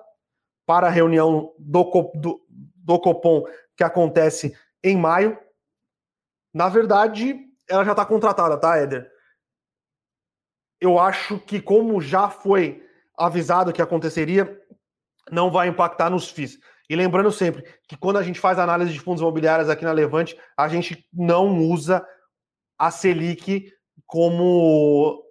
para 0.67 0.87
a 0.87 0.91
reunião 0.91 1.53
do, 1.59 1.85
do, 2.15 2.41
do 2.49 2.99
Copom 2.99 3.45
que 3.77 3.85
acontece 3.85 4.57
em 4.83 4.97
maio. 4.97 5.39
Na 6.53 6.69
verdade, 6.69 7.39
ela 7.69 7.85
já 7.85 7.93
está 7.93 8.05
contratada, 8.05 8.57
tá, 8.57 8.77
Éder? 8.77 9.11
Eu 10.81 10.99
acho 10.99 11.39
que, 11.41 11.61
como 11.61 12.01
já 12.01 12.29
foi 12.29 12.85
avisado 13.17 13.73
que 13.73 13.83
aconteceria, 13.83 14.61
não 15.31 15.51
vai 15.51 15.69
impactar 15.69 16.11
nos 16.11 16.31
FIIs. 16.31 16.59
E 16.89 16.95
lembrando 16.95 17.33
sempre 17.33 17.65
que 17.89 17.97
quando 17.97 18.19
a 18.19 18.23
gente 18.23 18.39
faz 18.39 18.59
análise 18.59 18.93
de 18.93 19.01
fundos 19.01 19.23
imobiliários 19.23 19.71
aqui 19.71 19.85
na 19.85 19.93
Levante, 19.93 20.39
a 20.57 20.69
gente 20.69 21.09
não 21.12 21.59
usa 21.59 22.07
a 22.79 22.91
Selic 22.91 23.73
como 24.07 25.24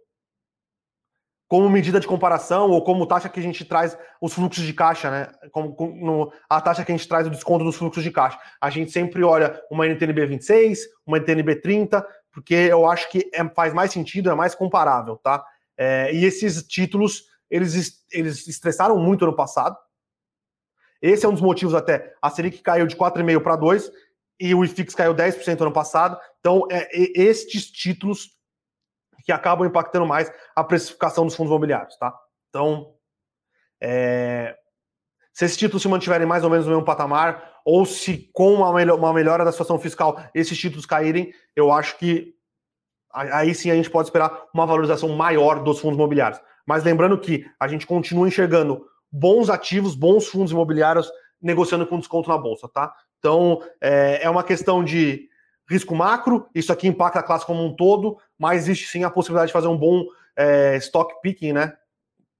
como 1.47 1.69
medida 1.69 1.99
de 1.99 2.07
comparação 2.07 2.69
ou 2.71 2.83
como 2.83 3.05
taxa 3.05 3.29
que 3.29 3.39
a 3.39 3.43
gente 3.43 3.63
traz 3.65 3.97
os 4.21 4.33
fluxos 4.33 4.63
de 4.63 4.73
caixa, 4.73 5.11
né? 5.11 5.27
Como, 5.51 5.75
no, 5.95 6.33
a 6.49 6.59
taxa 6.59 6.83
que 6.83 6.91
a 6.91 6.95
gente 6.95 7.07
traz 7.07 7.27
o 7.27 7.29
desconto 7.29 7.63
dos 7.63 7.75
fluxos 7.75 8.03
de 8.03 8.11
caixa. 8.11 8.39
A 8.59 8.69
gente 8.69 8.91
sempre 8.91 9.23
olha 9.23 9.61
uma 9.69 9.85
NTNB 9.85 10.25
26, 10.25 10.79
uma 11.05 11.17
NTNB 11.17 11.57
30, 11.57 12.05
porque 12.31 12.55
eu 12.55 12.87
acho 12.89 13.09
que 13.11 13.29
é, 13.33 13.47
faz 13.49 13.73
mais 13.73 13.91
sentido, 13.91 14.29
é 14.31 14.35
mais 14.35 14.55
comparável, 14.55 15.17
tá? 15.17 15.43
É, 15.77 16.13
e 16.13 16.25
esses 16.25 16.63
títulos 16.63 17.25
eles, 17.53 18.03
eles 18.11 18.47
estressaram 18.47 18.97
muito 18.97 19.23
ano 19.23 19.35
passado. 19.35 19.77
Esse 20.99 21.25
é 21.25 21.29
um 21.29 21.33
dos 21.33 21.41
motivos 21.41 21.75
até. 21.75 22.15
A 22.19 22.29
Selic 22.31 22.63
caiu 22.63 22.87
de 22.87 22.95
4,5 22.95 23.43
para 23.43 23.55
2 23.55 23.91
e 24.39 24.55
o 24.55 24.63
IFIX 24.63 24.95
caiu 24.95 25.13
10% 25.13 25.61
ano 25.61 25.71
passado. 25.71 26.17
Então, 26.39 26.65
é, 26.71 26.89
estes 27.21 27.69
títulos 27.69 28.31
que 29.23 29.31
acabam 29.31 29.67
impactando 29.67 30.05
mais 30.05 30.31
a 30.55 30.63
precificação 30.63 31.25
dos 31.25 31.35
fundos 31.35 31.49
imobiliários, 31.49 31.97
tá? 31.97 32.13
Então, 32.49 32.93
é, 33.81 34.55
se 35.33 35.45
esses 35.45 35.57
títulos 35.57 35.81
se 35.81 35.87
mantiverem 35.87 36.27
mais 36.27 36.43
ou 36.43 36.49
menos 36.49 36.65
no 36.65 36.71
mesmo 36.71 36.85
patamar, 36.85 37.53
ou 37.65 37.85
se 37.85 38.29
com 38.33 38.53
uma, 38.53 38.71
melhor, 38.73 38.97
uma 38.97 39.13
melhora 39.13 39.43
da 39.43 39.51
situação 39.51 39.79
fiscal 39.79 40.21
esses 40.35 40.57
títulos 40.57 40.85
caírem, 40.85 41.33
eu 41.55 41.71
acho 41.71 41.97
que 41.97 42.35
aí 43.11 43.53
sim 43.53 43.71
a 43.71 43.75
gente 43.75 43.89
pode 43.89 44.07
esperar 44.07 44.47
uma 44.53 44.65
valorização 44.65 45.09
maior 45.09 45.63
dos 45.63 45.79
fundos 45.79 45.97
imobiliários. 45.97 46.41
Mas 46.65 46.83
lembrando 46.83 47.17
que 47.17 47.45
a 47.59 47.67
gente 47.67 47.85
continua 47.85 48.27
enxergando 48.27 48.85
bons 49.11 49.49
ativos, 49.49 49.95
bons 49.95 50.27
fundos 50.27 50.51
imobiliários 50.51 51.11
negociando 51.41 51.85
com 51.85 51.99
desconto 51.99 52.29
na 52.29 52.37
bolsa, 52.37 52.67
tá? 52.67 52.93
Então 53.19 53.61
é, 53.81 54.23
é 54.23 54.29
uma 54.29 54.43
questão 54.43 54.83
de 54.83 55.29
risco 55.73 55.95
macro, 55.95 56.47
isso 56.53 56.71
aqui 56.71 56.87
impacta 56.87 57.19
a 57.19 57.23
classe 57.23 57.45
como 57.45 57.63
um 57.63 57.75
todo, 57.75 58.17
mas 58.37 58.63
existe 58.63 58.87
sim 58.87 59.03
a 59.03 59.09
possibilidade 59.09 59.47
de 59.47 59.53
fazer 59.53 59.67
um 59.67 59.77
bom 59.77 60.05
é, 60.35 60.77
stock 60.77 61.21
picking, 61.21 61.53
né? 61.53 61.77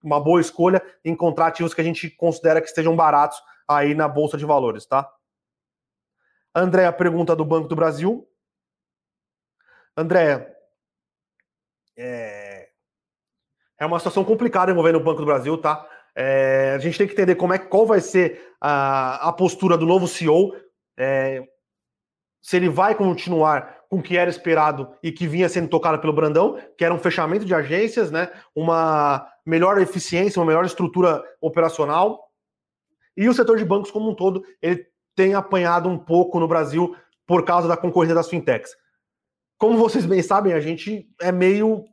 Uma 0.02 0.20
boa 0.20 0.40
escolha, 0.40 0.82
encontrar 1.04 1.48
ativos 1.48 1.74
que 1.74 1.82
a 1.82 1.84
gente 1.84 2.10
considera 2.10 2.62
que 2.62 2.68
estejam 2.68 2.96
baratos 2.96 3.42
aí 3.68 3.94
na 3.94 4.08
Bolsa 4.08 4.38
de 4.38 4.46
Valores, 4.46 4.86
tá? 4.86 5.10
André, 6.56 6.86
a 6.86 6.94
pergunta 6.94 7.36
do 7.36 7.46
Banco 7.46 7.68
do 7.68 7.76
Brasil. 7.76 8.28
André, 9.98 10.56
é, 11.98 12.70
é 13.80 13.86
uma 13.86 14.00
situação 14.00 14.24
complicada 14.24 14.72
envolvendo 14.72 14.98
o 14.98 15.04
Banco 15.04 15.20
do 15.20 15.26
Brasil, 15.26 15.58
tá? 15.58 15.88
É, 16.16 16.74
a 16.76 16.80
gente 16.80 16.98
tem 16.98 17.08
que 17.08 17.14
entender 17.14 17.36
como 17.36 17.54
é 17.54 17.58
qual 17.58 17.86
vai 17.86 18.00
ser 18.00 18.54
a, 18.62 19.30
a 19.30 19.34
postura 19.34 19.78
do 19.78 19.86
novo 19.86 20.08
CEO. 20.08 20.56
É, 20.98 21.44
se 22.44 22.58
ele 22.58 22.68
vai 22.68 22.94
continuar 22.94 23.84
com 23.90 24.00
o 24.00 24.04
que 24.04 24.18
era 24.18 24.30
esperado 24.30 24.94
e 25.02 25.14
que 25.14 25.26
vinha 25.26 25.48
sendo 25.48 25.70
tocado 25.70 26.00
pelo 26.00 26.12
Brandão, 26.12 26.60
que 26.78 26.84
era 26.84 26.94
um 26.94 27.00
fechamento 27.00 27.46
de 27.46 27.56
agências, 27.56 28.12
né? 28.12 28.30
Uma 28.54 29.26
melhor 29.46 29.80
eficiência, 29.80 30.42
uma 30.42 30.46
melhor 30.46 30.66
estrutura 30.66 31.24
operacional. 31.40 32.20
E 33.16 33.30
o 33.30 33.34
setor 33.34 33.58
de 33.58 33.64
bancos 33.64 33.92
como 33.92 34.10
um 34.10 34.16
todo, 34.16 34.44
ele 34.62 34.86
tem 35.16 35.34
apanhado 35.34 35.88
um 35.88 35.98
pouco 35.98 36.38
no 36.38 36.48
Brasil 36.48 36.94
por 37.26 37.46
causa 37.46 37.68
da 37.68 37.78
concorrência 37.78 38.16
das 38.16 38.30
fintechs. 38.30 38.72
Como 39.58 39.78
vocês 39.78 40.06
bem 40.06 40.22
sabem, 40.22 40.52
a 40.52 40.60
gente 40.60 41.08
é 41.22 41.32
meio 41.32 41.86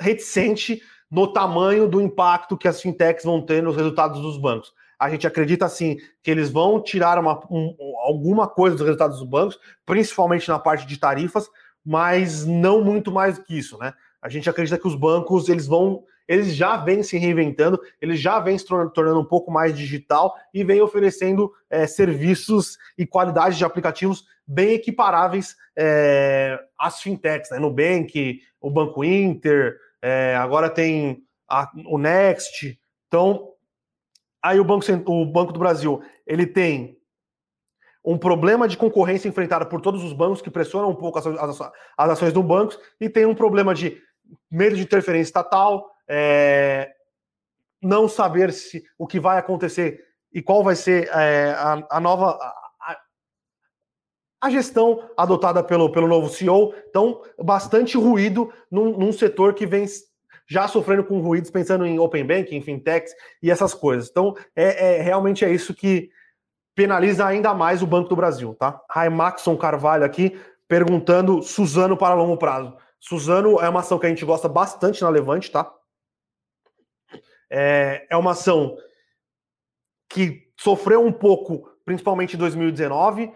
reticente 0.00 0.80
no 1.10 1.32
tamanho 1.32 1.88
do 1.88 2.00
impacto 2.00 2.56
que 2.56 2.68
as 2.68 2.80
fintechs 2.80 3.24
vão 3.24 3.44
ter 3.44 3.62
nos 3.62 3.74
resultados 3.74 4.20
dos 4.20 4.38
bancos. 4.38 4.72
A 4.98 5.08
gente 5.08 5.26
acredita 5.26 5.68
sim 5.68 5.96
que 6.22 6.30
eles 6.30 6.50
vão 6.50 6.82
tirar 6.82 7.18
uma, 7.18 7.38
um, 7.50 7.74
alguma 8.04 8.48
coisa 8.48 8.76
dos 8.76 8.84
resultados 8.84 9.18
dos 9.18 9.28
bancos, 9.28 9.58
principalmente 9.86 10.48
na 10.48 10.58
parte 10.58 10.86
de 10.86 10.98
tarifas, 10.98 11.48
mas 11.84 12.44
não 12.44 12.82
muito 12.82 13.12
mais 13.12 13.38
que 13.38 13.56
isso, 13.56 13.78
né? 13.78 13.92
A 14.20 14.28
gente 14.28 14.50
acredita 14.50 14.78
que 14.78 14.88
os 14.88 14.96
bancos 14.96 15.48
eles 15.48 15.66
vão, 15.66 16.02
eles 16.26 16.54
já 16.54 16.76
vêm 16.76 17.02
se 17.02 17.16
reinventando, 17.16 17.80
eles 18.00 18.20
já 18.20 18.40
vêm 18.40 18.58
se 18.58 18.66
tornando 18.66 19.20
um 19.20 19.24
pouco 19.24 19.50
mais 19.50 19.76
digital 19.76 20.34
e 20.52 20.64
vêm 20.64 20.80
oferecendo 20.80 21.52
é, 21.70 21.86
serviços 21.86 22.76
e 22.96 23.06
qualidade 23.06 23.56
de 23.56 23.64
aplicativos 23.64 24.24
bem 24.44 24.72
equiparáveis 24.72 25.56
é, 25.76 26.58
às 26.78 27.00
fintechs, 27.00 27.50
né? 27.50 27.58
Nubank, 27.58 28.40
o 28.60 28.70
Banco 28.70 29.04
Inter, 29.04 29.78
é, 30.02 30.34
agora 30.36 30.68
tem 30.68 31.22
a, 31.48 31.70
o 31.86 31.98
Next. 31.98 32.78
Então, 33.06 33.52
aí 34.42 34.58
o 34.60 34.64
Banco, 34.64 34.84
o 35.06 35.26
Banco 35.26 35.52
do 35.52 35.58
Brasil 35.58 36.02
ele 36.26 36.46
tem 36.46 36.98
um 38.04 38.16
problema 38.16 38.66
de 38.66 38.76
concorrência 38.76 39.28
enfrentado 39.28 39.66
por 39.66 39.80
todos 39.80 40.02
os 40.02 40.12
bancos 40.12 40.40
que 40.40 40.50
pressionam 40.50 40.90
um 40.90 40.94
pouco 40.94 41.18
as, 41.18 41.26
as, 41.26 41.60
as 41.96 42.10
ações 42.10 42.32
do 42.32 42.42
banco 42.42 42.74
e 43.00 43.08
tem 43.08 43.26
um 43.26 43.34
problema 43.34 43.74
de 43.74 44.00
medo 44.50 44.76
de 44.76 44.82
interferência 44.82 45.28
estatal, 45.28 45.90
é, 46.06 46.90
não 47.82 48.08
saber 48.08 48.52
se 48.52 48.82
o 48.96 49.06
que 49.06 49.20
vai 49.20 49.38
acontecer 49.38 50.04
e 50.32 50.42
qual 50.42 50.62
vai 50.62 50.74
ser 50.74 51.08
é, 51.08 51.50
a, 51.50 51.86
a, 51.90 52.00
nova 52.00 52.30
a, 52.30 52.98
a, 54.40 54.50
gestão 54.50 55.08
adotada 55.16 55.62
pelo, 55.62 55.90
pelo 55.90 56.08
novo 56.08 56.28
CEO. 56.28 56.74
Então, 56.88 57.22
bastante 57.38 57.96
ruído 57.96 58.52
num, 58.70 58.96
num 58.96 59.12
setor 59.12 59.54
que 59.54 59.66
vem 59.66 59.86
já 60.48 60.66
sofrendo 60.66 61.04
com 61.04 61.20
ruídos, 61.20 61.50
pensando 61.50 61.84
em 61.84 61.98
open 61.98 62.26
banking, 62.26 62.60
fintechs 62.62 63.14
e 63.42 63.50
essas 63.50 63.74
coisas. 63.74 64.08
Então, 64.08 64.34
é, 64.56 64.96
é 64.96 65.02
realmente 65.02 65.44
é 65.44 65.50
isso 65.50 65.74
que 65.74 66.10
penaliza 66.74 67.26
ainda 67.26 67.52
mais 67.52 67.82
o 67.82 67.86
Banco 67.86 68.08
do 68.08 68.16
Brasil, 68.16 68.54
tá? 68.54 68.80
Raimaxon 68.90 69.56
Carvalho 69.56 70.04
aqui 70.04 70.40
perguntando 70.66 71.42
Suzano 71.42 71.96
para 71.96 72.14
longo 72.14 72.36
prazo. 72.36 72.76
Suzano 73.00 73.60
é 73.60 73.68
uma 73.68 73.80
ação 73.80 73.98
que 73.98 74.06
a 74.06 74.08
gente 74.08 74.24
gosta 74.24 74.48
bastante 74.48 75.02
na 75.02 75.08
Levante, 75.08 75.50
tá? 75.50 75.70
É, 77.50 78.06
é 78.10 78.16
uma 78.16 78.32
ação 78.32 78.76
que 80.08 80.50
sofreu 80.58 81.04
um 81.04 81.12
pouco, 81.12 81.70
principalmente 81.84 82.34
em 82.34 82.38
2019, 82.38 83.32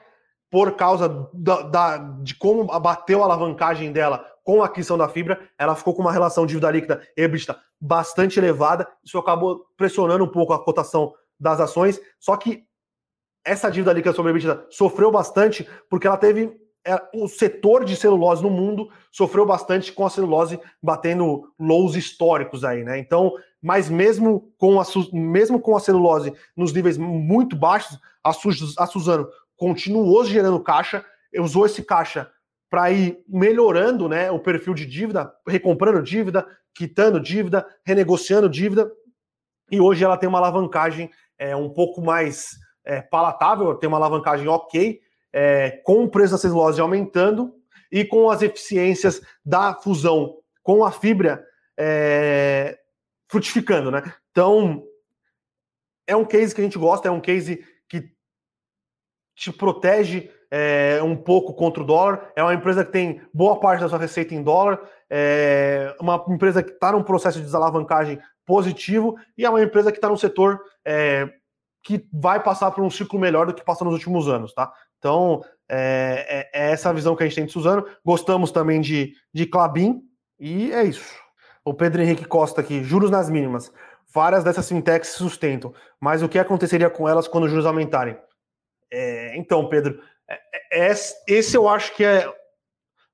por 0.50 0.76
causa 0.76 1.08
da, 1.32 1.62
da, 1.62 1.98
de 2.22 2.34
como 2.34 2.70
abateu 2.70 3.22
a 3.22 3.24
alavancagem 3.24 3.90
dela 3.90 4.31
com 4.42 4.62
a 4.62 4.66
aquisição 4.66 4.98
da 4.98 5.08
fibra, 5.08 5.40
ela 5.58 5.74
ficou 5.74 5.94
com 5.94 6.02
uma 6.02 6.12
relação 6.12 6.46
dívida 6.46 6.70
líquida 6.70 7.06
EBITDA 7.16 7.58
bastante 7.80 8.38
elevada, 8.38 8.88
isso 9.04 9.18
acabou 9.18 9.66
pressionando 9.76 10.24
um 10.24 10.28
pouco 10.28 10.52
a 10.52 10.64
cotação 10.64 11.14
das 11.38 11.60
ações, 11.60 12.00
só 12.18 12.36
que 12.36 12.64
essa 13.44 13.70
dívida 13.70 13.92
líquida 13.92 14.14
sobre 14.14 14.30
EBITDA 14.30 14.66
sofreu 14.70 15.10
bastante 15.10 15.68
porque 15.88 16.06
ela 16.06 16.16
teve 16.16 16.60
é, 16.84 17.00
o 17.14 17.28
setor 17.28 17.84
de 17.84 17.94
celulose 17.94 18.42
no 18.42 18.50
mundo 18.50 18.90
sofreu 19.10 19.46
bastante 19.46 19.92
com 19.92 20.04
a 20.04 20.10
celulose 20.10 20.58
batendo 20.82 21.52
lows 21.58 21.94
históricos 21.94 22.64
aí, 22.64 22.82
né? 22.82 22.98
Então, 22.98 23.32
mas 23.60 23.88
mesmo 23.88 24.52
com 24.58 24.80
a, 24.80 24.84
mesmo 25.12 25.60
com 25.60 25.76
a 25.76 25.80
celulose 25.80 26.34
nos 26.56 26.72
níveis 26.72 26.98
muito 26.98 27.54
baixos, 27.54 27.98
a, 28.24 28.32
Suzano 28.32 29.28
continuou 29.56 30.24
gerando 30.24 30.58
caixa, 30.58 31.04
usou 31.38 31.66
esse 31.66 31.84
caixa 31.84 32.30
para 32.72 32.90
ir 32.90 33.22
melhorando 33.28 34.08
né, 34.08 34.30
o 34.30 34.38
perfil 34.38 34.72
de 34.72 34.86
dívida, 34.86 35.30
recomprando 35.46 36.02
dívida, 36.02 36.46
quitando 36.74 37.20
dívida, 37.20 37.66
renegociando 37.84 38.48
dívida, 38.48 38.90
e 39.70 39.78
hoje 39.78 40.02
ela 40.02 40.16
tem 40.16 40.26
uma 40.26 40.38
alavancagem 40.38 41.10
é, 41.38 41.54
um 41.54 41.68
pouco 41.68 42.00
mais 42.00 42.52
é, 42.82 43.02
palatável, 43.02 43.74
tem 43.74 43.86
uma 43.86 43.98
alavancagem 43.98 44.48
ok, 44.48 45.02
é, 45.30 45.82
com 45.84 46.02
o 46.04 46.10
preço 46.10 46.32
da 46.32 46.38
celulose 46.38 46.80
aumentando 46.80 47.54
e 47.90 48.06
com 48.06 48.30
as 48.30 48.40
eficiências 48.40 49.20
da 49.44 49.74
fusão 49.74 50.38
com 50.62 50.82
a 50.82 50.90
fibra 50.90 51.44
é, 51.76 52.78
frutificando, 53.28 53.90
né? 53.90 54.02
Então, 54.30 54.82
é 56.06 56.16
um 56.16 56.24
case 56.24 56.54
que 56.54 56.62
a 56.62 56.64
gente 56.64 56.78
gosta, 56.78 57.06
é 57.06 57.10
um 57.10 57.20
case 57.20 57.62
que 57.86 58.10
te 59.34 59.52
protege 59.52 60.30
é, 60.54 61.00
um 61.02 61.16
pouco 61.16 61.54
contra 61.54 61.82
o 61.82 61.86
dólar. 61.86 62.30
É 62.36 62.42
uma 62.42 62.52
empresa 62.52 62.84
que 62.84 62.92
tem 62.92 63.22
boa 63.32 63.58
parte 63.58 63.80
da 63.80 63.88
sua 63.88 63.98
receita 63.98 64.34
em 64.34 64.42
dólar, 64.42 64.78
é 65.08 65.96
uma 65.98 66.22
empresa 66.28 66.62
que 66.62 66.72
está 66.72 66.92
num 66.92 67.02
processo 67.02 67.38
de 67.38 67.44
desalavancagem 67.44 68.20
positivo 68.44 69.16
e 69.36 69.46
é 69.46 69.50
uma 69.50 69.62
empresa 69.62 69.90
que 69.90 69.96
está 69.96 70.10
num 70.10 70.16
setor 70.16 70.60
é, 70.84 71.26
que 71.82 72.06
vai 72.12 72.42
passar 72.42 72.70
por 72.70 72.84
um 72.84 72.90
ciclo 72.90 73.18
melhor 73.18 73.46
do 73.46 73.54
que 73.54 73.64
passou 73.64 73.86
nos 73.86 73.94
últimos 73.94 74.28
anos, 74.28 74.52
tá? 74.52 74.70
Então, 74.98 75.42
é, 75.68 76.50
é, 76.52 76.66
é 76.66 76.70
essa 76.70 76.92
visão 76.92 77.16
que 77.16 77.22
a 77.22 77.26
gente 77.26 77.34
tem 77.34 77.46
de 77.46 77.52
Suzano. 77.52 77.86
Gostamos 78.04 78.50
também 78.50 78.80
de, 78.80 79.14
de 79.32 79.46
Clabin 79.46 80.02
e 80.38 80.70
é 80.72 80.84
isso. 80.84 81.14
O 81.64 81.72
Pedro 81.72 82.02
Henrique 82.02 82.26
Costa 82.26 82.60
aqui, 82.60 82.84
juros 82.84 83.10
nas 83.10 83.30
mínimas. 83.30 83.72
Várias 84.14 84.44
dessas 84.44 84.68
fintechs 84.68 85.12
se 85.12 85.18
sustentam, 85.18 85.72
mas 85.98 86.22
o 86.22 86.28
que 86.28 86.38
aconteceria 86.38 86.90
com 86.90 87.08
elas 87.08 87.26
quando 87.26 87.44
os 87.44 87.50
juros 87.50 87.64
aumentarem? 87.64 88.18
É, 88.92 89.34
então, 89.38 89.66
Pedro, 89.68 89.98
esse 91.26 91.56
eu 91.56 91.68
acho 91.68 91.94
que 91.94 92.04
é 92.04 92.32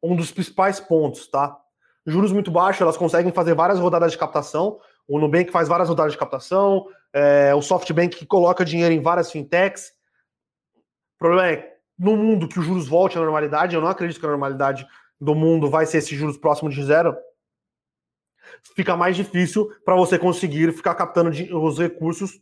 um 0.02 0.14
dos 0.14 0.30
principais 0.30 0.80
pontos, 0.80 1.28
tá? 1.28 1.58
Juros 2.06 2.32
muito 2.32 2.50
baixos, 2.50 2.80
elas 2.80 2.96
conseguem 2.96 3.32
fazer 3.32 3.54
várias 3.54 3.78
rodadas 3.78 4.12
de 4.12 4.18
captação. 4.18 4.80
O 5.06 5.18
Nubank 5.18 5.50
faz 5.50 5.68
várias 5.68 5.88
rodadas 5.88 6.12
de 6.12 6.18
captação, 6.18 6.86
é, 7.12 7.54
o 7.54 7.62
SoftBank 7.62 8.26
coloca 8.26 8.64
dinheiro 8.64 8.94
em 8.94 9.00
várias 9.00 9.30
fintechs. 9.30 9.92
O 11.16 11.18
problema 11.18 11.48
é, 11.48 11.76
no 11.98 12.16
mundo 12.16 12.46
que 12.46 12.58
os 12.58 12.66
juros 12.66 12.86
volte 12.86 13.16
à 13.16 13.20
normalidade, 13.20 13.74
eu 13.74 13.80
não 13.80 13.88
acredito 13.88 14.20
que 14.20 14.26
a 14.26 14.30
normalidade 14.30 14.86
do 15.20 15.34
mundo 15.34 15.68
vai 15.68 15.86
ser 15.86 15.98
esses 15.98 16.16
juros 16.16 16.36
próximos 16.36 16.74
de 16.74 16.84
zero, 16.84 17.16
fica 18.74 18.96
mais 18.96 19.16
difícil 19.16 19.68
para 19.84 19.96
você 19.96 20.18
conseguir 20.18 20.72
ficar 20.72 20.94
captando 20.94 21.30
os 21.30 21.78
recursos 21.78 22.40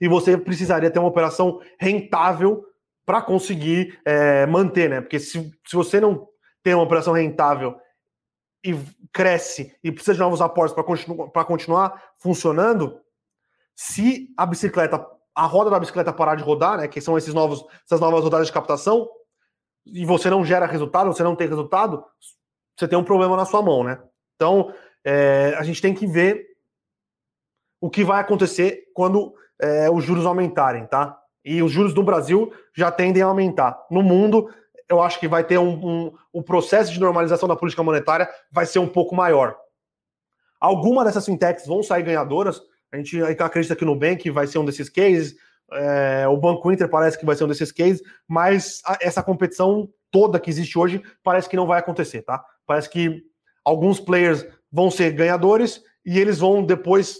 e 0.00 0.08
você 0.08 0.36
precisaria 0.36 0.90
ter 0.90 0.98
uma 0.98 1.08
operação 1.08 1.60
rentável 1.78 2.64
para 3.04 3.22
conseguir 3.22 3.98
é, 4.04 4.46
manter, 4.46 4.88
né? 4.88 5.00
Porque 5.00 5.18
se, 5.18 5.50
se 5.66 5.76
você 5.76 6.00
não 6.00 6.28
tem 6.62 6.74
uma 6.74 6.84
operação 6.84 7.12
rentável 7.12 7.76
e 8.64 8.76
cresce 9.12 9.74
e 9.82 9.90
precisa 9.90 10.14
de 10.14 10.20
novos 10.20 10.40
aportes 10.40 10.74
para 10.74 10.84
continu 10.84 11.30
continuar 11.46 12.12
funcionando, 12.18 13.00
se 13.74 14.28
a 14.36 14.44
bicicleta, 14.44 15.04
a 15.34 15.46
roda 15.46 15.70
da 15.70 15.80
bicicleta 15.80 16.12
parar 16.12 16.34
de 16.34 16.42
rodar, 16.42 16.78
né? 16.78 16.88
Que 16.88 17.00
são 17.00 17.16
esses 17.16 17.34
novos, 17.34 17.64
essas 17.84 18.00
novas 18.00 18.22
rodadas 18.22 18.46
de 18.46 18.52
captação, 18.52 19.08
e 19.86 20.04
você 20.04 20.30
não 20.30 20.44
gera 20.44 20.66
resultado, 20.66 21.12
você 21.12 21.22
não 21.22 21.34
tem 21.34 21.48
resultado, 21.48 22.04
você 22.78 22.86
tem 22.86 22.98
um 22.98 23.04
problema 23.04 23.36
na 23.36 23.44
sua 23.44 23.62
mão, 23.62 23.82
né? 23.82 24.00
Então, 24.36 24.72
é, 25.04 25.54
a 25.58 25.62
gente 25.62 25.80
tem 25.80 25.94
que 25.94 26.06
ver 26.06 26.46
o 27.80 27.88
que 27.88 28.04
vai 28.04 28.20
acontecer 28.20 28.84
quando 28.94 29.34
é, 29.60 29.90
os 29.90 30.04
juros 30.04 30.26
aumentarem, 30.26 30.86
tá? 30.86 31.19
E 31.44 31.62
os 31.62 31.72
juros 31.72 31.94
do 31.94 32.02
Brasil 32.02 32.52
já 32.74 32.90
tendem 32.90 33.22
a 33.22 33.26
aumentar. 33.26 33.78
No 33.90 34.02
mundo, 34.02 34.50
eu 34.88 35.00
acho 35.00 35.18
que 35.18 35.28
vai 35.28 35.44
ter 35.44 35.58
um, 35.58 35.86
um, 35.86 36.12
um 36.34 36.42
processo 36.42 36.92
de 36.92 37.00
normalização 37.00 37.48
da 37.48 37.56
política 37.56 37.82
monetária 37.82 38.28
vai 38.50 38.66
ser 38.66 38.78
um 38.78 38.88
pouco 38.88 39.14
maior. 39.14 39.56
Algumas 40.60 41.06
dessas 41.06 41.24
fintechs 41.24 41.66
vão 41.66 41.82
sair 41.82 42.02
ganhadoras. 42.02 42.60
A 42.92 42.96
gente 42.96 43.22
acredita 43.22 43.76
que 43.76 43.84
o 43.84 43.86
Nubank 43.86 44.28
vai 44.30 44.46
ser 44.46 44.58
um 44.58 44.64
desses 44.64 44.90
cases. 44.90 45.34
É, 45.72 46.26
o 46.28 46.36
Banco 46.36 46.70
Inter 46.70 46.88
parece 46.88 47.18
que 47.18 47.24
vai 47.24 47.36
ser 47.36 47.44
um 47.44 47.48
desses 47.48 47.70
cases, 47.70 48.02
mas 48.26 48.82
a, 48.84 48.98
essa 49.00 49.22
competição 49.22 49.88
toda 50.10 50.40
que 50.40 50.50
existe 50.50 50.76
hoje 50.76 51.00
parece 51.22 51.48
que 51.48 51.56
não 51.56 51.66
vai 51.66 51.78
acontecer, 51.78 52.22
tá? 52.22 52.44
Parece 52.66 52.90
que 52.90 53.22
alguns 53.64 54.00
players 54.00 54.44
vão 54.70 54.90
ser 54.90 55.12
ganhadores 55.12 55.80
e 56.04 56.18
eles 56.18 56.38
vão 56.38 56.64
depois, 56.64 57.18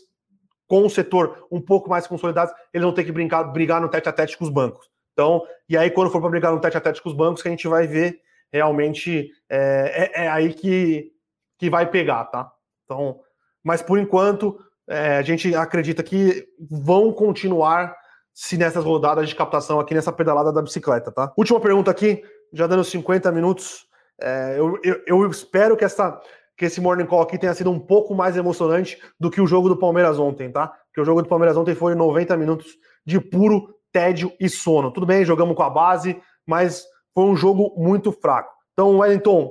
com 0.70 0.86
o 0.86 0.88
setor 0.88 1.48
um 1.50 1.60
pouco 1.60 1.90
mais 1.90 2.06
consolidado, 2.06 2.52
eles 2.72 2.84
vão 2.84 2.94
ter 2.94 3.02
que 3.02 3.10
brincar, 3.10 3.42
brigar 3.42 3.80
no 3.80 3.88
tete 3.88 4.08
a 4.08 4.12
tete 4.12 4.38
com 4.38 4.44
os 4.44 4.50
bancos. 4.50 4.88
Então, 5.12 5.42
e 5.68 5.76
aí 5.76 5.90
quando 5.90 6.12
for 6.12 6.20
para 6.20 6.30
brigar 6.30 6.52
no 6.52 6.60
tete 6.60 6.76
a 6.76 6.80
tete 6.80 7.02
com 7.02 7.08
os 7.08 7.14
bancos, 7.14 7.42
que 7.42 7.48
a 7.48 7.50
gente 7.50 7.66
vai 7.66 7.88
ver 7.88 8.20
realmente 8.52 9.32
é, 9.48 10.12
é, 10.14 10.24
é 10.26 10.28
aí 10.28 10.54
que, 10.54 11.10
que 11.58 11.68
vai 11.68 11.90
pegar, 11.90 12.26
tá? 12.26 12.52
Então, 12.84 13.18
mas 13.64 13.82
por 13.82 13.98
enquanto 13.98 14.60
é, 14.88 15.16
a 15.16 15.22
gente 15.22 15.52
acredita 15.56 16.04
que 16.04 16.46
vão 16.70 17.12
continuar 17.12 17.96
se 18.32 18.56
nessas 18.56 18.84
rodadas 18.84 19.28
de 19.28 19.34
captação 19.34 19.80
aqui 19.80 19.92
nessa 19.92 20.12
pedalada 20.12 20.52
da 20.52 20.62
bicicleta, 20.62 21.10
tá? 21.10 21.32
Última 21.36 21.60
pergunta 21.60 21.90
aqui, 21.90 22.22
já 22.52 22.68
dando 22.68 22.84
50 22.84 23.32
minutos. 23.32 23.88
É, 24.20 24.54
eu, 24.56 24.78
eu, 24.84 25.02
eu, 25.04 25.30
espero 25.30 25.76
que 25.76 25.84
essa 25.84 26.20
que 26.61 26.66
esse 26.66 26.78
Morning 26.78 27.06
Call 27.06 27.22
aqui 27.22 27.38
tenha 27.38 27.54
sido 27.54 27.70
um 27.70 27.78
pouco 27.80 28.14
mais 28.14 28.36
emocionante 28.36 28.98
do 29.18 29.30
que 29.30 29.40
o 29.40 29.46
jogo 29.46 29.66
do 29.66 29.78
Palmeiras 29.78 30.18
ontem, 30.18 30.52
tá? 30.52 30.68
Porque 30.68 31.00
o 31.00 31.04
jogo 31.06 31.22
do 31.22 31.28
Palmeiras 31.28 31.56
ontem 31.56 31.74
foi 31.74 31.94
90 31.94 32.36
minutos 32.36 32.76
de 33.02 33.18
puro 33.18 33.74
tédio 33.90 34.30
e 34.38 34.46
sono. 34.46 34.90
Tudo 34.90 35.06
bem, 35.06 35.24
jogamos 35.24 35.56
com 35.56 35.62
a 35.62 35.70
base, 35.70 36.20
mas 36.46 36.84
foi 37.14 37.24
um 37.24 37.34
jogo 37.34 37.72
muito 37.78 38.12
fraco. 38.12 38.52
Então, 38.74 38.98
Wellington, 38.98 39.50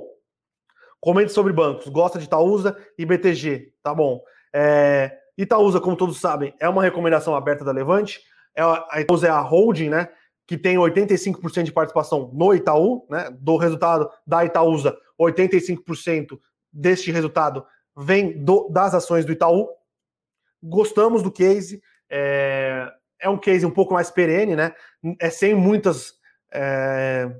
comente 1.00 1.32
sobre 1.32 1.52
bancos. 1.52 1.88
Gosta 1.88 2.16
de 2.16 2.26
Itaúsa 2.26 2.76
e 2.96 3.04
BTG, 3.04 3.72
tá 3.82 3.92
bom. 3.92 4.22
É, 4.54 5.10
Itaúsa, 5.36 5.80
como 5.80 5.96
todos 5.96 6.20
sabem, 6.20 6.54
é 6.60 6.68
uma 6.68 6.84
recomendação 6.84 7.34
aberta 7.34 7.64
da 7.64 7.72
Levante. 7.72 8.20
É, 8.54 8.62
a 8.62 9.00
Itaúsa 9.00 9.26
é 9.26 9.30
a 9.30 9.40
holding, 9.40 9.88
né? 9.88 10.08
Que 10.46 10.56
tem 10.56 10.76
85% 10.76 11.64
de 11.64 11.72
participação 11.72 12.30
no 12.32 12.54
Itaú, 12.54 13.04
né? 13.10 13.28
Do 13.32 13.56
resultado 13.56 14.08
da 14.24 14.44
Itaúsa, 14.44 14.96
85% 15.20 16.38
deste 16.72 17.10
resultado 17.10 17.66
vem 17.96 18.42
do, 18.42 18.68
das 18.68 18.94
ações 18.94 19.24
do 19.24 19.32
Itaú. 19.32 19.68
Gostamos 20.62 21.22
do 21.22 21.30
case. 21.30 21.82
É, 22.08 22.90
é, 23.20 23.28
um 23.28 23.38
case 23.38 23.66
um 23.66 23.70
pouco 23.70 23.94
mais 23.94 24.10
perene, 24.10 24.56
né? 24.56 24.74
É 25.18 25.30
sem 25.30 25.54
muitas 25.54 26.14
é, 26.52 27.30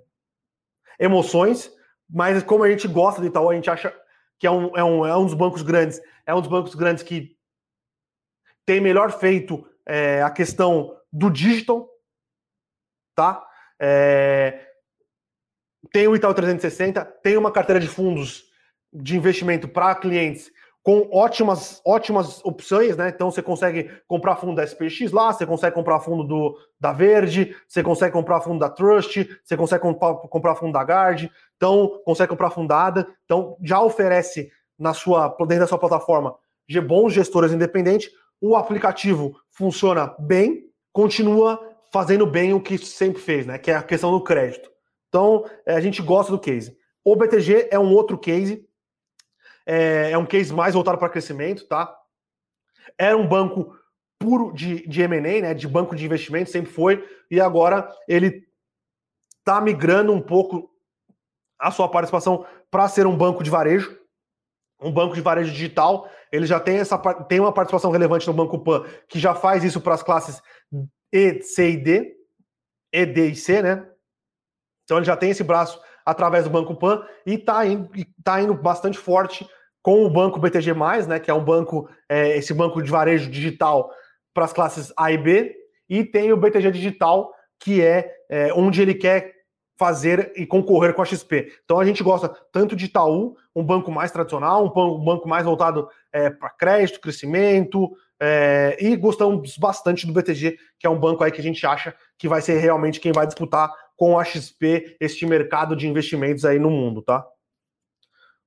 emoções, 0.99 1.71
mas 2.09 2.43
como 2.43 2.65
a 2.65 2.71
gente 2.71 2.87
gosta 2.87 3.21
do 3.21 3.27
Itaú, 3.27 3.51
a 3.51 3.55
gente 3.55 3.71
acha 3.71 3.95
que 4.39 4.47
é 4.47 4.51
um, 4.51 4.77
é, 4.77 4.85
um, 4.85 5.07
é 5.07 5.17
um 5.17 5.25
dos 5.25 5.35
bancos 5.35 5.63
grandes, 5.63 6.01
é 6.27 6.35
um 6.35 6.41
dos 6.41 6.51
bancos 6.51 6.75
grandes 6.75 7.03
que 7.03 7.37
tem 8.65 8.81
melhor 8.81 9.11
feito 9.11 9.67
é, 9.85 10.23
a 10.23 10.31
questão 10.31 10.97
do 11.13 11.31
digital, 11.31 11.89
tá? 13.15 13.45
É, 13.79 14.67
tem 15.93 16.07
o 16.07 16.15
Itaú 16.15 16.33
360, 16.35 17.05
tem 17.23 17.37
uma 17.37 17.51
carteira 17.51 17.81
de 17.81 17.89
fundos 17.89 18.50
de 18.93 19.17
investimento 19.17 19.69
para 19.69 19.95
clientes 19.95 20.51
com 20.83 21.09
ótimas, 21.13 21.81
ótimas 21.85 22.43
opções, 22.45 22.97
né? 22.97 23.11
Então 23.11 23.31
você 23.31 23.43
consegue 23.43 23.91
comprar 24.09 24.37
fundo 24.37 24.55
da 24.55 24.65
SPX 24.65 25.13
lá, 25.13 25.33
você 25.33 25.45
consegue 25.45 25.75
comprar 25.75 26.01
fundo 26.01 26.25
do, 26.25 26.57
da 26.79 26.93
Verde, 26.93 27.55
você 27.69 27.83
consegue 27.83 28.13
comprar 28.13 28.41
fundo 28.41 28.59
da 28.59 28.71
Trust, 28.71 29.29
você 29.45 29.57
consegue 29.57 29.83
comprar, 29.83 30.15
comprar 30.15 30.55
fundo 30.55 30.73
da 30.73 30.83
Guard, 30.83 31.29
então 31.57 32.01
consegue 32.05 32.31
comprar 32.31 32.51
fundada, 32.51 33.07
então 33.25 33.57
já 33.63 33.81
oferece 33.81 34.51
na 34.79 34.95
sua 34.95 35.29
dentro 35.41 35.61
da 35.61 35.67
sua 35.67 35.79
plataforma 35.79 36.35
de 36.67 36.81
bons 36.81 37.13
gestores 37.13 37.53
independentes. 37.53 38.11
O 38.41 38.57
aplicativo 38.57 39.37
funciona 39.51 40.15
bem, 40.19 40.65
continua 40.93 41.61
fazendo 41.93 42.27
bem 42.27 42.55
o 42.55 42.61
que 42.61 42.79
sempre 42.79 43.21
fez, 43.21 43.45
né? 43.45 43.59
Que 43.59 43.71
é 43.71 43.77
a 43.77 43.83
questão 43.83 44.11
do 44.11 44.25
crédito. 44.25 44.71
Então 45.11 45.45
é, 45.67 45.75
a 45.75 45.81
gente 45.81 46.01
gosta 46.01 46.33
do 46.33 46.39
case. 46.39 46.75
O 47.05 47.15
BTG 47.17 47.69
é 47.71 47.79
um 47.79 47.93
outro 47.93 48.17
case 48.17 48.67
é, 49.67 50.11
é 50.13 50.19
um 50.19 50.27
case 50.27 50.53
mais 50.53 50.75
voltado 50.75 50.99
para 50.99 51.09
crescimento, 51.09 51.67
tá? 51.67 51.95
Era 52.99 53.17
um 53.17 53.27
banco 53.27 53.77
puro 54.19 54.53
de, 54.53 54.87
de 54.87 55.03
M&A, 55.03 55.41
né, 55.41 55.55
de 55.55 55.67
banco 55.67 55.97
de 55.97 56.05
investimento, 56.05 56.51
sempre 56.51 56.71
foi, 56.71 57.03
e 57.31 57.41
agora 57.41 57.91
ele 58.07 58.47
está 59.39 59.61
migrando 59.61 60.13
um 60.13 60.21
pouco 60.21 60.71
a 61.59 61.71
sua 61.71 61.89
participação 61.89 62.47
para 62.71 62.89
ser 62.89 63.07
um 63.07 63.17
banco 63.17 63.43
de 63.43 63.51
varejo, 63.51 63.99
um 64.81 64.93
banco 64.93 65.15
de 65.15 65.21
varejo 65.21 65.53
digital. 65.53 66.11
Ele 66.31 66.47
já 66.47 66.61
tem 66.61 66.79
essa 66.79 66.99
tem 67.25 67.41
uma 67.41 67.53
participação 67.53 67.91
relevante 67.91 68.27
no 68.27 68.33
Banco 68.33 68.59
Pan, 68.59 68.85
que 69.09 69.19
já 69.19 69.35
faz 69.35 69.65
isso 69.65 69.81
para 69.81 69.95
as 69.95 70.03
classes 70.03 70.41
E, 71.13 71.43
C 71.43 71.73
e 71.73 71.77
D, 71.77 72.17
E, 72.93 73.07
D 73.07 73.31
e 73.31 73.37
C, 73.37 73.63
né? 73.63 73.87
Então 74.85 74.99
ele 74.99 75.07
já 75.07 75.17
tem 75.17 75.31
esse 75.31 75.45
braço 75.45 75.81
através 76.05 76.45
do 76.45 76.51
Banco 76.51 76.75
Pan 76.75 77.05
e 77.27 77.35
está 77.35 77.65
indo, 77.67 77.89
tá 78.23 78.41
indo 78.41 78.55
bastante 78.55 78.99
forte 78.99 79.47
com 79.83 80.05
o 80.05 80.11
banco 80.11 80.39
BTG, 80.39 80.75
né, 81.09 81.19
que 81.19 81.31
é 81.31 81.35
um 81.35 81.45
banco, 81.45 81.89
é, 82.09 82.37
esse 82.37 82.53
banco 82.53 82.83
de 82.83 82.91
varejo 82.91 83.31
digital 83.31 83.91
para 84.35 84.45
as 84.45 84.53
classes 84.53 84.93
A 84.97 85.11
e 85.11 85.19
B, 85.19 85.57
e 85.89 86.05
tem 86.05 86.33
o 86.33 86.37
BTG 86.37 86.71
Digital, 86.71 87.33
que 87.59 87.83
é, 87.83 88.13
é, 88.29 88.53
onde 88.53 88.81
ele 88.81 88.95
quer 88.95 89.35
fazer 89.79 90.33
e 90.37 90.47
concorrer 90.47 90.93
com 90.93 91.01
a 91.01 91.05
XP. 91.07 91.51
Então 91.65 91.81
a 91.81 91.85
gente 91.85 92.03
gosta 92.03 92.29
tanto 92.53 92.77
de 92.77 92.85
Itaú, 92.85 93.35
um 93.57 93.65
banco 93.65 93.91
mais 93.91 94.11
tradicional, 94.11 94.67
um 94.67 95.05
banco 95.05 95.27
mais 95.27 95.45
voltado 95.45 95.89
é, 96.13 96.29
para 96.29 96.51
crédito, 96.51 97.01
crescimento, 97.01 97.91
é, 98.21 98.77
e 98.79 98.95
gostamos 98.95 99.57
bastante 99.57 100.07
do 100.07 100.13
BTG, 100.13 100.59
que 100.79 100.87
é 100.87 100.91
um 100.91 100.99
banco 100.99 101.25
aí 101.25 101.33
que 101.33 101.41
a 101.41 101.43
gente 101.43 101.67
acha 101.67 101.95
que 102.19 102.29
vai 102.29 102.43
ser 102.43 102.59
realmente 102.59 103.01
quem 103.01 103.11
vai 103.11 103.27
disputar 103.27 103.73
com 104.01 104.19
a 104.19 104.25
XP, 104.25 104.97
este 104.99 105.27
mercado 105.27 105.77
de 105.77 105.87
investimentos 105.87 106.47
aí 106.47 106.59
no 106.59 106.71
mundo, 106.71 107.03
tá? 107.03 107.23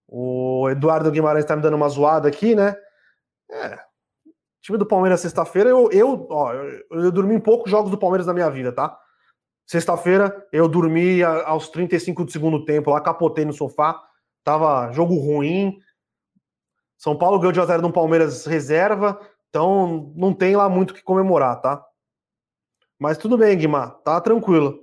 O 0.08 0.68
Eduardo 0.68 1.12
Guimarães 1.12 1.44
está 1.44 1.56
me 1.56 1.62
dando 1.62 1.76
uma 1.76 1.88
zoada 1.90 2.28
aqui, 2.28 2.56
né? 2.56 2.76
É, 3.52 3.80
time 4.64 4.80
do 4.80 4.86
Palmeiras 4.88 5.22
sexta-feira, 5.22 5.70
eu, 5.70 5.92
eu, 5.92 6.28
eu, 6.90 7.04
eu 7.04 7.12
dormi 7.12 7.36
em 7.36 7.40
poucos 7.40 7.70
jogos 7.70 7.92
do 7.92 8.00
Palmeiras 8.00 8.26
na 8.26 8.34
minha 8.34 8.50
vida, 8.50 8.72
tá? 8.72 8.98
Sexta-feira 9.68 10.44
eu 10.52 10.68
dormi 10.68 11.22
aos 11.22 11.70
35 11.70 12.26
do 12.26 12.32
segundo 12.32 12.66
tempo, 12.66 12.90
lá 12.90 13.00
capotei 13.00 13.46
no 13.46 13.54
sofá, 13.54 14.02
tava 14.44 14.92
jogo 14.92 15.14
ruim. 15.20 15.78
São 16.98 17.16
Paulo 17.16 17.38
ganhou 17.38 17.52
de 17.52 17.60
1 17.60 17.80
no 17.80 17.94
Palmeiras 17.94 18.48
reserva, 18.48 19.20
então 19.50 20.12
não 20.16 20.34
tem 20.34 20.56
lá 20.56 20.68
muito 20.68 20.92
o 20.92 20.94
que 20.96 21.04
comemorar, 21.04 21.62
tá? 21.62 21.86
Mas 22.98 23.20
tudo 23.20 23.38
bem, 23.38 23.56
Guimar, 23.56 23.92
tá 24.00 24.20
tranquilo. 24.20 24.83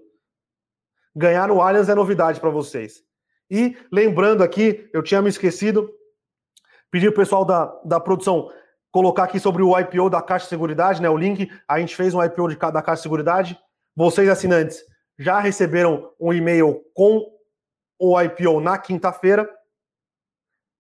Ganhar 1.15 1.49
no 1.49 1.61
Allianz 1.61 1.89
é 1.89 1.95
novidade 1.95 2.41
para 2.41 2.51
vocês. 2.51 3.03
E 3.51 3.77
lembrando 3.91 4.43
aqui, 4.43 4.89
eu 4.93 5.03
tinha 5.03 5.21
me 5.21 5.29
esquecido, 5.29 5.91
pedi 6.91 7.09
o 7.09 7.15
pessoal 7.15 7.45
da, 7.45 7.67
da 7.85 7.99
produção 7.99 8.49
colocar 8.93 9.25
aqui 9.25 9.39
sobre 9.39 9.63
o 9.63 9.79
IPO 9.79 10.11
da 10.11 10.23
Caixa 10.23 10.45
de 10.45 10.51
Seguridade, 10.51 11.01
né? 11.01 11.09
O 11.09 11.17
link, 11.17 11.51
a 11.67 11.79
gente 11.79 11.95
fez 11.97 12.15
um 12.15 12.23
IPO 12.23 12.49
de, 12.49 12.57
da 12.57 12.83
Caixa 12.83 12.97
de 12.97 13.03
Seguridade. 13.03 13.59
Vocês, 13.97 14.29
assinantes, 14.29 14.83
já 15.19 15.39
receberam 15.39 16.13
um 16.19 16.33
e-mail 16.33 16.83
com 16.95 17.27
o 17.99 18.21
IPO 18.21 18.61
na 18.61 18.79
quinta-feira. 18.79 19.49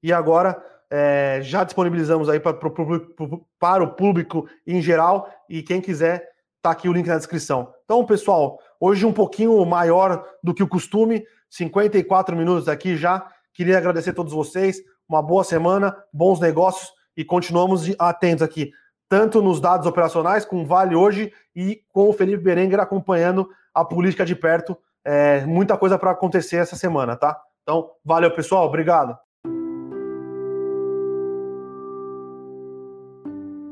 E 0.02 0.12
agora 0.12 0.60
é, 0.90 1.40
já 1.42 1.62
disponibilizamos 1.62 2.28
aí 2.28 2.40
para, 2.40 2.54
para 2.54 3.84
o 3.84 3.94
público 3.94 4.48
em 4.66 4.80
geral. 4.80 5.30
E 5.48 5.62
quem 5.62 5.80
quiser, 5.80 6.28
tá 6.62 6.70
aqui 6.70 6.88
o 6.88 6.92
link 6.92 7.06
na 7.06 7.18
descrição. 7.18 7.72
Então, 7.84 8.04
pessoal, 8.04 8.58
hoje 8.80 9.04
um 9.04 9.12
pouquinho 9.12 9.62
maior 9.66 10.24
do 10.42 10.54
que 10.54 10.62
o 10.62 10.68
costume. 10.68 11.22
54 11.50 12.34
minutos 12.34 12.68
aqui 12.68 12.96
já. 12.96 13.28
Queria 13.52 13.76
agradecer 13.76 14.10
a 14.10 14.14
todos 14.14 14.32
vocês. 14.32 14.80
Uma 15.06 15.20
boa 15.20 15.44
semana, 15.44 15.96
bons 16.12 16.40
negócios 16.40 16.90
e 17.16 17.24
continuamos 17.24 17.92
atentos 17.98 18.42
aqui, 18.42 18.70
tanto 19.08 19.42
nos 19.42 19.60
dados 19.60 19.86
operacionais, 19.86 20.44
com 20.44 20.62
o 20.62 20.64
Vale 20.64 20.94
hoje 20.94 21.32
e 21.54 21.82
com 21.92 22.08
o 22.08 22.12
Felipe 22.12 22.42
Berenguer 22.42 22.80
acompanhando 22.80 23.48
a 23.74 23.84
política 23.84 24.24
de 24.24 24.36
perto. 24.36 24.78
É, 25.04 25.44
muita 25.44 25.76
coisa 25.76 25.98
para 25.98 26.12
acontecer 26.12 26.56
essa 26.56 26.76
semana, 26.76 27.16
tá? 27.16 27.38
Então, 27.62 27.90
valeu, 28.04 28.30
pessoal. 28.30 28.66
Obrigado. 28.66 29.18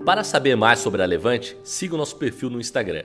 Para 0.04 0.24
saber 0.24 0.56
mais 0.56 0.80
sobre 0.80 1.02
a 1.02 1.06
Levante, 1.06 1.56
siga 1.62 1.94
o 1.94 1.98
nosso 1.98 2.16
perfil 2.16 2.50
no 2.50 2.58
Instagram 2.58 3.04